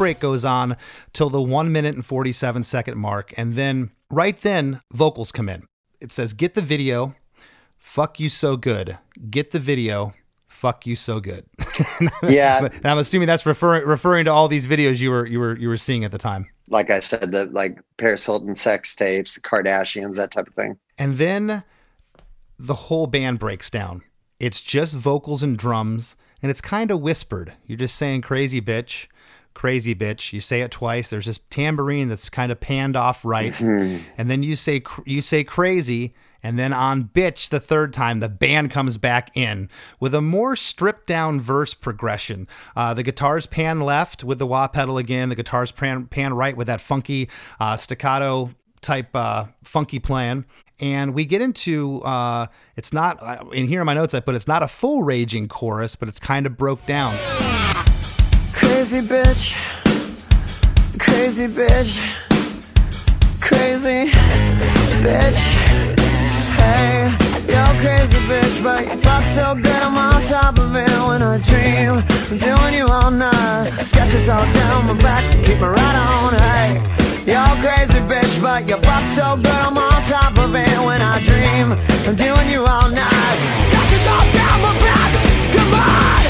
Break 0.01 0.19
goes 0.19 0.43
on 0.43 0.77
till 1.13 1.29
the 1.29 1.39
one 1.39 1.71
minute 1.71 1.93
and 1.93 2.03
47 2.03 2.63
second 2.63 2.97
mark. 2.97 3.35
And 3.37 3.53
then 3.53 3.91
right 4.09 4.35
then, 4.41 4.81
vocals 4.91 5.31
come 5.31 5.47
in. 5.47 5.67
It 5.99 6.11
says, 6.11 6.33
Get 6.33 6.55
the 6.55 6.61
video. 6.61 7.13
Fuck 7.77 8.19
you 8.19 8.27
so 8.27 8.57
good. 8.57 8.97
Get 9.29 9.51
the 9.51 9.59
video. 9.59 10.15
Fuck 10.47 10.87
you 10.87 10.95
so 10.95 11.19
good. 11.19 11.45
Yeah, 12.23 12.65
and 12.65 12.85
I'm 12.85 12.97
assuming 12.97 13.27
that's 13.27 13.45
referring 13.45 13.85
referring 13.87 14.25
to 14.25 14.31
all 14.31 14.47
these 14.47 14.65
videos 14.67 14.99
you 14.99 15.09
were 15.11 15.25
you 15.25 15.39
were 15.39 15.57
you 15.57 15.69
were 15.69 15.77
seeing 15.77 16.03
at 16.03 16.11
the 16.11 16.17
time. 16.17 16.47
like 16.67 16.89
I 16.89 16.99
said, 16.99 17.31
the 17.31 17.45
like 17.45 17.79
Paris 17.97 18.25
Hilton 18.25 18.55
sex 18.55 18.95
tapes, 18.95 19.37
Kardashians, 19.39 20.15
that 20.17 20.31
type 20.31 20.47
of 20.47 20.53
thing. 20.55 20.77
And 20.97 21.15
then 21.15 21.63
the 22.57 22.73
whole 22.73 23.07
band 23.07 23.37
breaks 23.39 23.69
down. 23.69 24.03
It's 24.39 24.61
just 24.61 24.95
vocals 24.95 25.43
and 25.43 25.57
drums, 25.57 26.15
and 26.41 26.49
it's 26.49 26.61
kind 26.61 26.89
of 26.91 27.01
whispered. 27.01 27.53
You're 27.65 27.77
just 27.77 27.95
saying 27.95 28.21
crazy 28.21 28.61
bitch, 28.61 29.07
crazy 29.53 29.95
bitch. 29.95 30.33
You 30.33 30.39
say 30.39 30.61
it 30.61 30.71
twice. 30.71 31.09
There's 31.09 31.25
this 31.25 31.39
tambourine 31.49 32.09
that's 32.09 32.29
kind 32.29 32.51
of 32.51 32.59
panned 32.59 32.95
off 32.95 33.23
right. 33.25 33.59
And 34.17 34.29
then 34.29 34.43
you 34.43 34.55
say 34.55 34.81
you 35.05 35.21
say 35.21 35.43
crazy, 35.43 36.13
and 36.43 36.57
then 36.57 36.73
on 36.73 37.05
bitch 37.05 37.49
the 37.49 37.59
third 37.59 37.93
time 37.93 38.19
the 38.19 38.29
band 38.29 38.71
comes 38.71 38.97
back 38.97 39.35
in 39.35 39.69
with 39.99 40.13
a 40.13 40.21
more 40.21 40.55
stripped 40.55 41.07
down 41.07 41.39
verse 41.39 41.73
progression. 41.73 42.47
Uh, 42.75 42.93
the 42.93 43.03
guitars 43.03 43.45
pan 43.45 43.81
left 43.81 44.23
with 44.23 44.39
the 44.39 44.47
wah 44.47 44.67
pedal 44.67 44.97
again. 44.97 45.29
The 45.29 45.35
guitars 45.35 45.71
pan, 45.71 46.07
pan 46.07 46.33
right 46.33 46.55
with 46.55 46.67
that 46.67 46.81
funky 46.81 47.29
uh, 47.59 47.75
staccato 47.75 48.51
type 48.81 49.15
uh, 49.15 49.45
funky 49.63 49.99
plan. 49.99 50.45
And 50.79 51.13
we 51.13 51.25
get 51.25 51.41
into 51.41 52.01
uh, 52.01 52.47
it's 52.75 52.91
not 52.91 53.21
uh, 53.21 53.45
in 53.51 53.67
here 53.67 53.81
in 53.81 53.85
my 53.85 53.93
notes 53.93 54.15
I 54.15 54.19
put 54.19 54.33
it's 54.33 54.47
not 54.47 54.63
a 54.63 54.67
full 54.67 55.03
raging 55.03 55.47
chorus, 55.47 55.95
but 55.95 56.09
it's 56.09 56.19
kind 56.19 56.47
of 56.47 56.57
broke 56.57 56.83
down. 56.87 57.15
Crazy 58.53 59.01
bitch. 59.01 59.55
Crazy 60.99 61.47
bitch. 61.47 61.99
Crazy 63.39 64.11
bitch. 65.03 65.41
Hey, 66.59 67.09
yo, 67.47 67.63
crazy 67.81 68.17
bitch, 68.29 68.63
but 68.63 68.83
you 68.85 68.97
fuck 69.01 69.25
so 69.27 69.55
good, 69.55 69.81
I'm 69.81 69.97
on 69.97 70.21
top 70.23 70.59
of 70.59 70.75
it 70.75 70.89
when 71.07 71.21
I 71.23 71.37
dream. 71.39 72.03
I'm 72.31 72.37
doing 72.37 72.73
you 72.73 72.85
all 72.87 73.11
night. 73.11 73.71
Sketches 73.83 74.29
all 74.29 74.45
down 74.53 74.87
my 74.87 74.93
back 74.99 75.23
to 75.31 75.37
keep 75.37 75.59
me 75.59 75.67
right 75.67 75.95
on. 75.95 76.33
Hey, 76.35 76.75
yo, 77.25 77.43
crazy 77.61 77.99
bitch, 78.11 78.41
but 78.41 78.67
you 78.67 78.77
fuck 78.77 79.07
so 79.07 79.37
good, 79.37 79.61
I'm 79.67 79.77
on 79.77 80.03
top 80.03 80.37
of 80.37 80.53
it 80.55 80.77
when 80.85 81.01
I 81.01 81.21
dream. 81.21 81.73
I'm 82.07 82.15
doing 82.15 82.49
you 82.49 82.65
all 82.65 82.89
night. 82.89 83.37
Sketches 83.67 84.07
all 84.07 84.25
down 84.33 84.61
my 84.61 84.73
back. 84.79 85.11
Come 85.55 85.73
on. 85.73 86.20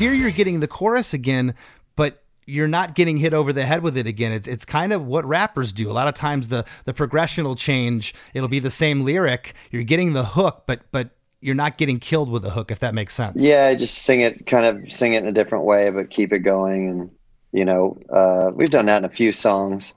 Here 0.00 0.14
you're 0.14 0.30
getting 0.30 0.60
the 0.60 0.66
chorus 0.66 1.12
again, 1.12 1.54
but 1.94 2.22
you're 2.46 2.66
not 2.66 2.94
getting 2.94 3.18
hit 3.18 3.34
over 3.34 3.52
the 3.52 3.66
head 3.66 3.82
with 3.82 3.98
it 3.98 4.06
again. 4.06 4.32
It's 4.32 4.48
it's 4.48 4.64
kind 4.64 4.94
of 4.94 5.04
what 5.04 5.26
rappers 5.26 5.74
do. 5.74 5.90
A 5.90 5.92
lot 5.92 6.08
of 6.08 6.14
times 6.14 6.48
the 6.48 6.64
the 6.86 6.94
progression 6.94 7.44
will 7.44 7.54
change. 7.54 8.14
It'll 8.32 8.48
be 8.48 8.60
the 8.60 8.70
same 8.70 9.04
lyric. 9.04 9.52
You're 9.70 9.82
getting 9.82 10.14
the 10.14 10.24
hook, 10.24 10.62
but 10.66 10.80
but 10.90 11.10
you're 11.42 11.54
not 11.54 11.76
getting 11.76 11.98
killed 11.98 12.30
with 12.30 12.42
the 12.42 12.48
hook 12.48 12.70
if 12.70 12.78
that 12.78 12.94
makes 12.94 13.14
sense. 13.14 13.42
Yeah, 13.42 13.74
just 13.74 13.98
sing 13.98 14.22
it, 14.22 14.46
kind 14.46 14.64
of 14.64 14.90
sing 14.90 15.12
it 15.12 15.18
in 15.18 15.28
a 15.28 15.32
different 15.32 15.66
way, 15.66 15.90
but 15.90 16.08
keep 16.08 16.32
it 16.32 16.38
going. 16.38 16.88
And 16.88 17.10
you 17.52 17.66
know, 17.66 17.98
uh, 18.08 18.52
we've 18.54 18.70
done 18.70 18.86
that 18.86 18.96
in 18.96 19.04
a 19.04 19.12
few 19.12 19.32
songs. 19.32 19.92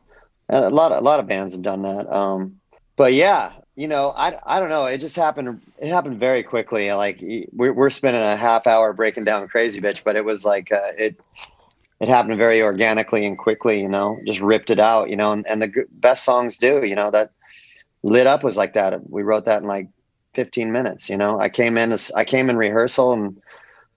A 0.49 0.69
lot, 0.69 0.91
a 0.91 0.99
lot 0.99 1.21
of 1.21 1.27
bands 1.27 1.53
have 1.53 1.61
done 1.61 1.83
that. 1.83 2.13
Um, 2.13 2.59
but 2.97 3.13
yeah, 3.13 3.53
you 3.75 3.87
know, 3.87 4.13
I, 4.15 4.37
I 4.45 4.59
don't 4.59 4.69
know. 4.69 4.85
It 4.85 4.99
just 4.99 5.15
happened. 5.15 5.61
It 5.79 5.89
happened 5.89 6.19
very 6.19 6.43
quickly. 6.43 6.91
Like 6.93 7.23
we're 7.51 7.73
we're 7.73 7.89
spending 7.89 8.21
a 8.21 8.35
half 8.35 8.67
hour 8.67 8.93
breaking 8.93 9.23
down 9.23 9.47
Crazy 9.47 9.81
Bitch, 9.81 10.03
but 10.03 10.15
it 10.15 10.25
was 10.25 10.45
like 10.45 10.71
uh, 10.71 10.91
it 10.97 11.19
it 11.99 12.07
happened 12.07 12.37
very 12.37 12.61
organically 12.61 13.25
and 13.25 13.37
quickly. 13.37 13.81
You 13.81 13.89
know, 13.89 14.19
just 14.25 14.41
ripped 14.41 14.69
it 14.69 14.79
out. 14.79 15.09
You 15.09 15.15
know, 15.15 15.31
and, 15.31 15.45
and 15.47 15.61
the 15.61 15.67
g- 15.67 15.81
best 15.91 16.23
songs 16.23 16.59
do. 16.59 16.85
You 16.85 16.95
know 16.95 17.09
that 17.11 17.31
lit 18.03 18.27
up 18.27 18.43
was 18.43 18.57
like 18.57 18.73
that. 18.73 19.09
We 19.09 19.23
wrote 19.23 19.45
that 19.45 19.63
in 19.63 19.67
like 19.67 19.87
15 20.35 20.71
minutes. 20.71 21.09
You 21.09 21.17
know, 21.17 21.39
I 21.39 21.49
came 21.49 21.77
in 21.77 21.95
I 22.15 22.25
came 22.25 22.49
in 22.51 22.57
rehearsal 22.57 23.13
and 23.13 23.41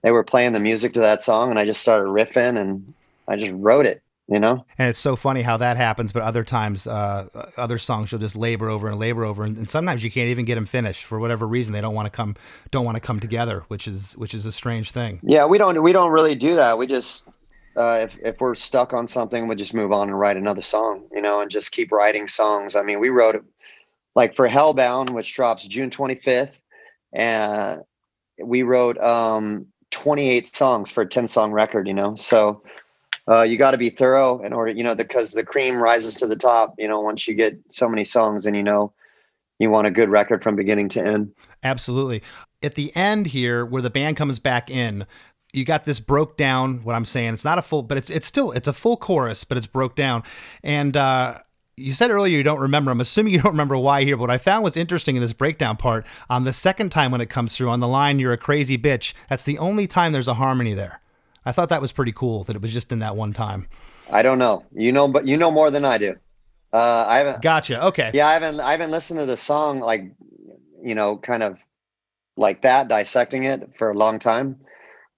they 0.03 0.11
were 0.11 0.25
playing 0.25 0.55
the 0.55 0.61
music 0.61 0.95
to 0.95 1.01
that 1.01 1.23
song, 1.23 1.51
and 1.51 1.59
I 1.59 1.67
just 1.67 1.83
started 1.83 2.07
riffing 2.07 2.59
and 2.59 2.95
I 3.29 3.37
just 3.37 3.53
wrote 3.53 3.85
it. 3.85 4.03
You 4.29 4.41
know, 4.41 4.65
And 4.77 4.89
it's 4.89 4.99
so 4.99 5.15
funny 5.15 5.43
how 5.43 5.57
that 5.59 5.77
happens, 5.77 6.11
but 6.11 6.23
other 6.23 6.43
times, 6.43 6.89
uh, 6.89 7.29
other 7.57 7.79
songs 7.79 8.11
you'll 8.11 8.21
just 8.21 8.35
labor 8.35 8.69
over 8.69 8.89
and 8.89 8.99
labor 8.99 9.25
over, 9.25 9.45
and, 9.45 9.57
and 9.57 9.71
sometimes 9.71 10.03
you 10.03 10.11
can't 10.11 10.31
even 10.31 10.45
get 10.45 10.57
them 10.57 10.67
finished 10.67 11.05
for 11.05 11.21
whatever 11.21 11.47
reason. 11.47 11.73
They 11.73 11.81
don't 11.81 11.95
want 11.95 12.07
to 12.07 12.11
come, 12.11 12.35
don't 12.73 12.85
want 12.85 12.97
to 12.97 13.01
come 13.01 13.21
together, 13.21 13.62
which 13.69 13.87
is 13.87 14.15
which 14.17 14.35
is 14.35 14.45
a 14.45 14.51
strange 14.51 14.91
thing. 14.91 15.21
yeah, 15.23 15.45
we 15.45 15.59
don't 15.59 15.81
we 15.81 15.93
don't 15.93 16.11
really 16.11 16.35
do 16.35 16.57
that. 16.57 16.77
We 16.77 16.89
just 16.89 17.29
uh, 17.77 18.01
if 18.03 18.19
if 18.21 18.41
we're 18.41 18.57
stuck 18.57 18.93
on 18.93 19.07
something, 19.07 19.47
we 19.47 19.55
just 19.55 19.73
move 19.73 19.93
on 19.93 20.09
and 20.09 20.19
write 20.19 20.37
another 20.37 20.62
song. 20.62 21.05
You 21.12 21.23
know, 21.23 21.41
and 21.41 21.49
just 21.49 21.71
keep 21.71 21.93
writing 21.93 22.27
songs. 22.27 22.75
I 22.75 22.83
mean, 22.83 22.99
we 22.99 23.11
wrote 23.11 23.45
like 24.17 24.35
for 24.35 24.49
Hellbound, 24.49 25.11
which 25.11 25.33
drops 25.37 25.69
June 25.69 25.91
25th, 25.91 26.59
and 27.12 27.83
we 28.43 28.65
wrote 28.65 28.99
um 28.99 29.67
28 29.93 30.49
songs 30.49 30.91
for 30.91 31.03
a 31.03 31.09
10 31.09 31.29
song 31.29 31.53
record. 31.53 31.87
You 31.87 31.95
know, 31.95 32.17
so. 32.17 32.62
Uh, 33.29 33.43
you 33.43 33.57
got 33.57 33.73
to 33.73 33.79
be 33.79 33.91
thorough 33.91 34.41
in 34.43 34.53
order, 34.53 34.71
you 34.71 34.85
know, 34.85 34.95
because 34.95 35.33
the 35.33 35.45
cream 35.45 35.83
rises 35.83 36.15
to 36.15 36.27
the 36.27 36.37
top. 36.37 36.75
You 36.79 36.87
know, 36.87 37.01
once 37.01 37.27
you 37.27 37.35
get 37.35 37.59
so 37.69 37.89
many 37.89 38.05
songs, 38.05 38.47
and 38.47 38.55
you 38.55 38.62
know, 38.62 38.93
you 39.59 39.71
want 39.71 39.87
a 39.87 39.91
good 39.91 40.09
record 40.09 40.43
from 40.43 40.55
beginning 40.55 40.89
to 40.91 41.05
end. 41.05 41.33
Absolutely. 41.62 42.23
At 42.62 42.75
the 42.75 42.95
end 42.95 43.29
here, 43.29 43.65
where 43.65 43.83
the 43.83 43.91
band 43.91 44.17
comes 44.17 44.39
back 44.39 44.71
in, 44.71 45.07
you 45.53 45.65
got 45.65 45.85
this 45.85 45.99
broke 45.99 46.37
down. 46.37 46.85
What 46.85 46.95
I'm 46.95 47.05
saying, 47.05 47.35
it's 47.35 47.45
not 47.45 47.59
a 47.59 47.62
full, 47.62 47.83
but 47.83 47.99
it's 47.99 48.11
it's 48.11 48.27
still 48.27 48.53
it's 48.53 48.69
a 48.69 48.73
full 48.73 48.97
chorus, 48.97 49.43
but 49.45 49.57
it's 49.57 49.67
broke 49.67 49.97
down. 49.97 50.23
And 50.62 50.97
uh, 50.97 51.39
you 51.77 51.93
said 51.93 52.11
earlier 52.11 52.37
you 52.37 52.43
don't 52.43 52.61
remember. 52.61 52.91
I'm 52.91 53.01
assuming 53.01 53.33
you 53.35 53.41
don't 53.41 53.53
remember 53.53 53.77
why 53.77 54.05
here. 54.05 54.17
But 54.17 54.23
what 54.23 54.31
I 54.31 54.39
found 54.39 54.62
was 54.62 54.77
interesting 54.77 55.17
in 55.17 55.23
this 55.23 55.33
breakdown 55.33 55.77
part. 55.77 56.07
On 56.31 56.45
the 56.45 56.53
second 56.53 56.91
time 56.91 57.11
when 57.11 57.21
it 57.21 57.31
comes 57.31 57.57
through 57.57 57.71
on 57.71 57.81
the 57.81 57.89
line, 57.89 58.19
"You're 58.19 58.33
a 58.33 58.39
crazy 58.39 58.79
bitch." 58.79 59.15
That's 59.29 59.45
the 59.45 59.59
only 59.59 59.87
time 59.87 60.12
there's 60.12 60.29
a 60.29 60.35
harmony 60.35 60.75
there. 60.75 61.01
I 61.46 61.52
thought 61.52 61.68
that 61.68 61.80
was 61.80 61.92
pretty 61.92 62.12
cool 62.12 62.42
that 62.44 62.56
it 62.56 62.61
was 62.61 62.72
just 62.72 62.90
in 62.90 62.98
that 62.98 63.14
one 63.14 63.32
time. 63.32 63.68
I 64.11 64.22
don't 64.22 64.38
know. 64.38 64.64
You 64.72 64.90
know, 64.90 65.06
but 65.06 65.26
you 65.26 65.37
know 65.37 65.52
more 65.52 65.70
than 65.70 65.85
I 65.85 65.96
do. 65.96 66.16
Uh, 66.72 67.04
I 67.06 67.18
haven't. 67.18 67.40
Gotcha. 67.40 67.82
Okay. 67.87 68.11
Yeah, 68.12 68.26
I 68.26 68.32
haven't. 68.32 68.61
I 68.61 68.72
haven't 68.72 68.90
listened 68.90 69.20
to 69.20 69.26
the 69.26 69.37
song 69.37 69.78
like, 69.78 70.12
you 70.82 70.96
know, 70.96 71.16
kind 71.16 71.44
of 71.44 71.62
like 72.37 72.62
that, 72.62 72.88
dissecting 72.88 73.44
it 73.44 73.70
for 73.78 73.90
a 73.90 73.94
long 73.94 74.18
time. 74.18 74.59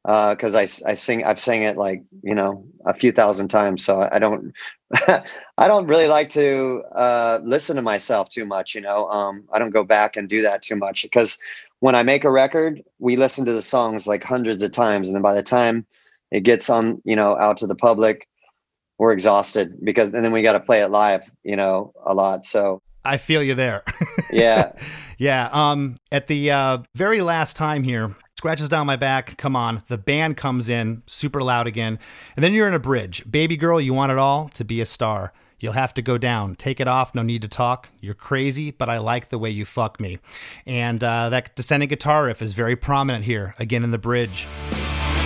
Because 0.04 0.54
I 0.54 0.68
I 0.88 0.94
sing 0.94 1.24
I've 1.24 1.40
sang 1.40 1.62
it 1.62 1.76
like 1.76 2.04
you 2.22 2.34
know 2.34 2.64
a 2.84 2.94
few 2.94 3.10
thousand 3.10 3.48
times, 3.48 3.84
so 3.84 4.06
I 4.10 4.18
don't 4.18 4.52
I 5.58 5.68
don't 5.68 5.86
really 5.86 6.08
like 6.08 6.30
to 6.30 6.82
uh, 6.92 7.40
listen 7.42 7.76
to 7.76 7.82
myself 7.82 8.28
too 8.28 8.44
much. 8.44 8.74
You 8.74 8.82
know, 8.82 9.08
um, 9.08 9.44
I 9.52 9.58
don't 9.58 9.70
go 9.70 9.82
back 9.82 10.16
and 10.16 10.28
do 10.28 10.42
that 10.42 10.62
too 10.62 10.76
much 10.76 11.02
because 11.02 11.38
when 11.80 11.94
I 11.94 12.02
make 12.02 12.24
a 12.24 12.30
record, 12.30 12.82
we 12.98 13.16
listen 13.16 13.44
to 13.46 13.52
the 13.52 13.62
songs 13.62 14.06
like 14.06 14.22
hundreds 14.22 14.62
of 14.62 14.72
times, 14.72 15.08
and 15.08 15.16
then 15.16 15.22
by 15.22 15.34
the 15.34 15.42
time 15.42 15.86
it 16.30 16.40
gets 16.40 16.68
on, 16.70 17.00
you 17.04 17.16
know, 17.16 17.36
out 17.38 17.56
to 17.58 17.66
the 17.66 17.74
public, 17.74 18.28
we're 18.98 19.12
exhausted 19.12 19.74
because 19.84 20.12
and 20.12 20.24
then 20.24 20.32
we 20.32 20.42
got 20.42 20.52
to 20.52 20.60
play 20.60 20.82
it 20.82 20.88
live, 20.88 21.30
you 21.44 21.56
know, 21.56 21.92
a 22.04 22.14
lot. 22.14 22.44
So 22.44 22.82
I 23.04 23.16
feel 23.16 23.42
you 23.42 23.54
there. 23.54 23.84
yeah, 24.32 24.72
Yeah. 25.18 25.50
Um, 25.52 25.96
at 26.12 26.28
the 26.28 26.50
uh, 26.50 26.78
very 26.94 27.20
last 27.20 27.56
time 27.56 27.82
here, 27.82 28.14
scratches 28.38 28.68
down 28.68 28.86
my 28.86 28.96
back. 28.96 29.36
Come 29.36 29.56
on. 29.56 29.82
The 29.88 29.98
band 29.98 30.36
comes 30.36 30.68
in 30.68 31.02
super 31.06 31.42
loud 31.42 31.66
again. 31.66 31.98
And 32.36 32.44
then 32.44 32.54
you're 32.54 32.68
in 32.68 32.74
a 32.74 32.78
bridge. 32.78 33.28
Baby 33.30 33.56
girl, 33.56 33.80
you 33.80 33.92
want 33.92 34.12
it 34.12 34.18
all 34.18 34.48
to 34.50 34.64
be 34.64 34.80
a 34.80 34.86
star. 34.86 35.32
You'll 35.60 35.72
have 35.72 35.92
to 35.94 36.02
go 36.02 36.18
down. 36.18 36.54
Take 36.54 36.78
it 36.78 36.86
off. 36.86 37.16
No 37.16 37.22
need 37.22 37.42
to 37.42 37.48
talk. 37.48 37.90
You're 38.00 38.14
crazy, 38.14 38.70
but 38.70 38.88
I 38.88 38.98
like 38.98 39.28
the 39.28 39.38
way 39.38 39.50
you 39.50 39.64
fuck 39.64 39.98
me. 39.98 40.20
And 40.66 41.02
uh, 41.02 41.30
that 41.30 41.56
descending 41.56 41.88
guitar 41.88 42.26
riff 42.26 42.40
is 42.40 42.52
very 42.52 42.76
prominent 42.76 43.24
here, 43.24 43.56
again 43.58 43.82
in 43.82 43.90
the 43.90 43.98
bridge. 43.98 44.46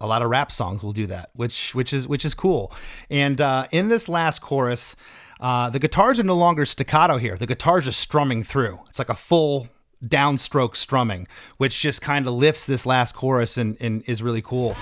a 0.00 0.06
lot 0.06 0.22
of 0.22 0.30
rap 0.30 0.52
songs 0.52 0.82
will 0.82 0.92
do 0.92 1.06
that, 1.06 1.30
which 1.34 1.74
which 1.74 1.92
is 1.92 2.06
which 2.06 2.24
is 2.24 2.34
cool. 2.34 2.72
And 3.10 3.40
uh, 3.40 3.66
in 3.70 3.88
this 3.88 4.08
last 4.08 4.40
chorus, 4.40 4.96
uh, 5.40 5.70
the 5.70 5.78
guitars 5.78 6.20
are 6.20 6.24
no 6.24 6.34
longer 6.34 6.66
staccato 6.66 7.18
here. 7.18 7.36
The 7.36 7.46
guitars 7.46 7.86
are 7.86 7.92
strumming 7.92 8.42
through. 8.42 8.80
It's 8.88 8.98
like 8.98 9.08
a 9.08 9.14
full 9.14 9.68
downstroke 10.04 10.76
strumming, 10.76 11.26
which 11.56 11.80
just 11.80 12.02
kind 12.02 12.26
of 12.26 12.34
lifts 12.34 12.66
this 12.66 12.84
last 12.84 13.14
chorus 13.14 13.56
and, 13.56 13.76
and 13.80 14.02
is 14.06 14.22
really 14.22 14.42
cool. 14.42 14.76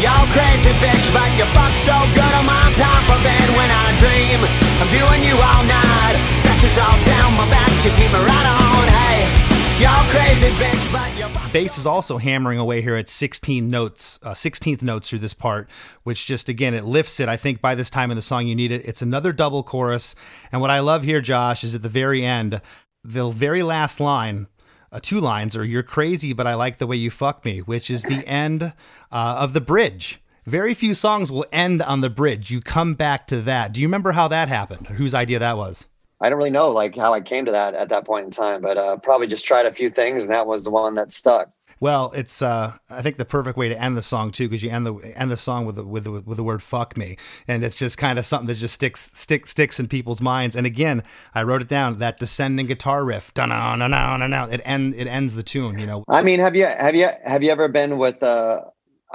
Y'all 0.00 0.26
crazy 0.36 0.70
bitch, 0.76 1.14
but 1.14 1.30
you 1.38 1.44
fuck 1.56 1.72
so 1.80 1.96
good 2.12 2.32
I'm 2.36 2.48
on 2.48 2.72
top 2.76 3.16
of 3.16 3.24
it 3.24 3.48
when 3.56 3.70
I 3.70 3.96
dream 3.96 4.40
I'm 4.76 4.90
doing 4.92 5.24
you 5.24 5.34
all 5.40 5.64
night 5.64 6.36
all 6.78 7.04
down 7.06 7.32
my 7.38 7.48
back 7.48 7.70
keep 7.96 8.12
me 8.12 8.20
right 8.20 8.46
on 8.52 8.88
Hey, 8.90 9.45
y'all 9.78 10.10
crazy 10.10 10.48
bitch, 10.52 10.92
but 10.92 11.18
you 11.18 11.28
fuck 11.28 11.52
bass 11.52 11.76
is 11.76 11.86
also 11.86 12.16
hammering 12.16 12.58
away 12.58 12.80
here 12.80 12.96
at 12.96 13.08
16 13.08 13.68
notes, 13.68 14.18
uh, 14.22 14.30
16th 14.30 14.82
notes 14.82 15.10
through 15.10 15.18
this 15.18 15.34
part, 15.34 15.68
which 16.02 16.24
just 16.24 16.48
again 16.48 16.72
it 16.72 16.84
lifts 16.84 17.20
it. 17.20 17.28
I 17.28 17.36
think 17.36 17.60
by 17.60 17.74
this 17.74 17.90
time 17.90 18.10
in 18.10 18.16
the 18.16 18.22
song 18.22 18.46
you 18.46 18.54
need 18.54 18.72
it. 18.72 18.86
It's 18.86 19.02
another 19.02 19.32
double 19.32 19.62
chorus, 19.62 20.14
and 20.50 20.60
what 20.60 20.70
I 20.70 20.80
love 20.80 21.02
here, 21.02 21.20
Josh, 21.20 21.62
is 21.62 21.74
at 21.74 21.82
the 21.82 21.90
very 21.90 22.24
end, 22.24 22.60
the 23.04 23.28
very 23.28 23.62
last 23.62 24.00
line. 24.00 24.46
Uh, 24.92 25.00
two 25.02 25.20
lines 25.20 25.54
or 25.54 25.64
"You're 25.64 25.82
crazy, 25.82 26.32
but 26.32 26.46
I 26.46 26.54
like 26.54 26.78
the 26.78 26.86
way 26.86 26.96
you 26.96 27.10
fuck 27.10 27.44
me," 27.44 27.58
which 27.58 27.90
is 27.90 28.02
the 28.02 28.26
end 28.26 28.62
uh, 28.62 28.72
of 29.10 29.52
the 29.52 29.60
bridge. 29.60 30.22
Very 30.46 30.74
few 30.74 30.94
songs 30.94 31.30
will 31.30 31.44
end 31.52 31.82
on 31.82 32.00
the 32.00 32.08
bridge. 32.08 32.50
You 32.50 32.60
come 32.60 32.94
back 32.94 33.26
to 33.26 33.42
that. 33.42 33.72
Do 33.72 33.80
you 33.80 33.88
remember 33.88 34.12
how 34.12 34.28
that 34.28 34.48
happened? 34.48 34.86
Or 34.88 34.94
whose 34.94 35.12
idea 35.12 35.40
that 35.40 35.56
was? 35.56 35.84
I 36.20 36.30
don't 36.30 36.38
really 36.38 36.50
know 36.50 36.70
like 36.70 36.96
how 36.96 37.12
I 37.12 37.20
came 37.20 37.44
to 37.44 37.52
that 37.52 37.74
at 37.74 37.88
that 37.90 38.06
point 38.06 38.24
in 38.24 38.30
time, 38.30 38.62
but 38.62 38.78
uh, 38.78 38.96
probably 38.98 39.26
just 39.26 39.44
tried 39.44 39.66
a 39.66 39.72
few 39.72 39.90
things, 39.90 40.24
and 40.24 40.32
that 40.32 40.46
was 40.46 40.64
the 40.64 40.70
one 40.70 40.94
that 40.94 41.12
stuck. 41.12 41.50
Well, 41.78 42.10
it's 42.14 42.40
uh, 42.40 42.72
I 42.88 43.02
think 43.02 43.18
the 43.18 43.26
perfect 43.26 43.58
way 43.58 43.68
to 43.68 43.78
end 43.78 43.98
the 43.98 44.02
song 44.02 44.30
too, 44.30 44.48
because 44.48 44.62
you 44.62 44.70
end 44.70 44.86
the 44.86 44.94
end 45.14 45.30
the 45.30 45.36
song 45.36 45.66
with 45.66 45.76
the, 45.76 45.84
with 45.84 46.04
the, 46.04 46.10
with 46.10 46.36
the 46.38 46.42
word 46.42 46.62
"fuck 46.62 46.96
me," 46.96 47.18
and 47.46 47.62
it's 47.62 47.76
just 47.76 47.98
kind 47.98 48.18
of 48.18 48.24
something 48.24 48.46
that 48.46 48.54
just 48.54 48.74
sticks 48.74 49.10
stick 49.12 49.46
sticks 49.46 49.78
in 49.78 49.86
people's 49.86 50.22
minds. 50.22 50.56
And 50.56 50.66
again, 50.66 51.02
I 51.34 51.42
wrote 51.42 51.60
it 51.60 51.68
down 51.68 51.98
that 51.98 52.18
descending 52.18 52.66
guitar 52.66 53.04
riff, 53.04 53.34
da 53.34 53.44
na 53.44 53.76
na 53.76 53.88
na 53.88 54.16
na 54.16 54.26
na. 54.26 54.46
It 54.46 54.62
end 54.64 54.94
it 54.94 55.06
ends 55.06 55.34
the 55.34 55.42
tune. 55.42 55.78
You 55.78 55.86
know, 55.86 56.04
I 56.08 56.22
mean, 56.22 56.40
have 56.40 56.56
you 56.56 56.64
have 56.64 56.94
you 56.94 57.10
have 57.24 57.42
you 57.42 57.50
ever 57.50 57.68
been 57.68 57.98
with 57.98 58.22
uh 58.22 58.62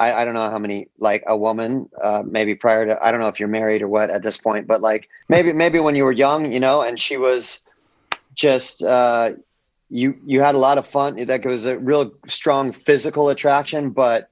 I, 0.02 0.22
I 0.22 0.26
don't 0.26 0.34
know 0.34 0.49
how 0.49 0.58
many 0.60 0.88
like 0.97 1.24
a 1.28 1.38
woman 1.38 1.89
uh 2.02 2.24
maybe 2.26 2.56
prior 2.56 2.86
to 2.88 2.93
I 3.06 3.12
don't 3.12 3.22
know 3.22 3.28
if 3.28 3.39
you're 3.39 3.56
married 3.60 3.82
or 3.82 3.88
what 3.88 4.10
at 4.10 4.24
this 4.24 4.38
point, 4.38 4.66
but 4.68 4.82
like 4.82 5.10
maybe 5.30 5.54
maybe 5.54 5.80
when 5.80 5.95
you 5.95 6.06
were 6.06 6.12
young, 6.12 6.52
you 6.52 6.60
know, 6.60 6.82
and 6.82 6.99
she 6.99 7.18
was 7.18 7.60
just 8.34 8.84
uh 8.84 9.34
you 9.89 10.18
you 10.26 10.41
had 10.41 10.56
a 10.56 10.58
lot 10.58 10.78
of 10.78 10.88
fun. 10.88 11.20
It 11.20 11.45
was 11.45 11.66
a 11.66 11.78
real 11.78 12.12
strong 12.26 12.72
physical 12.72 13.30
attraction, 13.30 13.91
but 13.91 14.30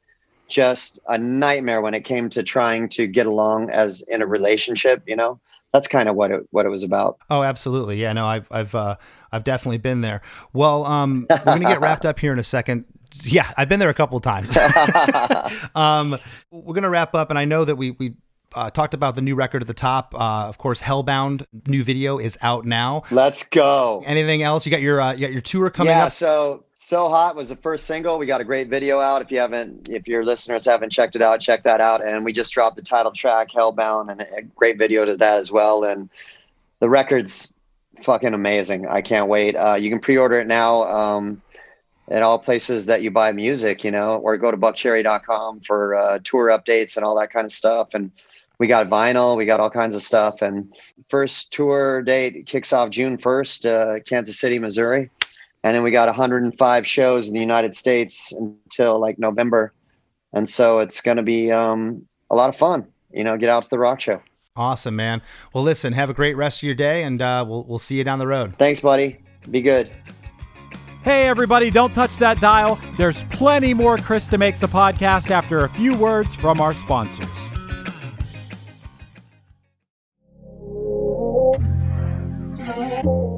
just 0.48 1.00
a 1.08 1.18
nightmare 1.18 1.82
when 1.82 1.94
it 1.94 2.04
came 2.04 2.30
to 2.30 2.42
trying 2.42 2.90
to 2.90 3.06
get 3.06 3.28
along 3.28 3.70
as 3.70 4.02
in 4.04 4.22
a 4.22 4.28
relationship, 4.28 5.04
you 5.06 5.16
know. 5.16 5.40
That's 5.74 5.88
kind 5.88 6.10
of 6.10 6.16
what 6.16 6.32
it 6.32 6.48
what 6.50 6.66
it 6.66 6.70
was 6.70 6.84
about. 6.84 7.20
Oh, 7.30 7.44
absolutely. 7.44 8.02
Yeah, 8.02 8.14
no, 8.14 8.26
I've 8.26 8.48
I've 8.52 8.74
uh, 8.74 8.96
I've 9.32 9.44
definitely 9.44 9.78
been 9.78 10.02
there. 10.02 10.22
Well, 10.52 10.84
um, 10.86 11.28
we're 11.30 11.44
gonna 11.46 11.66
get 11.66 11.82
wrapped 11.82 12.08
up 12.08 12.20
here 12.20 12.34
in 12.34 12.40
a 12.40 12.44
second. 12.44 12.86
Yeah, 13.24 13.52
I've 13.58 13.70
been 13.70 13.80
there 13.80 13.90
a 13.90 13.94
couple 13.94 14.18
of 14.18 14.24
times. 14.24 14.56
um, 15.76 16.18
we're 16.52 16.74
gonna 16.74 16.90
wrap 16.90 17.16
up, 17.16 17.30
and 17.30 17.40
I 17.40 17.46
know 17.46 17.66
that 17.66 17.76
we 17.76 17.92
we 17.92 18.14
uh, 18.56 18.70
talked 18.70 18.94
about 18.94 19.16
the 19.16 19.22
new 19.22 19.36
record 19.36 19.62
at 19.62 19.68
the 19.68 19.74
top. 19.74 20.14
Uh, 20.14 20.48
of 20.48 20.58
course, 20.58 20.82
Hellbound 20.82 21.46
new 21.68 21.84
video 21.84 22.18
is 22.18 22.38
out 22.42 22.66
now. 22.66 23.04
Let's 23.12 23.44
go. 23.44 24.04
Anything 24.06 24.44
else? 24.44 24.66
You 24.66 24.72
got 24.72 24.82
your 24.82 25.02
uh, 25.02 25.14
you 25.14 25.20
got 25.20 25.32
your 25.32 25.42
tour 25.42 25.70
coming 25.70 25.92
yeah, 25.92 26.00
up. 26.00 26.06
Yeah. 26.06 26.10
So 26.10 26.64
so 26.76 27.10
hot 27.10 27.36
was 27.36 27.50
the 27.50 27.56
first 27.56 27.86
single. 27.86 28.18
We 28.18 28.26
got 28.26 28.42
a 28.42 28.46
great 28.46 28.70
video 28.70 29.00
out. 29.00 29.22
If 29.22 29.32
you 29.32 29.40
haven't, 29.40 29.90
if 29.90 30.08
your 30.08 30.24
listeners 30.24 30.66
haven't 30.66 30.92
checked 30.92 31.16
it 31.16 31.22
out, 31.22 31.40
check 31.42 31.64
that 31.64 31.82
out. 31.82 32.04
And 32.04 32.24
we 32.24 32.34
just 32.34 32.54
dropped 32.54 32.78
the 32.78 32.82
title 32.82 33.12
track, 33.12 33.50
Hellbound, 33.50 34.12
and 34.12 34.22
a 34.22 34.42
great 34.56 34.78
video 34.78 35.06
to 35.06 35.16
that 35.18 35.38
as 35.38 35.52
well. 35.52 35.84
And 35.84 36.10
the 36.80 36.90
record's 36.90 37.54
fucking 38.02 38.34
amazing. 38.34 38.88
I 38.88 39.02
can't 39.02 39.28
wait. 39.28 39.56
Uh, 39.56 39.76
you 39.76 39.90
can 39.90 40.00
pre-order 40.00 40.40
it 40.40 40.48
now 40.48 40.84
um, 40.84 41.42
at 42.10 42.24
all 42.24 42.40
places 42.40 42.86
that 42.88 43.02
you 43.02 43.12
buy 43.12 43.32
music, 43.32 43.84
you 43.84 43.92
know, 43.92 44.18
or 44.18 44.38
go 44.38 44.52
to 44.52 44.58
buckcherry.com 44.58 45.62
for 45.62 45.96
uh, 45.96 46.20
tour 46.24 46.48
updates 46.48 46.96
and 46.98 47.06
all 47.06 47.18
that 47.20 47.32
kind 47.32 47.46
of 47.46 47.52
stuff. 47.52 47.90
And 47.94 48.12
we 48.60 48.68
got 48.68 48.90
vinyl, 48.90 49.38
we 49.38 49.46
got 49.46 49.60
all 49.60 49.70
kinds 49.70 49.96
of 49.96 50.02
stuff. 50.02 50.42
And 50.42 50.74
first 51.10 51.54
tour 51.54 52.02
date 52.02 52.46
kicks 52.46 52.74
off 52.74 52.90
June 52.90 53.18
1st, 53.18 53.66
uh, 53.66 54.00
Kansas 54.04 54.40
City, 54.40 54.60
Missouri. 54.60 55.10
And 55.64 55.76
then 55.76 55.84
we 55.84 55.92
got 55.92 56.08
105 56.08 56.88
shows 56.88 57.28
in 57.28 57.34
the 57.34 57.40
United 57.40 57.76
States 57.76 58.32
until 58.32 59.00
like 59.00 59.20
November. 59.20 59.74
And 60.34 60.50
so 60.50 60.80
it's 60.80 61.02
going 61.02 61.18
to 61.18 61.24
be 61.24 61.52
um, 61.52 62.06
a 62.30 62.36
lot 62.36 62.50
of 62.50 62.56
fun, 62.56 62.88
you 63.12 63.24
know, 63.24 63.38
get 63.38 63.50
out 63.50 63.64
to 63.64 63.70
the 63.70 63.80
rock 63.80 64.00
show. 64.00 64.22
Awesome, 64.56 64.96
man. 64.96 65.22
Well, 65.54 65.64
listen, 65.64 65.94
have 65.94 66.10
a 66.10 66.14
great 66.14 66.36
rest 66.36 66.60
of 66.60 66.64
your 66.64 66.76
day, 66.76 67.04
and 67.04 67.22
uh, 67.22 67.46
we'll 67.48 67.64
we'll 67.64 67.80
see 67.80 67.96
you 67.96 68.04
down 68.04 68.20
the 68.20 68.28
road. 68.28 68.56
Thanks, 68.58 68.82
buddy. 68.82 69.20
Be 69.50 69.62
good. 69.62 69.90
Hey, 71.04 71.28
everybody, 71.28 71.70
don't 71.70 71.94
touch 71.94 72.18
that 72.18 72.40
dial. 72.42 72.80
There's 72.98 73.24
plenty 73.26 73.74
more 73.74 73.98
Chris 73.98 74.28
DeMakes 74.28 74.64
a 74.64 74.68
Podcast 74.68 75.32
after 75.32 75.60
a 75.60 75.70
few 75.70 75.96
words 75.98 76.36
from 76.36 76.60
our 76.60 76.74
sponsors. 76.74 77.28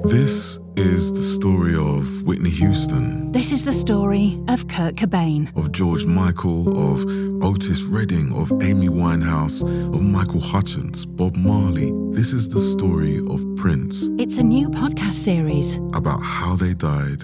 This 0.03 0.59
is 0.75 1.13
the 1.13 1.21
story 1.21 1.75
of 1.75 2.23
Whitney 2.23 2.49
Houston, 2.49 3.31
This 3.31 3.51
is 3.51 3.63
the 3.63 3.73
story 3.73 4.39
of 4.47 4.67
Kurt 4.67 4.95
Cobain. 4.95 5.55
of 5.55 5.71
George 5.71 6.05
Michael, 6.05 6.67
of 6.93 7.05
Otis 7.43 7.83
Redding, 7.83 8.33
of 8.33 8.51
Amy 8.63 8.89
Winehouse, 8.89 9.61
of 9.63 10.01
Michael 10.01 10.41
Hutchence, 10.41 11.05
Bob 11.05 11.35
Marley. 11.35 11.91
This 12.11 12.33
is 12.33 12.49
the 12.49 12.59
story 12.59 13.19
of 13.29 13.43
Prince, 13.55 14.09
It's 14.17 14.37
a 14.37 14.43
new 14.43 14.69
podcast 14.69 15.15
series. 15.15 15.75
about 15.93 16.21
how 16.21 16.55
they 16.55 16.73
died, 16.73 17.23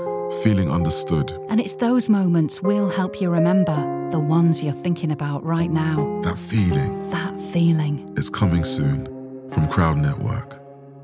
feeling 0.43 0.71
understood. 0.71 1.31
And 1.49 1.59
it's 1.59 1.73
those 1.75 2.09
moments 2.09 2.61
we'll 2.61 2.89
help 2.89 3.19
you 3.21 3.29
remember, 3.29 3.75
the 4.11 4.19
ones 4.19 4.63
you're 4.63 4.73
thinking 4.73 5.11
about 5.11 5.43
right 5.43 5.69
now. 5.69 6.21
That 6.23 6.37
feeling 6.37 7.09
That 7.11 7.39
feeling. 7.51 8.13
is 8.17 8.29
coming 8.29 8.63
soon 8.63 9.05
from 9.51 9.67
Crowd 9.67 9.97
Network. 9.97 10.59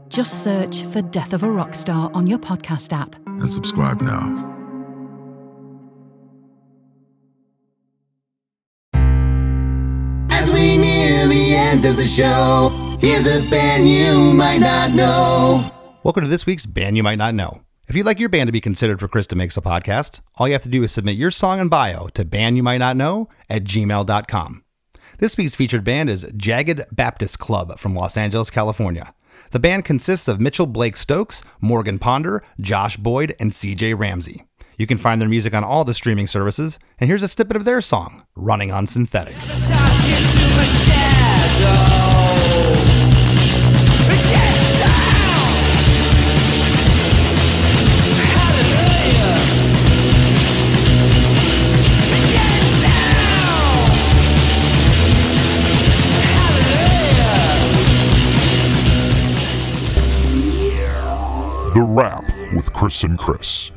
Just 0.09 0.43
search 0.43 0.83
for 0.83 1.01
Death 1.01 1.33
of 1.33 1.43
a 1.43 1.51
Rock 1.51 1.75
Star 1.75 2.09
on 2.13 2.27
your 2.27 2.39
podcast 2.39 2.93
app. 2.93 3.15
and 3.25 3.51
subscribe 3.51 4.01
now. 4.01 4.53
As 10.29 10.51
we 10.53 10.77
near 10.77 11.27
the 11.27 11.55
end 11.55 11.85
of 11.85 11.97
the 11.97 12.05
show, 12.05 12.69
here's 12.99 13.27
a 13.27 13.47
band 13.49 13.89
you 13.89 14.33
might 14.33 14.59
not 14.59 14.91
know. 14.93 15.71
Welcome 16.03 16.23
to 16.23 16.29
this 16.29 16.45
week's 16.45 16.65
Band 16.65 16.95
You 16.95 17.03
Might 17.03 17.17
Not 17.17 17.33
Know. 17.35 17.61
If 17.87 17.95
you'd 17.95 18.05
like 18.05 18.19
your 18.19 18.27
band 18.27 18.49
to 18.49 18.51
be 18.51 18.59
considered 18.59 18.99
for 18.99 19.07
Chris 19.07 19.27
DeMakes 19.27 19.57
a 19.57 19.61
Podcast, 19.61 20.19
all 20.35 20.45
you 20.45 20.53
have 20.53 20.63
to 20.63 20.69
do 20.69 20.83
is 20.83 20.91
submit 20.91 21.15
your 21.15 21.31
song 21.31 21.61
and 21.61 21.69
bio 21.69 22.07
to 22.09 22.25
bandyoumightnotknow 22.25 23.27
at 23.49 23.63
gmail.com. 23.63 24.63
This 25.19 25.37
week's 25.37 25.55
featured 25.55 25.85
band 25.85 26.09
is 26.09 26.29
Jagged 26.35 26.83
Baptist 26.91 27.39
Club 27.39 27.79
from 27.79 27.95
Los 27.95 28.17
Angeles, 28.17 28.49
California. 28.49 29.13
The 29.51 29.59
band 29.59 29.85
consists 29.85 30.27
of 30.27 30.41
Mitchell 30.41 30.67
Blake 30.67 30.97
Stokes, 30.97 31.43
Morgan 31.61 31.97
Ponder, 31.97 32.43
Josh 32.59 32.97
Boyd, 32.97 33.33
and 33.39 33.53
CJ 33.53 33.97
Ramsey. 33.97 34.43
You 34.77 34.85
can 34.85 34.97
find 34.97 35.21
their 35.21 35.29
music 35.29 35.53
on 35.53 35.63
all 35.63 35.85
the 35.85 35.93
streaming 35.93 36.27
services, 36.27 36.77
and 36.99 37.09
here's 37.09 37.23
a 37.23 37.29
snippet 37.29 37.55
of 37.55 37.63
their 37.63 37.79
song, 37.79 38.25
Running 38.35 38.69
on 38.69 38.85
Synthetic. 38.85 39.35
The 61.77 61.83
Wrap 61.83 62.25
with 62.55 62.73
Chris 62.73 63.03
and 63.03 63.19
Chris. 63.19 63.69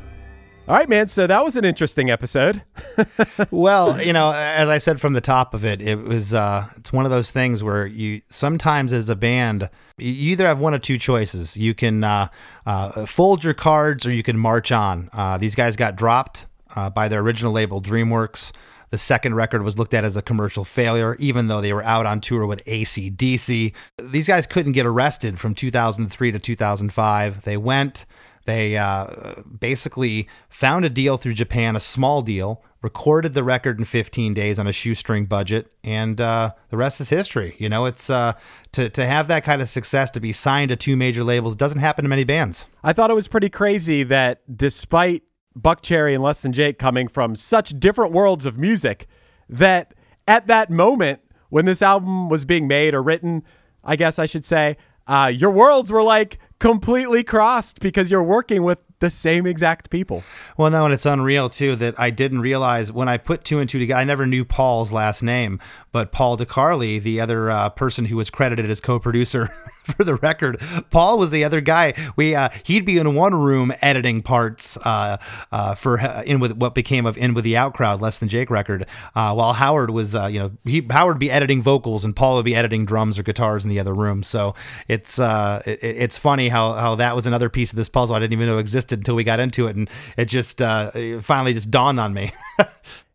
All 0.67 0.75
right, 0.75 0.89
man. 0.89 1.07
So 1.07 1.27
that 1.27 1.43
was 1.43 1.55
an 1.55 1.63
interesting 1.63 2.09
episode. 2.09 2.63
well, 3.51 4.01
you 4.01 4.11
know, 4.11 4.31
as 4.31 4.69
I 4.69 4.79
said 4.79 4.99
from 4.99 5.13
the 5.13 5.21
top 5.21 5.53
of 5.53 5.63
it, 5.63 5.83
it 5.83 5.99
was 5.99 6.33
uh, 6.33 6.65
it's 6.77 6.91
one 6.91 7.05
of 7.05 7.11
those 7.11 7.29
things 7.29 7.63
where 7.63 7.85
you 7.85 8.23
sometimes 8.27 8.91
as 8.91 9.07
a 9.07 9.15
band, 9.15 9.69
you 9.99 10.31
either 10.31 10.47
have 10.47 10.57
one 10.57 10.73
of 10.73 10.81
two 10.81 10.97
choices. 10.97 11.55
You 11.55 11.75
can 11.75 12.03
uh, 12.03 12.29
uh, 12.65 13.05
fold 13.05 13.43
your 13.43 13.53
cards, 13.53 14.03
or 14.07 14.11
you 14.11 14.23
can 14.23 14.35
march 14.35 14.71
on. 14.71 15.11
Uh, 15.13 15.37
these 15.37 15.53
guys 15.53 15.75
got 15.75 15.95
dropped 15.95 16.47
uh, 16.75 16.89
by 16.89 17.07
their 17.07 17.19
original 17.19 17.51
label, 17.51 17.83
DreamWorks. 17.83 18.51
The 18.91 18.97
second 18.97 19.35
record 19.35 19.63
was 19.63 19.77
looked 19.77 19.93
at 19.93 20.03
as 20.03 20.17
a 20.17 20.21
commercial 20.21 20.63
failure, 20.65 21.15
even 21.15 21.47
though 21.47 21.61
they 21.61 21.73
were 21.73 21.83
out 21.83 22.05
on 22.05 22.21
tour 22.21 22.45
with 22.45 22.63
ACDC. 22.65 23.73
These 23.97 24.27
guys 24.27 24.45
couldn't 24.45 24.73
get 24.73 24.85
arrested 24.85 25.39
from 25.39 25.55
2003 25.55 26.31
to 26.33 26.39
2005. 26.39 27.43
They 27.43 27.57
went. 27.57 28.05
They 28.45 28.77
uh, 28.77 29.35
basically 29.59 30.27
found 30.49 30.83
a 30.83 30.89
deal 30.89 31.17
through 31.17 31.35
Japan, 31.35 31.75
a 31.75 31.79
small 31.79 32.21
deal, 32.21 32.63
recorded 32.81 33.33
the 33.33 33.43
record 33.43 33.79
in 33.79 33.85
15 33.85 34.33
days 34.33 34.57
on 34.57 34.67
a 34.67 34.71
shoestring 34.71 35.25
budget, 35.25 35.71
and 35.83 36.19
uh, 36.19 36.51
the 36.69 36.77
rest 36.77 36.99
is 36.99 37.09
history. 37.09 37.55
You 37.59 37.69
know, 37.69 37.85
it's 37.85 38.09
uh, 38.09 38.33
to 38.73 38.89
to 38.89 39.05
have 39.05 39.27
that 39.27 39.43
kind 39.43 39.61
of 39.61 39.69
success, 39.69 40.11
to 40.11 40.19
be 40.19 40.31
signed 40.31 40.69
to 40.69 40.75
two 40.75 40.95
major 40.95 41.23
labels, 41.23 41.55
doesn't 41.55 41.79
happen 41.79 42.03
to 42.03 42.09
many 42.09 42.23
bands. 42.23 42.67
I 42.83 42.93
thought 42.93 43.11
it 43.11 43.15
was 43.15 43.27
pretty 43.27 43.49
crazy 43.49 44.03
that 44.03 44.41
despite 44.57 45.23
Buckcherry 45.57 46.13
and 46.13 46.23
Less 46.23 46.41
Than 46.41 46.53
Jake 46.53 46.79
coming 46.79 47.07
from 47.07 47.35
such 47.35 47.79
different 47.79 48.13
worlds 48.13 48.45
of 48.45 48.57
music, 48.57 49.07
that 49.49 49.93
at 50.27 50.47
that 50.47 50.69
moment 50.69 51.21
when 51.49 51.65
this 51.65 51.81
album 51.81 52.29
was 52.29 52.45
being 52.45 52.67
made 52.67 52.93
or 52.93 53.03
written, 53.03 53.43
I 53.83 53.95
guess 53.95 54.17
I 54.17 54.25
should 54.25 54.45
say, 54.45 54.77
uh, 55.07 55.31
your 55.33 55.51
worlds 55.51 55.91
were 55.91 56.03
like 56.03 56.39
completely 56.61 57.23
crossed 57.23 57.79
because 57.79 58.11
you're 58.11 58.23
working 58.23 58.61
with 58.61 58.83
the 59.01 59.09
same 59.09 59.47
exact 59.47 59.89
people. 59.89 60.23
Well, 60.57 60.69
no, 60.69 60.85
and 60.85 60.93
it's 60.93 61.07
unreal 61.07 61.49
too 61.49 61.75
that 61.77 61.99
I 61.99 62.11
didn't 62.11 62.39
realize 62.39 62.91
when 62.91 63.09
I 63.09 63.17
put 63.17 63.43
two 63.43 63.59
and 63.59 63.67
two 63.67 63.79
together. 63.79 63.99
I 63.99 64.03
never 64.03 64.27
knew 64.27 64.45
Paul's 64.45 64.93
last 64.93 65.23
name, 65.23 65.59
but 65.91 66.11
Paul 66.11 66.37
DeCarli, 66.37 67.01
the 67.01 67.19
other 67.19 67.49
uh, 67.49 67.69
person 67.69 68.05
who 68.05 68.15
was 68.15 68.29
credited 68.29 68.69
as 68.69 68.79
co-producer 68.79 69.47
for 69.83 70.03
the 70.03 70.15
record, 70.15 70.61
Paul 70.91 71.17
was 71.17 71.31
the 71.31 71.43
other 71.43 71.61
guy. 71.61 71.93
We 72.15 72.35
uh, 72.35 72.49
he'd 72.63 72.85
be 72.85 72.99
in 72.99 73.15
one 73.15 73.33
room 73.33 73.73
editing 73.81 74.21
parts 74.21 74.77
uh, 74.77 75.17
uh, 75.51 75.73
for 75.73 75.99
in 75.99 76.39
with 76.39 76.53
what 76.53 76.75
became 76.75 77.07
of 77.07 77.17
in 77.17 77.33
with 77.33 77.43
the 77.43 77.57
out 77.57 77.73
crowd, 77.73 78.01
less 78.01 78.19
than 78.19 78.29
Jake 78.29 78.51
record, 78.51 78.85
uh, 79.15 79.33
while 79.33 79.53
Howard 79.53 79.89
was 79.89 80.13
uh, 80.13 80.27
you 80.27 80.39
know 80.39 80.51
he 80.63 80.85
Howard 80.91 81.15
would 81.15 81.19
be 81.19 81.31
editing 81.31 81.63
vocals 81.63 82.05
and 82.05 82.15
Paul 82.15 82.35
would 82.35 82.45
be 82.45 82.55
editing 82.55 82.85
drums 82.85 83.17
or 83.17 83.23
guitars 83.23 83.63
in 83.63 83.69
the 83.71 83.79
other 83.79 83.95
room. 83.95 84.21
So 84.21 84.53
it's 84.87 85.17
it, 85.17 85.79
it's 85.81 86.19
funny 86.19 86.49
how 86.51 86.73
how 86.73 86.95
that 86.95 87.15
was 87.15 87.25
another 87.25 87.49
piece 87.49 87.71
of 87.71 87.77
this 87.77 87.89
puzzle 87.89 88.15
I 88.15 88.19
didn't 88.19 88.33
even 88.33 88.47
know 88.47 88.57
existed 88.59 88.99
until 88.99 89.15
we 89.15 89.23
got 89.23 89.39
into 89.39 89.67
it, 89.67 89.75
and 89.75 89.89
it 90.17 90.25
just 90.25 90.61
uh, 90.61 90.91
it 90.93 91.23
finally 91.23 91.53
just 91.53 91.71
dawned 91.71 91.99
on 91.99 92.13
me. 92.13 92.31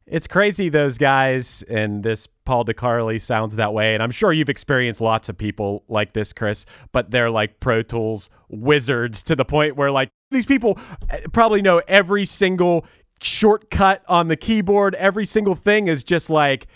It's 0.09 0.29
crazy 0.29 0.69
those 0.69 0.99
guys 0.99 1.63
and 1.63 2.05
this 2.05 2.29
Paul 2.45 2.65
DeCarli 2.65 3.21
sounds 3.21 3.57
that 3.57 3.75
way. 3.75 3.93
And 3.93 4.03
I'm 4.03 4.13
sure 4.13 4.33
you've 4.33 4.49
experienced 4.49 5.01
lots 5.01 5.29
of 5.29 5.37
people 5.37 5.83
like 5.89 6.13
this, 6.13 6.33
Chris, 6.33 6.65
but 6.93 7.11
they're 7.11 7.31
like 7.31 7.59
Pro 7.59 7.83
Tools 7.83 8.31
wizards 8.49 9.21
to 9.25 9.35
the 9.35 9.45
point 9.45 9.75
where 9.75 9.91
like 9.91 10.11
these 10.31 10.47
people 10.47 10.79
eh, 11.11 11.23
probably 11.33 11.61
know 11.61 11.83
every 11.89 12.25
single 12.25 12.87
shortcut 13.21 14.05
on 14.09 14.29
the 14.29 14.37
keyboard. 14.37 14.95
Every 14.95 15.27
single 15.27 15.57
thing 15.57 15.89
is 15.89 16.05
just 16.05 16.31
like 16.31 16.69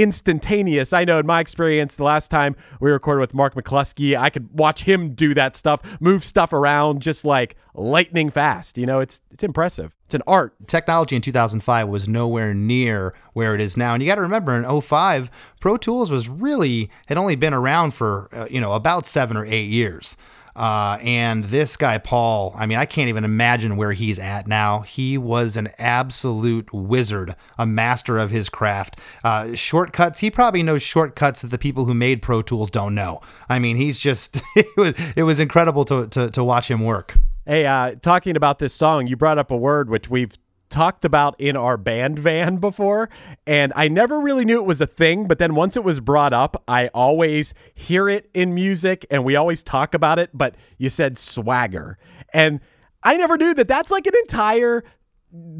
instantaneous. 0.00 0.92
I 0.92 1.04
know 1.04 1.18
in 1.18 1.26
my 1.26 1.40
experience, 1.40 1.96
the 1.96 2.04
last 2.04 2.30
time 2.30 2.56
we 2.80 2.90
recorded 2.90 3.20
with 3.20 3.34
Mark 3.34 3.54
McCluskey, 3.54 4.16
I 4.16 4.30
could 4.30 4.48
watch 4.58 4.84
him 4.84 5.14
do 5.14 5.34
that 5.34 5.56
stuff, 5.56 6.00
move 6.00 6.24
stuff 6.24 6.52
around 6.52 7.02
just 7.02 7.24
like 7.24 7.56
lightning 7.74 8.30
fast. 8.30 8.78
You 8.78 8.86
know, 8.86 9.00
it's 9.00 9.20
it's 9.30 9.44
impressive. 9.44 9.94
It's 10.06 10.14
an 10.14 10.22
art. 10.26 10.54
Technology 10.66 11.16
in 11.16 11.22
2005 11.22 11.88
was 11.88 12.08
nowhere 12.08 12.54
near 12.54 13.14
where 13.34 13.54
it 13.54 13.60
is 13.60 13.76
now, 13.76 13.94
and 13.94 14.02
you 14.02 14.08
got 14.08 14.16
to 14.16 14.22
remember 14.22 14.56
in 14.56 14.80
05, 14.80 15.30
Pro 15.60 15.76
Tools 15.76 16.10
was 16.10 16.28
really 16.28 16.90
had 17.06 17.18
only 17.18 17.36
been 17.36 17.54
around 17.54 17.92
for 17.92 18.28
uh, 18.32 18.46
you 18.50 18.60
know 18.60 18.72
about 18.72 19.06
seven 19.06 19.36
or 19.36 19.44
eight 19.44 19.68
years. 19.68 20.16
Uh, 20.60 20.98
and 21.00 21.44
this 21.44 21.74
guy, 21.74 21.96
Paul, 21.96 22.54
I 22.54 22.66
mean, 22.66 22.76
I 22.76 22.84
can't 22.84 23.08
even 23.08 23.24
imagine 23.24 23.78
where 23.78 23.92
he's 23.92 24.18
at 24.18 24.46
now. 24.46 24.80
He 24.80 25.16
was 25.16 25.56
an 25.56 25.70
absolute 25.78 26.70
wizard, 26.70 27.34
a 27.56 27.64
master 27.64 28.18
of 28.18 28.30
his 28.30 28.50
craft. 28.50 29.00
Uh, 29.24 29.54
shortcuts, 29.54 30.20
he 30.20 30.30
probably 30.30 30.62
knows 30.62 30.82
shortcuts 30.82 31.40
that 31.40 31.48
the 31.48 31.56
people 31.56 31.86
who 31.86 31.94
made 31.94 32.20
Pro 32.20 32.42
Tools 32.42 32.70
don't 32.70 32.94
know. 32.94 33.22
I 33.48 33.58
mean, 33.58 33.76
he's 33.78 33.98
just, 33.98 34.42
it 34.54 34.66
was, 34.76 34.92
it 35.16 35.22
was 35.22 35.40
incredible 35.40 35.86
to, 35.86 36.06
to, 36.08 36.30
to 36.30 36.44
watch 36.44 36.70
him 36.70 36.84
work. 36.84 37.16
Hey, 37.46 37.64
uh, 37.64 37.94
talking 38.02 38.36
about 38.36 38.58
this 38.58 38.74
song, 38.74 39.06
you 39.06 39.16
brought 39.16 39.38
up 39.38 39.50
a 39.50 39.56
word 39.56 39.88
which 39.88 40.10
we've 40.10 40.36
talked 40.70 41.04
about 41.04 41.38
in 41.38 41.56
our 41.56 41.76
band 41.76 42.18
van 42.18 42.56
before, 42.56 43.10
and 43.46 43.72
I 43.76 43.88
never 43.88 44.20
really 44.20 44.44
knew 44.44 44.58
it 44.60 44.66
was 44.66 44.80
a 44.80 44.86
thing. 44.86 45.26
But 45.26 45.38
then 45.38 45.54
once 45.54 45.76
it 45.76 45.84
was 45.84 46.00
brought 46.00 46.32
up, 46.32 46.62
I 46.66 46.88
always 46.88 47.52
hear 47.74 48.08
it 48.08 48.30
in 48.32 48.54
music, 48.54 49.04
and 49.10 49.24
we 49.24 49.36
always 49.36 49.62
talk 49.62 49.92
about 49.92 50.18
it. 50.18 50.30
But 50.32 50.54
you 50.78 50.88
said 50.88 51.18
swagger, 51.18 51.98
and 52.32 52.60
I 53.02 53.16
never 53.16 53.36
knew 53.36 53.52
that 53.54 53.68
that's 53.68 53.90
like 53.90 54.06
an 54.06 54.14
entire 54.22 54.84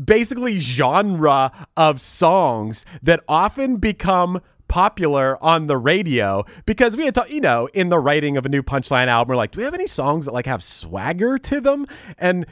basically 0.05 0.59
genre 0.59 1.53
of 1.77 2.01
songs 2.01 2.85
that 3.03 3.23
often 3.29 3.77
become 3.77 4.41
popular 4.71 5.43
on 5.43 5.67
the 5.67 5.77
radio 5.77 6.45
because 6.65 6.97
we 6.97 7.05
had 7.05 7.15
talked, 7.15 7.31
you 7.31 7.41
know, 7.41 7.69
in 7.75 7.89
the 7.89 7.99
writing 7.99 8.37
of 8.37 8.47
a 8.47 8.49
new 8.49 8.63
punchline 8.63 9.09
album, 9.09 9.31
we're 9.31 9.37
like, 9.37 9.51
do 9.51 9.59
we 9.59 9.65
have 9.65 9.75
any 9.75 9.87
songs 9.87 10.25
that 10.25 10.33
like 10.33 10.47
have 10.47 10.63
swagger 10.63 11.39
to 11.39 11.61
them? 11.61 11.87
And 12.19 12.47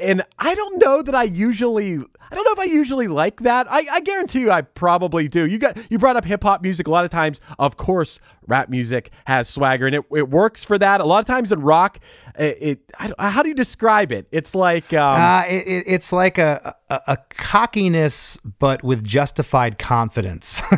and 0.00 0.22
I 0.38 0.54
don't 0.54 0.78
know 0.78 1.02
that 1.02 1.14
I 1.14 1.24
usually 1.24 1.98
I 2.30 2.34
don't 2.34 2.44
know 2.44 2.52
if 2.52 2.58
I 2.58 2.72
usually 2.72 3.08
like 3.08 3.40
that. 3.40 3.66
I, 3.70 3.86
I 3.90 4.00
guarantee 4.00 4.40
you 4.40 4.50
I 4.50 4.62
probably 4.62 5.26
do. 5.26 5.46
You 5.46 5.58
got 5.58 5.76
you 5.90 5.98
brought 5.98 6.16
up 6.16 6.24
hip 6.24 6.42
hop 6.42 6.62
music 6.62 6.86
a 6.86 6.90
lot 6.90 7.04
of 7.04 7.10
times. 7.10 7.40
Of 7.58 7.76
course, 7.76 8.18
rap 8.50 8.68
music 8.68 9.10
has 9.26 9.48
swagger 9.48 9.86
and 9.86 9.94
it, 9.96 10.04
it 10.14 10.28
works 10.28 10.64
for 10.64 10.76
that. 10.78 11.00
A 11.00 11.04
lot 11.04 11.20
of 11.20 11.26
times 11.26 11.52
in 11.52 11.60
rock, 11.60 11.98
it, 12.38 12.58
it 12.60 12.78
I 13.18 13.30
how 13.30 13.42
do 13.42 13.48
you 13.48 13.54
describe 13.54 14.12
it? 14.12 14.26
It's 14.30 14.54
like 14.54 14.92
um, 14.92 15.20
Uh, 15.20 15.44
it, 15.48 15.66
it, 15.66 15.84
it's 15.86 16.12
like 16.12 16.36
a, 16.38 16.74
a, 16.90 17.00
a 17.08 17.16
cockiness, 17.30 18.38
but 18.58 18.82
with 18.82 19.04
justified 19.04 19.78
confidence. 19.78 20.62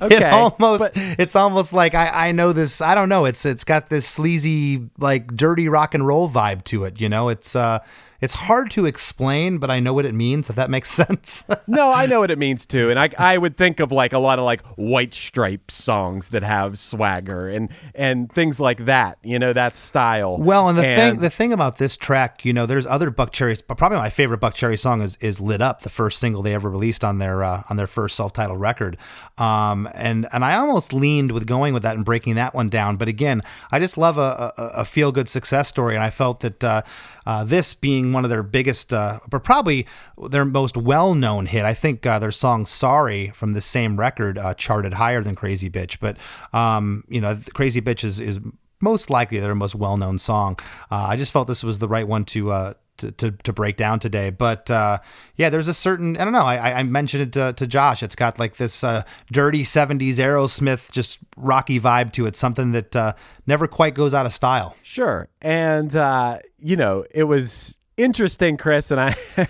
Okay, 0.00 0.16
it 0.16 0.22
almost 0.22 0.84
but- 0.84 0.92
it's 1.18 1.34
almost 1.34 1.72
like 1.72 1.92
I, 1.94 2.28
I 2.28 2.32
know 2.32 2.52
this 2.52 2.80
I 2.80 2.94
don't 2.94 3.08
know 3.08 3.24
it's 3.24 3.44
it's 3.44 3.64
got 3.64 3.88
this 3.90 4.06
sleazy 4.06 4.88
like 4.98 5.34
dirty 5.34 5.68
rock 5.68 5.92
and 5.94 6.06
roll 6.06 6.30
vibe 6.30 6.62
to 6.66 6.84
it 6.84 7.00
you 7.00 7.08
know 7.08 7.28
it's 7.28 7.56
uh 7.56 7.80
it's 8.22 8.34
hard 8.34 8.70
to 8.70 8.86
explain 8.86 9.58
but 9.58 9.70
I 9.70 9.80
know 9.80 9.92
what 9.92 10.06
it 10.06 10.14
means 10.14 10.48
if 10.48 10.56
that 10.56 10.70
makes 10.70 10.90
sense 11.02 11.44
no, 11.66 11.90
I 11.90 12.06
know 12.06 12.20
what 12.20 12.30
it 12.30 12.38
means 12.38 12.66
too, 12.66 12.90
and 12.90 12.98
I 12.98 13.10
I 13.18 13.38
would 13.38 13.56
think 13.56 13.80
of 13.80 13.92
like 13.92 14.12
a 14.12 14.18
lot 14.18 14.38
of 14.38 14.44
like 14.44 14.64
White 14.76 15.14
Stripes 15.14 15.74
songs 15.74 16.28
that 16.28 16.42
have 16.42 16.78
swagger 16.78 17.48
and 17.48 17.70
and 17.94 18.30
things 18.30 18.60
like 18.60 18.84
that. 18.86 19.18
You 19.22 19.38
know 19.38 19.52
that 19.52 19.76
style. 19.76 20.38
Well, 20.38 20.68
and 20.68 20.78
the 20.78 20.82
thing 20.82 21.20
the 21.20 21.30
thing 21.30 21.52
about 21.52 21.78
this 21.78 21.96
track, 21.96 22.44
you 22.44 22.52
know, 22.52 22.66
there's 22.66 22.86
other 22.86 23.10
Buckcherry. 23.10 23.60
but 23.66 23.78
Probably 23.78 23.98
my 23.98 24.10
favorite 24.10 24.40
Buckcherry 24.40 24.78
song 24.78 25.02
is 25.02 25.16
is 25.20 25.40
"Lit 25.40 25.60
Up," 25.60 25.82
the 25.82 25.90
first 25.90 26.18
single 26.18 26.42
they 26.42 26.54
ever 26.54 26.70
released 26.70 27.04
on 27.04 27.18
their 27.18 27.42
uh, 27.42 27.62
on 27.70 27.76
their 27.76 27.86
first 27.86 28.16
self 28.16 28.32
titled 28.32 28.60
record. 28.60 28.96
Um, 29.38 29.88
and 29.94 30.26
and 30.32 30.44
I 30.44 30.56
almost 30.56 30.92
leaned 30.92 31.32
with 31.32 31.46
going 31.46 31.74
with 31.74 31.82
that 31.84 31.96
and 31.96 32.04
breaking 32.04 32.34
that 32.34 32.54
one 32.54 32.68
down. 32.68 32.96
But 32.96 33.08
again, 33.08 33.42
I 33.70 33.78
just 33.78 33.96
love 33.96 34.18
a, 34.18 34.52
a, 34.56 34.62
a 34.80 34.84
feel 34.84 35.12
good 35.12 35.28
success 35.28 35.68
story, 35.68 35.94
and 35.94 36.04
I 36.04 36.10
felt 36.10 36.40
that 36.40 36.62
uh, 36.62 36.82
uh, 37.26 37.44
this 37.44 37.74
being 37.74 38.12
one 38.12 38.24
of 38.24 38.30
their 38.30 38.42
biggest, 38.42 38.92
uh, 38.92 39.20
but 39.28 39.44
probably 39.44 39.86
their 40.30 40.44
most 40.44 40.76
well 40.76 41.14
known 41.14 41.46
hit. 41.46 41.64
I 41.64 41.74
think 41.74 42.04
uh, 42.06 42.18
their 42.18 42.32
song 42.32 42.66
"Sorry" 42.66 43.28
from 43.30 43.52
the 43.52 43.60
same 43.60 43.98
record 43.98 44.38
uh, 44.38 44.54
charted 44.54 44.94
higher 44.94 45.22
than 45.22 45.34
"Crazy 45.34 45.70
Bitch." 45.70 45.98
But 46.00 46.16
um, 46.52 47.04
you 47.08 47.20
know, 47.20 47.38
"Crazy 47.54 47.80
Bitch" 47.80 48.04
is 48.04 48.18
is 48.18 48.38
most 48.80 49.10
likely 49.10 49.38
their 49.38 49.54
most 49.54 49.74
well-known 49.76 50.18
song. 50.18 50.58
Uh, 50.90 51.06
I 51.08 51.16
just 51.16 51.32
felt 51.32 51.46
this 51.46 51.62
was 51.62 51.78
the 51.78 51.88
right 51.88 52.06
one 52.06 52.24
to 52.26 52.50
uh, 52.50 52.74
to, 53.10 53.30
to, 53.32 53.52
break 53.52 53.76
down 53.76 53.98
today. 53.98 54.30
But 54.30 54.70
uh, 54.70 54.98
yeah, 55.36 55.50
there's 55.50 55.68
a 55.68 55.74
certain 55.74 56.16
I 56.16 56.24
don't 56.24 56.32
know. 56.32 56.44
I, 56.44 56.78
I 56.78 56.82
mentioned 56.84 57.22
it 57.24 57.32
to, 57.32 57.52
to 57.54 57.66
Josh. 57.66 58.02
It's 58.02 58.14
got 58.14 58.38
like 58.38 58.56
this 58.56 58.84
uh, 58.84 59.02
dirty 59.30 59.64
'70s 59.64 60.14
Aerosmith, 60.14 60.92
just 60.92 61.18
rocky 61.36 61.80
vibe 61.80 62.12
to 62.12 62.26
it. 62.26 62.36
Something 62.36 62.72
that 62.72 62.94
uh, 62.94 63.14
never 63.46 63.66
quite 63.66 63.94
goes 63.94 64.14
out 64.14 64.26
of 64.26 64.32
style. 64.32 64.76
Sure. 64.82 65.28
And 65.40 65.94
uh, 65.96 66.38
you 66.58 66.76
know, 66.76 67.04
it 67.10 67.24
was 67.24 67.76
interesting, 67.96 68.56
Chris, 68.56 68.90
and 68.90 69.00
I 69.00 69.14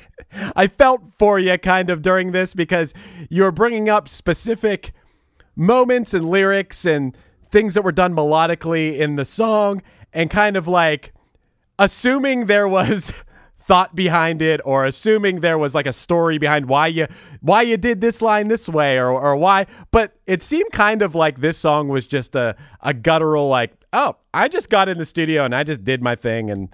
I 0.56 0.66
felt 0.66 1.12
for 1.18 1.38
you 1.38 1.58
kind 1.58 1.90
of 1.90 2.02
during 2.02 2.32
this 2.32 2.54
because 2.54 2.94
you 3.28 3.42
were 3.42 3.52
bringing 3.52 3.88
up 3.88 4.08
specific 4.08 4.92
moments 5.54 6.14
and 6.14 6.28
lyrics 6.28 6.84
and 6.84 7.16
things 7.50 7.74
that 7.74 7.82
were 7.82 7.92
done 7.92 8.14
melodically 8.14 8.98
in 8.98 9.16
the 9.16 9.24
song 9.24 9.82
and 10.12 10.30
kind 10.30 10.56
of 10.56 10.66
like 10.66 11.12
assuming 11.78 12.46
there 12.46 12.68
was 12.68 13.12
thought 13.62 13.94
behind 13.94 14.42
it 14.42 14.60
or 14.64 14.84
assuming 14.84 15.40
there 15.40 15.58
was 15.58 15.74
like 15.74 15.86
a 15.86 15.92
story 15.92 16.36
behind 16.36 16.66
why 16.66 16.86
you 16.86 17.06
why 17.40 17.62
you 17.62 17.76
did 17.76 18.00
this 18.00 18.20
line 18.20 18.48
this 18.48 18.68
way 18.68 18.98
or, 18.98 19.10
or 19.10 19.36
why 19.36 19.66
but 19.90 20.16
it 20.26 20.42
seemed 20.42 20.70
kind 20.72 21.00
of 21.00 21.14
like 21.14 21.40
this 21.40 21.56
song 21.56 21.88
was 21.88 22.06
just 22.06 22.34
a, 22.34 22.56
a 22.80 22.92
guttural 22.92 23.48
like 23.48 23.72
oh 23.92 24.16
i 24.34 24.48
just 24.48 24.68
got 24.68 24.88
in 24.88 24.98
the 24.98 25.04
studio 25.04 25.44
and 25.44 25.54
i 25.54 25.62
just 25.62 25.84
did 25.84 26.02
my 26.02 26.16
thing 26.16 26.50
and 26.50 26.68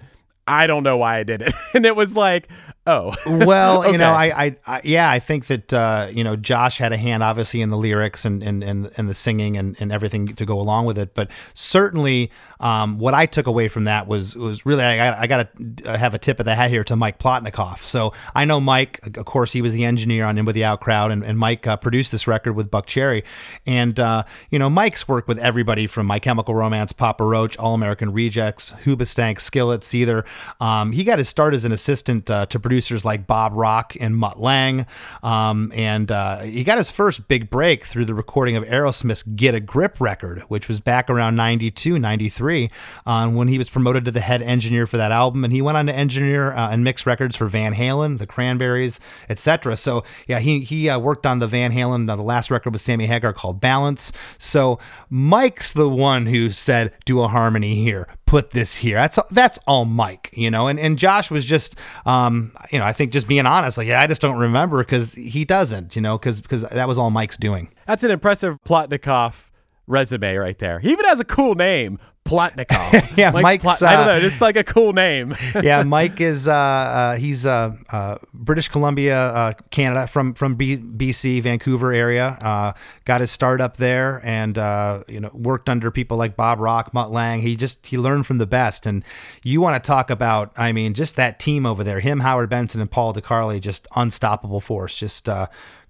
i 0.47 0.65
don't 0.65 0.83
know 0.83 0.97
why 0.97 1.17
i 1.17 1.23
did 1.23 1.41
it. 1.41 1.53
And 1.75 1.85
it 1.85 1.95
was 1.95 2.15
like 2.15 2.49
Oh, 2.87 3.13
Well, 3.27 3.91
you 3.91 3.97
know, 3.97 4.11
I, 4.13 4.45
I, 4.45 4.55
I, 4.65 4.81
yeah, 4.83 5.09
I 5.09 5.19
think 5.19 5.47
that 5.47 5.73
uh, 5.73 6.07
you 6.11 6.23
know 6.23 6.35
Josh 6.35 6.77
had 6.77 6.93
a 6.93 6.97
hand, 6.97 7.23
obviously, 7.23 7.61
in 7.61 7.69
the 7.69 7.77
lyrics 7.77 8.25
and 8.25 8.41
and 8.41 8.63
and, 8.63 8.89
and 8.97 9.09
the 9.09 9.13
singing 9.13 9.57
and, 9.57 9.75
and 9.79 9.91
everything 9.91 10.27
to 10.27 10.45
go 10.45 10.59
along 10.59 10.85
with 10.85 10.97
it. 10.97 11.13
But 11.13 11.29
certainly, 11.53 12.31
um, 12.59 12.97
what 12.97 13.13
I 13.13 13.25
took 13.25 13.47
away 13.47 13.67
from 13.67 13.83
that 13.83 14.07
was 14.07 14.35
was 14.35 14.65
really 14.65 14.83
I 14.83 14.97
got 14.97 15.17
I 15.19 15.27
got 15.27 15.49
to 15.83 15.97
have 15.97 16.13
a 16.13 16.17
tip 16.17 16.39
of 16.39 16.45
the 16.45 16.55
hat 16.55 16.69
here 16.69 16.83
to 16.85 16.95
Mike 16.95 17.19
Plotnikoff. 17.19 17.79
So 17.83 18.13
I 18.33 18.45
know 18.45 18.59
Mike, 18.59 19.17
of 19.17 19.25
course, 19.25 19.51
he 19.53 19.61
was 19.61 19.73
the 19.73 19.85
engineer 19.85 20.25
on 20.25 20.37
In 20.37 20.45
with 20.45 20.55
the 20.55 20.63
Out 20.63 20.79
Crowd, 20.81 21.11
and, 21.11 21.23
and 21.23 21.37
Mike 21.37 21.67
uh, 21.67 21.77
produced 21.77 22.11
this 22.11 22.27
record 22.27 22.53
with 22.53 22.71
Buckcherry, 22.71 23.23
and 23.65 23.99
uh, 23.99 24.23
you 24.49 24.57
know 24.57 24.69
Mike's 24.69 25.07
worked 25.07 25.27
with 25.27 25.39
everybody 25.39 25.85
from 25.85 26.05
My 26.05 26.19
Chemical 26.19 26.55
Romance, 26.55 26.91
Papa 26.91 27.23
Roach, 27.23 27.57
All 27.57 27.73
American 27.73 28.13
Rejects, 28.13 28.73
Hoobastank, 28.83 29.39
Skillet, 29.39 29.81
Seether. 29.81 30.25
Um, 30.59 30.91
he 30.91 31.03
got 31.03 31.19
his 31.19 31.29
start 31.29 31.53
as 31.53 31.65
an 31.65 31.71
assistant 31.71 32.29
uh, 32.29 32.45
to 32.47 32.59
producers 32.69 33.03
like 33.03 33.25
Bob 33.25 33.53
Rock 33.53 33.95
and 33.99 34.15
Mutt 34.15 34.39
Lange. 34.39 34.85
Um, 35.23 35.71
and 35.73 36.11
uh, 36.11 36.41
he 36.41 36.63
got 36.63 36.77
his 36.77 36.91
first 36.91 37.27
big 37.27 37.49
break 37.49 37.83
through 37.83 38.05
the 38.05 38.13
recording 38.13 38.55
of 38.55 38.63
Aerosmith's 38.63 39.23
Get 39.23 39.55
a 39.55 39.59
Grip 39.59 39.99
record, 39.99 40.41
which 40.49 40.67
was 40.67 40.79
back 40.79 41.09
around 41.09 41.35
92, 41.35 41.97
93, 41.97 42.69
uh, 43.07 43.27
when 43.27 43.47
he 43.47 43.57
was 43.57 43.71
promoted 43.71 44.05
to 44.05 44.11
the 44.11 44.19
head 44.19 44.43
engineer 44.43 44.85
for 44.85 44.97
that 44.97 45.11
album. 45.11 45.43
And 45.43 45.51
he 45.51 45.63
went 45.63 45.79
on 45.79 45.87
to 45.87 45.95
engineer 45.95 46.53
uh, 46.53 46.69
and 46.69 46.83
mix 46.83 47.07
records 47.07 47.35
for 47.35 47.47
Van 47.47 47.73
Halen, 47.73 48.19
the 48.19 48.27
Cranberries, 48.27 48.99
etc. 49.29 49.75
So, 49.75 50.03
yeah, 50.27 50.37
he, 50.37 50.59
he 50.59 50.89
uh, 50.89 50.99
worked 50.99 51.25
on 51.25 51.39
the 51.39 51.47
Van 51.47 51.71
Halen, 51.71 52.05
the 52.05 52.17
last 52.17 52.51
record 52.51 52.73
with 52.73 52.83
Sammy 52.83 53.07
Hagar 53.07 53.33
called 53.33 53.59
Balance. 53.59 54.11
So, 54.37 54.77
Mike's 55.09 55.73
the 55.73 55.89
one 55.89 56.27
who 56.27 56.51
said, 56.51 56.93
do 57.05 57.21
a 57.21 57.27
harmony 57.27 57.73
here 57.73 58.07
put 58.29 58.51
this 58.51 58.75
here. 58.75 58.95
That's 58.95 59.17
that's 59.31 59.57
all 59.65 59.85
Mike, 59.85 60.29
you 60.33 60.51
know. 60.51 60.67
And 60.67 60.79
and 60.79 60.99
Josh 60.99 61.31
was 61.31 61.45
just, 61.45 61.75
um, 62.05 62.55
you 62.71 62.77
know, 62.77 62.85
I 62.85 62.93
think 62.93 63.11
just 63.11 63.27
being 63.27 63.47
honest, 63.47 63.77
like 63.77 63.87
yeah, 63.87 63.99
I 63.99 64.05
just 64.05 64.21
don't 64.21 64.37
remember 64.37 64.77
because 64.77 65.15
he 65.15 65.45
doesn't, 65.45 65.95
you 65.95 66.01
know, 66.01 66.17
because 66.17 66.39
because 66.39 66.61
that 66.61 66.87
was 66.87 66.99
all 66.99 67.09
Mike's 67.09 67.37
doing. 67.37 67.73
That's 67.87 68.03
an 68.03 68.11
impressive 68.11 68.57
Plotnikoff 68.63 69.49
resume 69.87 70.35
right 70.35 70.57
there. 70.59 70.79
He 70.79 70.91
even 70.91 71.05
has 71.05 71.19
a 71.19 71.25
cool 71.25 71.55
name, 71.55 71.97
Plotnikoff. 72.29 73.07
Yeah, 73.17 73.31
Mike 73.31 73.63
Mike's, 73.63 73.81
I 73.81 73.93
don't 73.93 74.07
uh, 74.07 74.19
know. 74.19 74.25
It's 74.25 74.39
like 74.39 74.55
a 74.55 74.63
cool 74.63 74.93
name. 74.93 75.35
yeah, 75.61 75.83
Mike 75.97 76.21
is 76.21 76.47
uh, 76.47 76.53
uh, 76.53 77.15
he's 77.17 77.45
uh, 77.45 77.75
uh, 77.91 78.17
British 78.33 78.67
Columbia, 78.69 79.19
uh, 79.19 79.53
Canada, 79.71 80.07
from 80.07 80.33
from 80.35 80.55
B- 80.55 80.77
BC, 80.77 81.41
Vancouver 81.41 81.91
area. 81.91 82.37
Uh, 82.41 82.73
got 83.05 83.21
his 83.21 83.31
start 83.31 83.61
up 83.61 83.77
there, 83.77 84.21
and 84.23 84.57
uh, 84.57 85.03
you 85.07 85.19
know 85.19 85.31
worked 85.33 85.69
under 85.69 85.91
people 85.91 86.17
like 86.17 86.35
Bob 86.35 86.59
Rock, 86.59 86.93
Mutt 86.93 87.11
Lange. 87.11 87.41
He 87.41 87.55
just 87.55 87.85
he 87.85 87.97
learned 87.97 88.25
from 88.27 88.37
the 88.37 88.45
best. 88.45 88.85
And 88.85 89.03
you 89.43 89.59
want 89.59 89.81
to 89.81 89.85
talk 89.85 90.09
about, 90.09 90.51
I 90.55 90.71
mean, 90.71 90.93
just 90.93 91.15
that 91.15 91.39
team 91.39 91.65
over 91.65 91.83
there, 91.83 91.99
him, 91.99 92.19
Howard 92.19 92.49
Benson, 92.49 92.79
and 92.79 92.89
Paul 92.89 93.13
DeCarli, 93.13 93.59
just 93.59 93.87
unstoppable 93.95 94.59
force. 94.59 94.95
Just 94.95 95.27
uh, 95.27 95.47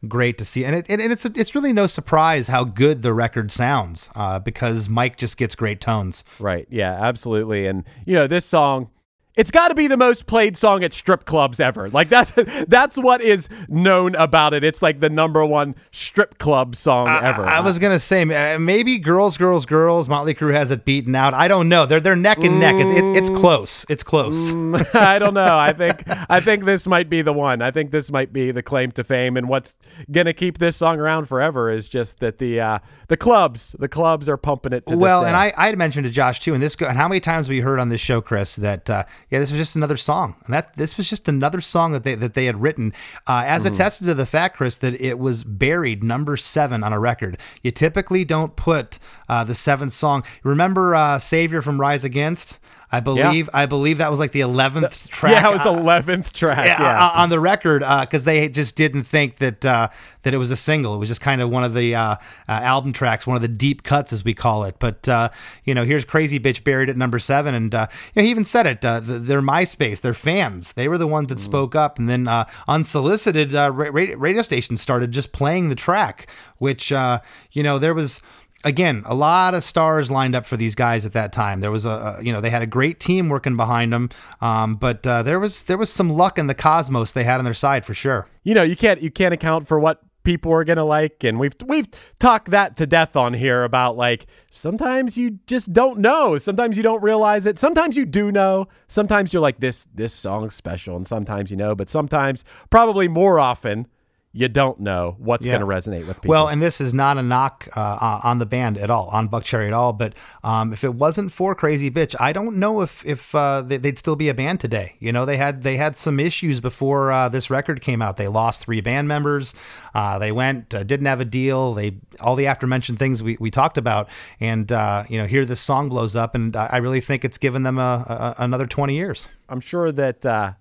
great 0.08 0.38
to 0.38 0.46
see, 0.46 0.66
and 0.66 0.76
it 0.76 0.90
and 0.90 1.02
it's 1.02 1.26
it's 1.26 1.56
really 1.56 1.74
no 1.74 1.88
surprise 1.88 2.48
how 2.48 2.64
good 2.64 3.02
the 3.02 3.14
record 3.14 3.52
sounds 3.52 4.10
uh, 4.16 4.40
because 4.40 4.90
Mike 4.90 5.18
just 5.18 5.38
gets 5.38 5.56
great 5.56 5.82
tones. 5.82 6.24
right. 6.40 6.68
Yeah, 6.70 6.94
absolutely. 6.94 7.68
And 7.68 7.84
you 8.06 8.16
know, 8.16 8.28
this 8.28 8.46
song 8.46 8.90
it's 9.36 9.52
got 9.52 9.70
to 9.70 9.76
be 9.76 9.88
the 9.88 9.98
most 9.98 10.26
played 10.26 10.58
song 10.58 10.84
at 10.84 10.92
strip 10.92 11.24
clubs 11.26 11.60
ever. 11.60 11.88
Like 11.90 12.10
that's 12.10 12.32
that's 12.68 12.98
what 12.98 13.22
is 13.22 13.48
known 13.68 14.16
about 14.16 14.54
it. 14.54 14.64
It's 14.64 14.82
like 14.82 15.00
the 15.00 15.10
number 15.10 15.46
one 15.46 15.76
strip 15.92 16.38
club 16.38 16.76
song 16.76 17.08
ever. 17.08 17.46
I, 17.46 17.58
I 17.58 17.60
was 17.62 17.80
gonna 17.80 18.00
say 18.00 18.26
maybe 18.26 18.98
girls, 18.98 19.38
girls, 19.38 19.66
girls. 19.66 20.10
Motley 20.10 20.34
Crue 20.34 20.54
has 20.54 20.72
it 20.72 20.84
beaten 20.84 21.16
out. 21.16 21.34
I 21.34 21.48
don't 21.48 21.70
know. 21.70 21.86
They're 21.86 22.00
they're 22.00 22.16
neck 22.16 22.40
and 22.40 22.60
neck. 22.60 22.76
It's 22.78 22.92
it, 22.92 23.16
it's 23.16 23.30
close. 23.30 23.86
It's 23.88 24.04
close. 24.04 24.54
I 24.94 25.20
don't 25.20 25.34
know. 25.34 25.58
I 25.58 25.74
think 25.74 26.04
I 26.30 26.40
think 26.40 26.66
this 26.66 26.88
might 26.88 27.10
be 27.10 27.22
the 27.22 27.34
one. 27.34 27.62
I 27.62 27.72
think 27.72 27.92
this 27.92 28.12
might 28.12 28.34
be 28.34 28.52
the 28.52 28.64
claim 28.64 28.92
to 28.94 29.04
fame. 29.04 29.38
And 29.38 29.48
what's 29.48 29.76
gonna 30.12 30.34
keep 30.34 30.58
this 30.58 30.76
song 30.76 31.00
around 31.00 31.28
forever 31.28 31.70
is 31.70 31.88
just 31.88 32.20
that 32.20 32.40
the 32.40 32.60
uh, 32.60 32.80
the 33.08 33.18
clubs 33.18 33.76
the 33.80 33.88
clubs 33.88 34.28
are 34.28 34.38
pumping 34.38 34.74
it. 34.74 34.86
To 34.88 34.96
this 34.96 35.00
Well, 35.00 35.26
and 35.26 35.38
I, 35.38 35.54
I 35.56 35.68
had 35.68 35.78
mentioned 35.78 36.06
to 36.06 36.12
Josh 36.12 36.40
too, 36.40 36.54
and 36.54 36.62
this 36.62 36.76
go, 36.76 36.88
and 36.88 36.98
how 36.98 37.08
many 37.08 37.20
times 37.20 37.48
we 37.48 37.60
heard 37.60 37.80
on 37.80 37.90
this 37.90 38.02
show, 38.02 38.22
Chris, 38.22 38.56
that 38.56 38.90
uh, 38.90 39.04
yeah, 39.30 39.40
this 39.40 39.52
was 39.52 39.60
just 39.60 39.76
another 39.76 39.98
song, 39.98 40.36
and 40.46 40.54
that 40.54 40.76
this 40.76 40.98
was 40.98 41.10
just 41.10 41.28
another 41.28 41.62
song 41.62 41.92
that 41.92 42.04
they 42.04 42.16
that 42.16 42.34
they 42.34 42.46
had 42.46 42.62
written, 42.62 42.94
uh, 43.28 43.44
as 43.46 43.64
Mm-hmm. 43.64 43.74
attested 43.74 44.08
to 44.08 44.14
the 44.14 44.26
fact, 44.26 44.58
Chris, 44.58 44.78
that 44.78 45.00
it 45.00 45.20
was 45.20 45.44
buried 45.44 46.04
number 46.04 46.36
seven 46.38 46.84
on 46.84 46.94
a 46.94 47.00
record. 47.00 47.38
You 47.62 47.72
typically 47.72 48.26
don't 48.26 48.56
put 48.56 48.98
uh, 49.28 49.44
the 49.44 49.56
seventh 49.56 49.94
song. 49.94 50.24
Remember 50.44 50.96
uh, 50.96 51.20
"Savior" 51.20 51.62
from 51.62 51.80
Rise 51.80 52.04
Against? 52.04 52.58
I 52.92 53.02
believe 53.02 53.50
I 53.54 53.68
believe 53.68 54.00
that 54.00 54.10
was 54.10 54.20
like 54.20 54.32
the 54.32 54.42
eleventh 54.42 55.08
track. 55.10 55.32
yeah, 55.34 55.50
it 55.50 55.54
was 55.54 55.62
the 55.62 55.72
uh, 55.72 55.78
eleventh 55.78 56.34
track. 56.34 56.66
yeah, 56.66 56.82
Yeah, 56.82 57.06
uh, 57.08 57.12
on 57.22 57.30
the 57.30 57.40
record 57.40 57.80
because 58.02 58.24
they 58.24 58.50
just 58.50 58.76
didn't 58.76 59.04
think 59.04 59.38
that 59.38 59.64
uh, 59.64 59.90
that 60.24 60.34
it 60.34 60.38
was 60.38 60.50
a 60.50 60.56
single. 60.56 60.96
It 60.96 60.98
was 60.98 61.08
just 61.08 61.22
kind 61.22 61.40
of 61.40 61.50
one 61.52 61.64
of 61.64 61.76
the 61.76 61.94
uh, 61.94 62.02
uh, 62.16 62.18
album 62.48 62.92
tracks, 62.92 63.28
one 63.28 63.36
of 63.36 63.42
the 63.44 63.48
deep 63.48 63.84
cuts 63.84 64.12
as 64.12 64.24
we 64.24 64.34
call 64.34 64.64
it. 64.64 64.76
But 64.80 65.08
uh, 65.08 65.30
you 65.66 65.76
know, 65.76 65.86
here's 65.86 66.04
Crazy 66.04 66.40
Bitch 66.40 66.64
buried 66.64 66.90
at 66.90 66.98
number 66.98 67.20
seven, 67.20 67.54
and 67.54 67.76
uh, 67.76 67.88
you 68.16 68.22
know, 68.22 68.26
he 68.26 68.32
even 68.32 68.44
said 68.46 68.66
it. 68.66 68.84
Uh, 68.84 69.02
th- 69.02 69.22
their 69.22 69.42
MySpace, 69.42 70.02
their 70.02 70.16
fans, 70.16 70.74
they 70.74 70.88
were 70.88 70.98
the 70.98 71.08
ones 71.08 71.28
that 71.30 71.38
Mm. 71.38 71.42
spoke 71.42 71.76
up, 71.76 72.00
and 72.00 72.10
then 72.10 72.28
uh, 72.28 72.46
unsolicited 72.68 73.54
uh, 73.54 73.72
ra- 73.72 73.90
radio, 73.92 74.18
radio 74.18 74.42
stations 74.42 74.82
started 74.82 75.12
just 75.12 75.32
playing 75.32 75.70
the 75.70 75.76
track, 75.76 76.28
which 76.58 76.92
uh, 76.92 77.20
you 77.52 77.62
know 77.62 77.78
there 77.78 77.94
was 77.94 78.20
again, 78.64 79.04
a 79.06 79.16
lot 79.16 79.54
of 79.54 79.64
stars 79.64 80.12
lined 80.12 80.36
up 80.36 80.46
for 80.46 80.58
these 80.58 80.76
guys 80.76 81.06
at 81.06 81.14
that 81.14 81.32
time. 81.32 81.62
There 81.62 81.72
was 81.72 81.86
a, 81.86 82.20
you 82.22 82.32
know, 82.32 82.42
they 82.42 82.50
had 82.50 82.62
a 82.62 82.68
great 82.68 83.00
team 83.00 83.30
working 83.30 83.56
behind 83.56 83.94
them, 83.94 84.10
um, 84.42 84.76
but 84.76 85.06
uh, 85.06 85.24
there 85.24 85.40
was 85.40 85.64
there 85.64 85.78
was 85.78 85.92
some 85.92 86.10
luck 86.10 86.38
in 86.38 86.48
the 86.48 86.54
cosmos 86.54 87.14
they 87.14 87.24
had 87.24 87.40
on 87.40 87.46
their 87.46 87.54
side 87.54 87.86
for 87.86 87.94
sure. 87.94 88.28
you 88.44 88.54
know, 88.54 88.64
you 88.64 88.76
can't 88.76 89.02
you 89.02 89.12
can't 89.12 89.34
account 89.34 89.68
for 89.68 89.80
what 89.80 90.02
people 90.24 90.52
are 90.52 90.64
gonna 90.64 90.84
like, 90.84 91.24
and 91.24 91.40
we've 91.40 91.56
we've 91.66 91.88
talked 92.20 92.52
that 92.52 92.76
to 92.78 92.86
death 92.86 93.16
on 93.16 93.34
here 93.34 93.64
about 93.64 93.98
like 93.98 94.28
sometimes 94.52 95.18
you 95.18 95.40
just 95.48 95.72
don't 95.74 96.00
know, 96.00 96.38
sometimes 96.38 96.78
you 96.78 96.84
don't 96.84 97.02
realize 97.02 97.46
it, 97.46 97.58
sometimes 97.58 97.96
you 97.96 98.06
do 98.06 98.32
know, 98.32 98.68
sometimes 98.88 99.34
you're 99.34 99.42
like 99.42 99.60
this 99.60 99.88
this 99.94 100.14
song's 100.14 100.56
special, 100.56 100.96
and 100.96 101.08
sometimes 101.08 101.52
you 101.52 101.58
know, 101.58 101.76
but 101.76 101.90
sometimes 101.90 102.44
probably 102.70 103.08
more 103.08 103.40
often 103.40 103.88
you 104.32 104.48
don't 104.48 104.80
know 104.80 105.16
what's 105.18 105.48
Yeah. 105.48 105.54
gonna 105.54 105.66
resonate 105.66 106.06
with 106.08 106.18
people. 106.18 106.30
Well, 106.30 106.48
and 106.48 106.62
this 106.62 106.80
is 106.80 106.94
not 106.94 107.18
a 107.18 107.24
knock 107.24 107.68
uh, 107.76 108.20
on 108.24 108.38
the 108.38 108.46
band 108.46 108.78
at 108.78 108.90
all, 108.92 109.08
on 109.08 109.28
Buckcherry 109.28 109.66
at 109.68 109.74
all. 109.74 109.92
But 109.92 110.14
um, 110.44 110.72
if 110.72 110.84
it 110.84 110.94
wasn't 110.94 111.32
for 111.32 111.56
Crazy 111.56 111.90
Bitch, 111.90 112.16
I 112.20 112.32
don't 112.32 112.58
know 112.58 112.82
if 112.82 113.04
if 113.06 113.34
uh, 113.34 113.62
they, 113.62 113.78
they'd 113.78 113.98
still 113.98 114.16
be 114.16 114.30
a 114.30 114.34
band 114.36 114.60
today. 114.60 114.96
You 115.00 115.12
know, 115.12 115.26
they 115.26 115.38
had 115.38 115.64
they 115.64 115.78
had 115.78 115.98
some 115.98 116.20
issues 116.20 116.60
before 116.60 117.12
uh, 117.12 117.30
this 117.30 117.50
record 117.50 117.82
came 117.82 118.02
out. 118.02 118.18
They 118.18 118.28
lost 118.28 118.62
three 118.62 118.82
band 118.82 119.08
members. 119.08 119.56
Uh, 119.96 120.20
they 120.20 120.32
went 120.32 120.76
uh, 120.76 120.84
didn't 120.84 121.08
have 121.08 121.20
a 121.22 121.26
deal. 121.26 121.74
They 121.74 121.98
all 122.22 122.36
the 122.36 122.46
aforementioned 122.46 123.00
things 123.00 123.24
we, 123.24 123.36
we 123.40 123.50
talked 123.50 123.78
about, 123.80 124.10
and 124.40 124.72
uh, 124.72 125.06
you 125.10 125.18
know, 125.18 125.26
here 125.26 125.44
this 125.46 125.60
song 125.60 125.90
blows 125.90 126.16
up, 126.16 126.36
and 126.36 126.56
I 126.56 126.70
I 126.74 126.78
really 126.78 127.02
think 127.02 127.26
it's 127.26 127.40
given 127.40 127.64
them 127.64 127.80
a, 127.80 128.36
a, 128.38 128.44
another 128.44 128.68
twenty 128.68 128.94
years. 128.96 129.28
I'm 129.50 129.60
sure 129.62 129.92
that 129.92 130.24
uh, 130.24 130.54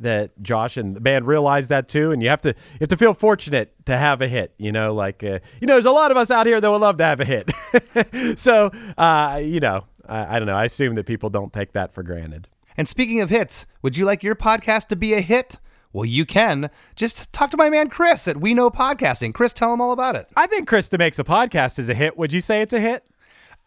that 0.00 0.30
Josh 0.42 0.76
and 0.76 0.96
the 0.96 1.00
band 1.00 1.26
realized 1.26 1.68
that 1.68 1.88
too, 1.88 2.10
and 2.10 2.22
you 2.22 2.28
have 2.28 2.42
to 2.42 2.48
you 2.48 2.78
have 2.80 2.88
to 2.88 2.96
feel 2.96 3.14
fortunate 3.14 3.74
to 3.86 3.96
have 3.96 4.20
a 4.20 4.28
hit. 4.28 4.52
You 4.58 4.72
know, 4.72 4.94
like 4.94 5.22
uh, 5.22 5.38
you 5.60 5.66
know, 5.66 5.74
there's 5.74 5.84
a 5.84 5.92
lot 5.92 6.10
of 6.10 6.16
us 6.16 6.30
out 6.30 6.46
here 6.46 6.60
that 6.60 6.70
would 6.70 6.80
love 6.80 6.96
to 6.98 7.04
have 7.04 7.20
a 7.20 7.24
hit. 7.24 8.38
so 8.38 8.70
uh, 8.98 9.40
you 9.42 9.60
know, 9.60 9.84
I, 10.08 10.36
I 10.36 10.38
don't 10.38 10.46
know. 10.46 10.56
I 10.56 10.64
assume 10.64 10.94
that 10.96 11.06
people 11.06 11.30
don't 11.30 11.52
take 11.52 11.72
that 11.72 11.92
for 11.92 12.02
granted. 12.02 12.48
And 12.76 12.88
speaking 12.88 13.20
of 13.20 13.30
hits, 13.30 13.66
would 13.82 13.96
you 13.96 14.04
like 14.04 14.22
your 14.22 14.34
podcast 14.34 14.88
to 14.88 14.96
be 14.96 15.14
a 15.14 15.20
hit? 15.20 15.58
Well, 15.92 16.04
you 16.04 16.24
can. 16.24 16.70
Just 16.94 17.32
talk 17.32 17.50
to 17.50 17.56
my 17.56 17.68
man 17.68 17.88
Chris 17.88 18.28
at 18.28 18.36
We 18.36 18.54
Know 18.54 18.70
Podcasting. 18.70 19.34
Chris, 19.34 19.52
tell 19.52 19.74
him 19.74 19.80
all 19.80 19.92
about 19.92 20.14
it. 20.14 20.28
I 20.36 20.46
think 20.46 20.68
Chris 20.68 20.88
DeMakes 20.88 21.18
a 21.18 21.24
podcast 21.24 21.78
is 21.80 21.88
a 21.88 21.94
hit. 21.94 22.16
Would 22.16 22.32
you 22.32 22.40
say 22.40 22.62
it's 22.62 22.72
a 22.72 22.80
hit? 22.80 23.04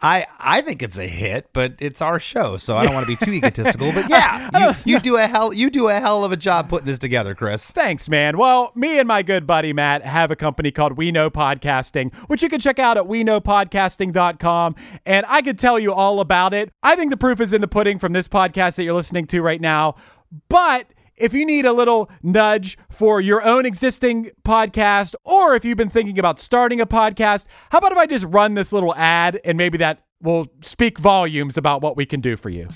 I 0.01 0.25
I 0.39 0.61
think 0.61 0.81
it's 0.81 0.97
a 0.97 1.07
hit, 1.07 1.49
but 1.53 1.75
it's 1.79 2.01
our 2.01 2.19
show, 2.19 2.57
so 2.57 2.75
I 2.75 2.85
don't 2.85 2.93
want 2.93 3.07
to 3.07 3.17
be 3.17 3.25
too 3.25 3.31
egotistical. 3.33 3.91
But 3.93 4.09
yeah, 4.09 4.49
oh, 4.53 4.77
you, 4.85 4.95
you 4.95 4.99
do 4.99 5.17
a 5.17 5.27
hell 5.27 5.53
you 5.53 5.69
do 5.69 5.87
a 5.87 5.99
hell 5.99 6.25
of 6.25 6.31
a 6.31 6.37
job 6.37 6.69
putting 6.69 6.85
this 6.85 6.99
together, 6.99 7.33
Chris. 7.35 7.71
Thanks, 7.71 8.09
man. 8.09 8.37
Well, 8.37 8.71
me 8.75 8.99
and 8.99 9.07
my 9.07 9.23
good 9.23 9.47
buddy 9.47 9.71
Matt 9.73 10.03
have 10.03 10.31
a 10.31 10.35
company 10.35 10.71
called 10.71 10.97
We 10.97 11.11
Know 11.11 11.29
Podcasting, 11.29 12.13
which 12.27 12.43
you 12.43 12.49
can 12.49 12.59
check 12.59 12.79
out 12.79 12.97
at 12.97 13.05
weknowpodcasting.com. 13.05 14.75
And 15.05 15.25
I 15.29 15.41
could 15.41 15.57
tell 15.57 15.79
you 15.79 15.93
all 15.93 16.19
about 16.19 16.53
it. 16.53 16.71
I 16.81 16.95
think 16.95 17.11
the 17.11 17.17
proof 17.17 17.39
is 17.39 17.53
in 17.53 17.61
the 17.61 17.67
pudding 17.67 17.99
from 17.99 18.13
this 18.13 18.27
podcast 18.27 18.75
that 18.75 18.83
you're 18.83 18.93
listening 18.93 19.27
to 19.27 19.41
right 19.41 19.61
now. 19.61 19.95
But 20.49 20.87
if 21.17 21.33
you 21.33 21.45
need 21.45 21.65
a 21.65 21.73
little 21.73 22.09
nudge 22.21 22.77
for 22.89 23.21
your 23.21 23.43
own 23.43 23.65
existing 23.65 24.31
podcast, 24.43 25.15
or 25.23 25.55
if 25.55 25.65
you've 25.65 25.77
been 25.77 25.89
thinking 25.89 26.19
about 26.19 26.39
starting 26.39 26.81
a 26.81 26.85
podcast, 26.85 27.45
how 27.71 27.77
about 27.77 27.91
if 27.91 27.97
I 27.97 28.05
just 28.05 28.25
run 28.25 28.53
this 28.55 28.71
little 28.71 28.95
ad 28.95 29.39
and 29.43 29.57
maybe 29.57 29.77
that 29.79 30.03
will 30.21 30.47
speak 30.61 30.97
volumes 30.97 31.57
about 31.57 31.81
what 31.81 31.97
we 31.97 32.05
can 32.05 32.21
do 32.21 32.35
for 32.35 32.49
you? 32.49 32.67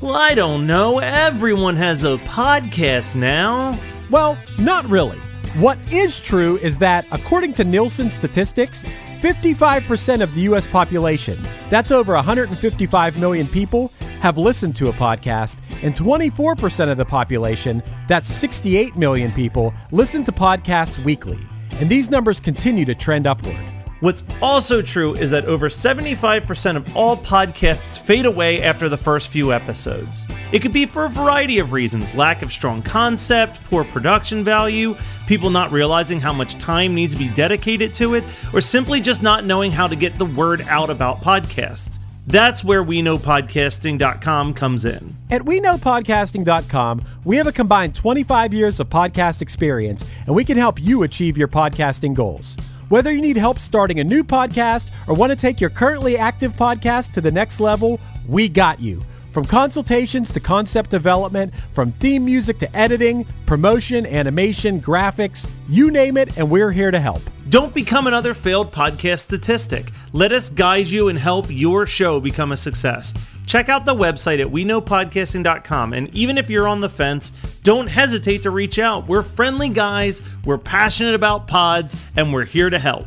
Well, 0.00 0.14
I 0.14 0.34
don't 0.34 0.66
know. 0.66 0.98
Everyone 0.98 1.76
has 1.76 2.04
a 2.04 2.18
podcast 2.18 3.16
now. 3.16 3.78
Well, 4.10 4.36
not 4.58 4.84
really. 4.88 5.18
What 5.58 5.78
is 5.90 6.20
true 6.20 6.58
is 6.58 6.76
that, 6.78 7.06
according 7.10 7.54
to 7.54 7.64
Nielsen 7.64 8.10
statistics, 8.10 8.82
55% 9.20 10.22
of 10.22 10.34
the 10.34 10.42
US 10.42 10.66
population, 10.66 11.42
that's 11.70 11.90
over 11.90 12.12
155 12.12 13.18
million 13.18 13.46
people, 13.46 13.90
have 14.20 14.36
listened 14.36 14.76
to 14.76 14.88
a 14.88 14.92
podcast, 14.92 15.56
and 15.82 15.94
24% 15.94 16.90
of 16.90 16.98
the 16.98 17.06
population, 17.06 17.82
that's 18.06 18.28
68 18.28 18.96
million 18.96 19.32
people, 19.32 19.72
listen 19.92 20.24
to 20.24 20.32
podcasts 20.32 21.02
weekly. 21.02 21.38
And 21.80 21.88
these 21.88 22.10
numbers 22.10 22.38
continue 22.38 22.84
to 22.84 22.94
trend 22.94 23.26
upward. 23.26 23.75
What's 24.00 24.24
also 24.42 24.82
true 24.82 25.14
is 25.14 25.30
that 25.30 25.46
over 25.46 25.70
75% 25.70 26.76
of 26.76 26.96
all 26.96 27.16
podcasts 27.16 27.98
fade 27.98 28.26
away 28.26 28.62
after 28.62 28.90
the 28.90 28.96
first 28.96 29.28
few 29.28 29.54
episodes. 29.54 30.26
It 30.52 30.60
could 30.60 30.72
be 30.72 30.84
for 30.84 31.06
a 31.06 31.08
variety 31.08 31.60
of 31.60 31.72
reasons 31.72 32.14
lack 32.14 32.42
of 32.42 32.52
strong 32.52 32.82
concept, 32.82 33.62
poor 33.64 33.84
production 33.84 34.44
value, 34.44 34.96
people 35.26 35.48
not 35.48 35.72
realizing 35.72 36.20
how 36.20 36.34
much 36.34 36.58
time 36.58 36.94
needs 36.94 37.14
to 37.14 37.18
be 37.18 37.30
dedicated 37.30 37.94
to 37.94 38.14
it, 38.14 38.24
or 38.52 38.60
simply 38.60 39.00
just 39.00 39.22
not 39.22 39.46
knowing 39.46 39.72
how 39.72 39.88
to 39.88 39.96
get 39.96 40.18
the 40.18 40.26
word 40.26 40.60
out 40.68 40.90
about 40.90 41.22
podcasts. 41.22 41.98
That's 42.26 42.64
where 42.64 42.82
we 42.82 43.00
know 43.00 43.16
podcasting.com 43.16 44.54
comes 44.54 44.84
in. 44.84 45.16
At 45.30 45.42
WeKnowPodcasting.com, 45.42 47.04
we 47.24 47.36
have 47.36 47.46
a 47.46 47.52
combined 47.52 47.94
25 47.94 48.52
years 48.52 48.78
of 48.78 48.90
podcast 48.90 49.40
experience, 49.40 50.04
and 50.26 50.34
we 50.34 50.44
can 50.44 50.58
help 50.58 50.82
you 50.82 51.04
achieve 51.04 51.38
your 51.38 51.48
podcasting 51.48 52.14
goals. 52.14 52.56
Whether 52.88 53.10
you 53.10 53.20
need 53.20 53.36
help 53.36 53.58
starting 53.58 53.98
a 53.98 54.04
new 54.04 54.22
podcast 54.22 54.86
or 55.08 55.14
want 55.14 55.30
to 55.30 55.36
take 55.36 55.60
your 55.60 55.70
currently 55.70 56.16
active 56.16 56.52
podcast 56.52 57.12
to 57.14 57.20
the 57.20 57.32
next 57.32 57.58
level, 57.58 58.00
we 58.28 58.48
got 58.48 58.80
you. 58.80 59.02
From 59.36 59.44
consultations 59.44 60.32
to 60.32 60.40
concept 60.40 60.88
development, 60.88 61.52
from 61.72 61.92
theme 61.92 62.24
music 62.24 62.58
to 62.60 62.74
editing, 62.74 63.26
promotion, 63.44 64.06
animation, 64.06 64.80
graphics, 64.80 65.46
you 65.68 65.90
name 65.90 66.16
it, 66.16 66.38
and 66.38 66.48
we're 66.48 66.72
here 66.72 66.90
to 66.90 66.98
help. 66.98 67.20
Don't 67.50 67.74
become 67.74 68.06
another 68.06 68.32
failed 68.32 68.72
podcast 68.72 69.18
statistic. 69.18 69.90
Let 70.14 70.32
us 70.32 70.48
guide 70.48 70.86
you 70.86 71.08
and 71.08 71.18
help 71.18 71.48
your 71.50 71.84
show 71.84 72.18
become 72.18 72.52
a 72.52 72.56
success. 72.56 73.12
Check 73.44 73.68
out 73.68 73.84
the 73.84 73.94
website 73.94 74.40
at 74.40 74.46
weknowpodcasting.com. 74.46 75.92
And 75.92 76.08
even 76.14 76.38
if 76.38 76.48
you're 76.48 76.66
on 76.66 76.80
the 76.80 76.88
fence, 76.88 77.28
don't 77.62 77.88
hesitate 77.88 78.42
to 78.44 78.50
reach 78.50 78.78
out. 78.78 79.06
We're 79.06 79.22
friendly 79.22 79.68
guys, 79.68 80.22
we're 80.46 80.56
passionate 80.56 81.14
about 81.14 81.46
pods, 81.46 81.94
and 82.16 82.32
we're 82.32 82.46
here 82.46 82.70
to 82.70 82.78
help. 82.78 83.06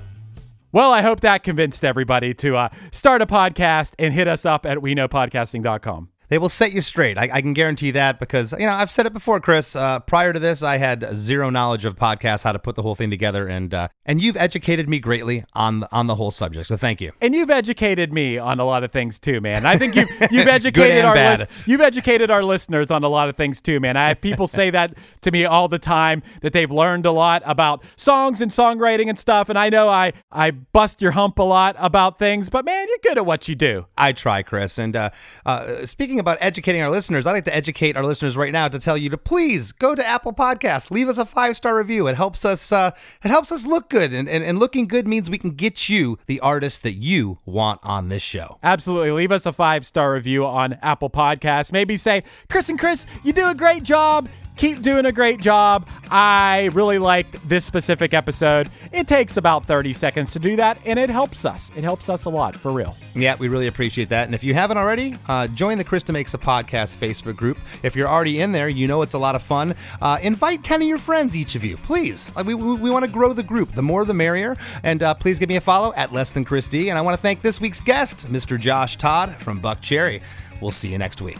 Well, 0.72 0.94
I 0.94 1.02
hope 1.02 1.22
that 1.22 1.42
convinced 1.42 1.84
everybody 1.84 2.36
to 2.36 2.56
uh, 2.56 2.70
start 2.92 3.24
a 3.24 3.26
podcast 3.26 3.94
and 3.98 4.14
hit 4.14 4.28
us 4.28 4.46
up 4.46 4.68
at 4.68 4.78
WeKnowPodcasting.com. 4.78 6.10
They 6.30 6.38
will 6.38 6.50
set 6.50 6.72
you 6.72 6.82
straight. 6.82 7.18
I, 7.18 7.30
I 7.34 7.42
can 7.42 7.54
guarantee 7.54 7.92
that 7.92 8.20
because 8.20 8.54
you 8.54 8.66
know 8.66 8.74
I've 8.74 8.92
said 8.92 9.06
it 9.06 9.14
before, 9.14 9.40
Chris. 9.40 9.76
Uh, 9.76 10.00
prior 10.00 10.32
to 10.32 10.40
this, 10.40 10.62
I 10.62 10.78
had 10.78 11.08
zero 11.16 11.50
knowledge 11.50 11.86
of 11.86 11.96
podcasts, 11.96 12.44
how 12.44 12.52
to 12.52 12.60
put 12.60 12.76
the 12.76 12.84
whole 12.84 12.96
thing 12.96 13.10
together, 13.10 13.48
and 13.48 13.74
uh, 13.74 13.88
and 14.06 14.22
you've 14.22 14.38
educated 14.38 14.88
me 14.88 15.00
greatly 15.00 15.44
on 15.54 15.82
the, 15.82 15.90
on 15.92 16.08
the 16.08 16.16
whole 16.16 16.32
subject. 16.32 16.68
So 16.68 16.78
thank 16.78 17.02
you. 17.02 17.12
And 17.20 17.34
you've 17.34 17.50
educated 17.50 18.14
me 18.14 18.38
on 18.38 18.60
a 18.60 18.66
lot 18.66 18.84
of 18.84 18.92
things 18.92 19.20
too, 19.20 19.42
man. 19.42 19.66
I 19.66 19.78
think 19.78 19.96
you've 19.96 20.10
you've 20.32 20.48
educated 20.60 21.04
our 21.04 21.16
bad. 21.16 21.40
lis- 21.40 21.48
you've 21.66 21.82
educated 21.82 22.30
our 22.30 22.44
listeners 22.44 22.92
on 22.92 23.04
a 23.04 23.10
lot 23.10 23.28
of 23.30 23.36
things 23.36 23.60
too, 23.60 23.80
man. 23.80 23.98
I 23.98 24.10
have 24.10 24.22
people 24.22 24.46
say 24.46 24.70
that 24.72 24.98
to 25.22 25.32
me 25.32 25.46
all 25.46 25.68
the 25.68 25.80
time 25.80 26.22
that 26.42 26.54
they've 26.54 26.72
learned 26.72 27.08
a 27.08 27.12
lot 27.12 27.42
about 27.46 27.84
songs 27.96 28.40
and 28.40 28.52
songwriting 28.52 29.10
and 29.10 29.18
stuff. 29.18 29.50
And 29.50 29.58
I 29.58 29.70
know 29.70 29.90
I 29.90 30.14
I 30.32 30.52
bust 30.52 31.02
your 31.02 31.12
hump 31.12 31.40
a 31.40 31.44
lot 31.44 31.76
about 31.80 32.20
things, 32.20 32.52
but 32.52 32.66
man, 32.66 32.88
you're 32.88 32.98
good 33.02 33.18
at 33.18 33.26
what 33.26 33.48
you 33.48 33.56
do. 33.56 33.88
I 33.98 34.12
try, 34.12 34.44
Chris. 34.44 34.78
And 34.78 34.96
uh, 34.96 35.10
uh, 35.46 35.86
about 36.20 36.38
educating 36.42 36.82
our 36.82 36.90
listeners, 36.90 37.26
I'd 37.26 37.32
like 37.32 37.46
to 37.46 37.56
educate 37.56 37.98
our 37.98 38.04
listeners 38.04 38.38
right 38.38 38.52
now 38.52 38.68
to 38.68 38.80
tell 38.80 38.98
you 38.98 39.10
to 39.10 39.18
please 39.18 39.72
go 39.72 39.96
to 39.96 40.06
Apple 40.06 40.34
Podcasts, 40.34 40.92
leave 40.92 41.08
us 41.08 41.18
a 41.18 41.26
five 41.26 41.56
star 41.58 41.78
review. 41.78 42.08
It 42.08 42.16
helps 42.16 42.46
us. 42.46 42.72
Uh, 42.72 42.92
it 43.24 43.30
helps 43.30 43.52
us 43.52 43.66
look 43.66 43.90
good, 43.90 44.14
and, 44.14 44.30
and 44.30 44.44
and 44.44 44.60
looking 44.60 44.88
good 44.88 45.08
means 45.08 45.30
we 45.30 45.38
can 45.38 45.52
get 45.52 45.90
you 45.90 46.20
the 46.28 46.40
artist 46.40 46.84
that 46.84 46.94
you 46.94 47.38
want 47.46 47.80
on 47.84 48.10
this 48.10 48.22
show. 48.22 48.60
Absolutely. 48.62 49.12
Leave 49.12 49.32
us 49.32 49.46
a 49.46 49.54
five 49.54 49.86
star 49.86 50.14
review 50.14 50.46
on 50.46 50.74
Apple 50.82 51.10
Podcasts. 51.10 51.72
Maybe 51.72 51.98
say, 51.98 52.24
Chris 52.50 52.70
and 52.70 52.78
Chris, 52.78 53.06
you 53.24 53.34
do 53.34 53.48
a 53.48 53.56
great 53.56 53.84
job. 53.84 54.30
Keep 54.60 54.82
doing 54.82 55.06
a 55.06 55.12
great 55.14 55.40
job. 55.40 55.88
I 56.12 56.70
really 56.74 57.00
liked 57.00 57.48
this 57.48 57.64
specific 57.64 58.14
episode. 58.14 58.70
It 58.92 59.08
takes 59.08 59.38
about 59.38 59.66
30 59.66 59.94
seconds 59.94 60.34
to 60.34 60.40
do 60.40 60.58
that, 60.58 60.78
and 60.84 61.00
it 61.00 61.10
helps 61.10 61.46
us. 61.46 61.72
It 61.78 61.86
helps 61.86 62.10
us 62.10 62.26
a 62.26 62.30
lot, 62.30 62.58
for 62.58 62.74
real. 62.74 62.98
Yeah, 63.16 63.38
we 63.40 63.48
really 63.48 63.68
appreciate 63.68 64.10
that. 64.10 64.26
And 64.26 64.36
if 64.36 64.44
you 64.44 64.54
haven't 64.54 64.78
already, 64.78 65.16
uh, 65.30 65.48
join 65.48 65.78
the 65.78 65.86
Chris 65.86 66.04
DeMakes 66.04 66.34
a 66.34 66.38
Podcast 66.38 66.98
Facebook 66.98 67.38
group. 67.38 67.58
If 67.84 67.96
you're 67.96 68.10
already 68.10 68.42
in 68.42 68.52
there, 68.52 68.68
you 68.68 68.86
know 68.86 69.02
it's 69.02 69.14
a 69.14 69.18
lot 69.18 69.34
of 69.34 69.42
fun. 69.42 69.76
Uh, 70.02 70.18
invite 70.22 70.62
10 70.62 70.82
of 70.82 70.88
your 70.90 71.00
friends, 71.00 71.38
each 71.38 71.56
of 71.56 71.64
you, 71.64 71.78
please. 71.78 72.30
Uh, 72.36 72.44
we 72.46 72.54
we, 72.54 72.74
we 72.74 72.90
want 72.90 73.06
to 73.06 73.12
grow 73.12 73.32
the 73.32 73.44
group. 73.44 73.72
The 73.72 73.82
more, 73.82 74.04
the 74.04 74.14
merrier. 74.14 74.58
And 74.84 75.02
uh, 75.02 75.14
please 75.14 75.40
give 75.40 75.48
me 75.48 75.56
a 75.56 75.62
follow 75.62 75.94
at 75.94 76.12
Less 76.12 76.32
Than 76.32 76.44
Chris 76.44 76.68
D. 76.68 76.90
And 76.90 76.98
I 76.98 77.02
want 77.02 77.16
to 77.16 77.22
thank 77.22 77.42
this 77.42 77.62
week's 77.62 77.80
guest, 77.80 78.28
Mr. 78.28 78.60
Josh 78.60 78.98
Todd 78.98 79.38
from 79.38 79.62
Buckcherry. 79.62 80.22
We'll 80.60 80.72
see 80.72 80.90
you 80.90 80.98
next 80.98 81.22
week. 81.22 81.40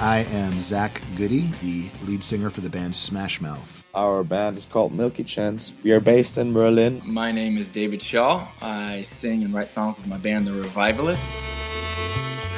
I 0.00 0.20
am 0.30 0.62
Zach 0.62 1.02
Goode, 1.14 1.52
the 1.60 1.90
lead 2.06 2.24
singer 2.24 2.48
for 2.48 2.62
the 2.62 2.70
band 2.70 2.96
Smash 2.96 3.38
Mouth. 3.42 3.84
Our 3.94 4.24
band 4.24 4.56
is 4.56 4.64
called 4.64 4.94
Milky 4.94 5.22
Chance. 5.22 5.74
We 5.84 5.92
are 5.92 6.00
based 6.00 6.38
in 6.38 6.54
Berlin. 6.54 7.02
My 7.04 7.30
name 7.32 7.58
is 7.58 7.68
David 7.68 8.00
Shaw. 8.00 8.48
I 8.62 9.02
sing 9.02 9.44
and 9.44 9.52
write 9.52 9.68
songs 9.68 9.98
with 9.98 10.06
my 10.06 10.16
band, 10.16 10.46
The 10.46 10.52
Revivalists. 10.52 11.44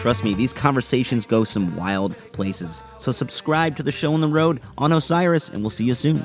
Trust 0.01 0.23
me, 0.23 0.35
these 0.35 0.53
conversations 0.53 1.27
go 1.27 1.43
some 1.43 1.75
wild 1.75 2.17
places. 2.31 2.85
So, 2.99 3.11
subscribe 3.11 3.77
to 3.77 3.83
the 3.83 3.91
show 3.91 4.15
on 4.15 4.21
the 4.21 4.29
road 4.29 4.61
on 4.79 4.93
Osiris, 4.93 5.49
and 5.49 5.63
we'll 5.63 5.71
see 5.71 5.85
you 5.85 5.95
soon. 5.95 6.25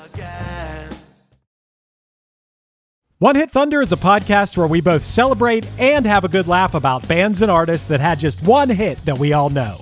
One 3.17 3.35
Hit 3.35 3.49
Thunder 3.49 3.81
is 3.81 3.91
a 3.91 3.97
podcast 3.97 4.55
where 4.55 4.67
we 4.67 4.81
both 4.81 5.03
celebrate 5.03 5.65
and 5.79 6.05
have 6.05 6.25
a 6.25 6.29
good 6.29 6.45
laugh 6.45 6.75
about 6.75 7.07
bands 7.07 7.41
and 7.41 7.49
artists 7.49 7.87
that 7.87 8.01
had 8.01 8.19
just 8.19 8.43
one 8.43 8.69
hit 8.69 9.03
that 9.05 9.17
we 9.17 9.33
all 9.33 9.49
know. 9.49 9.81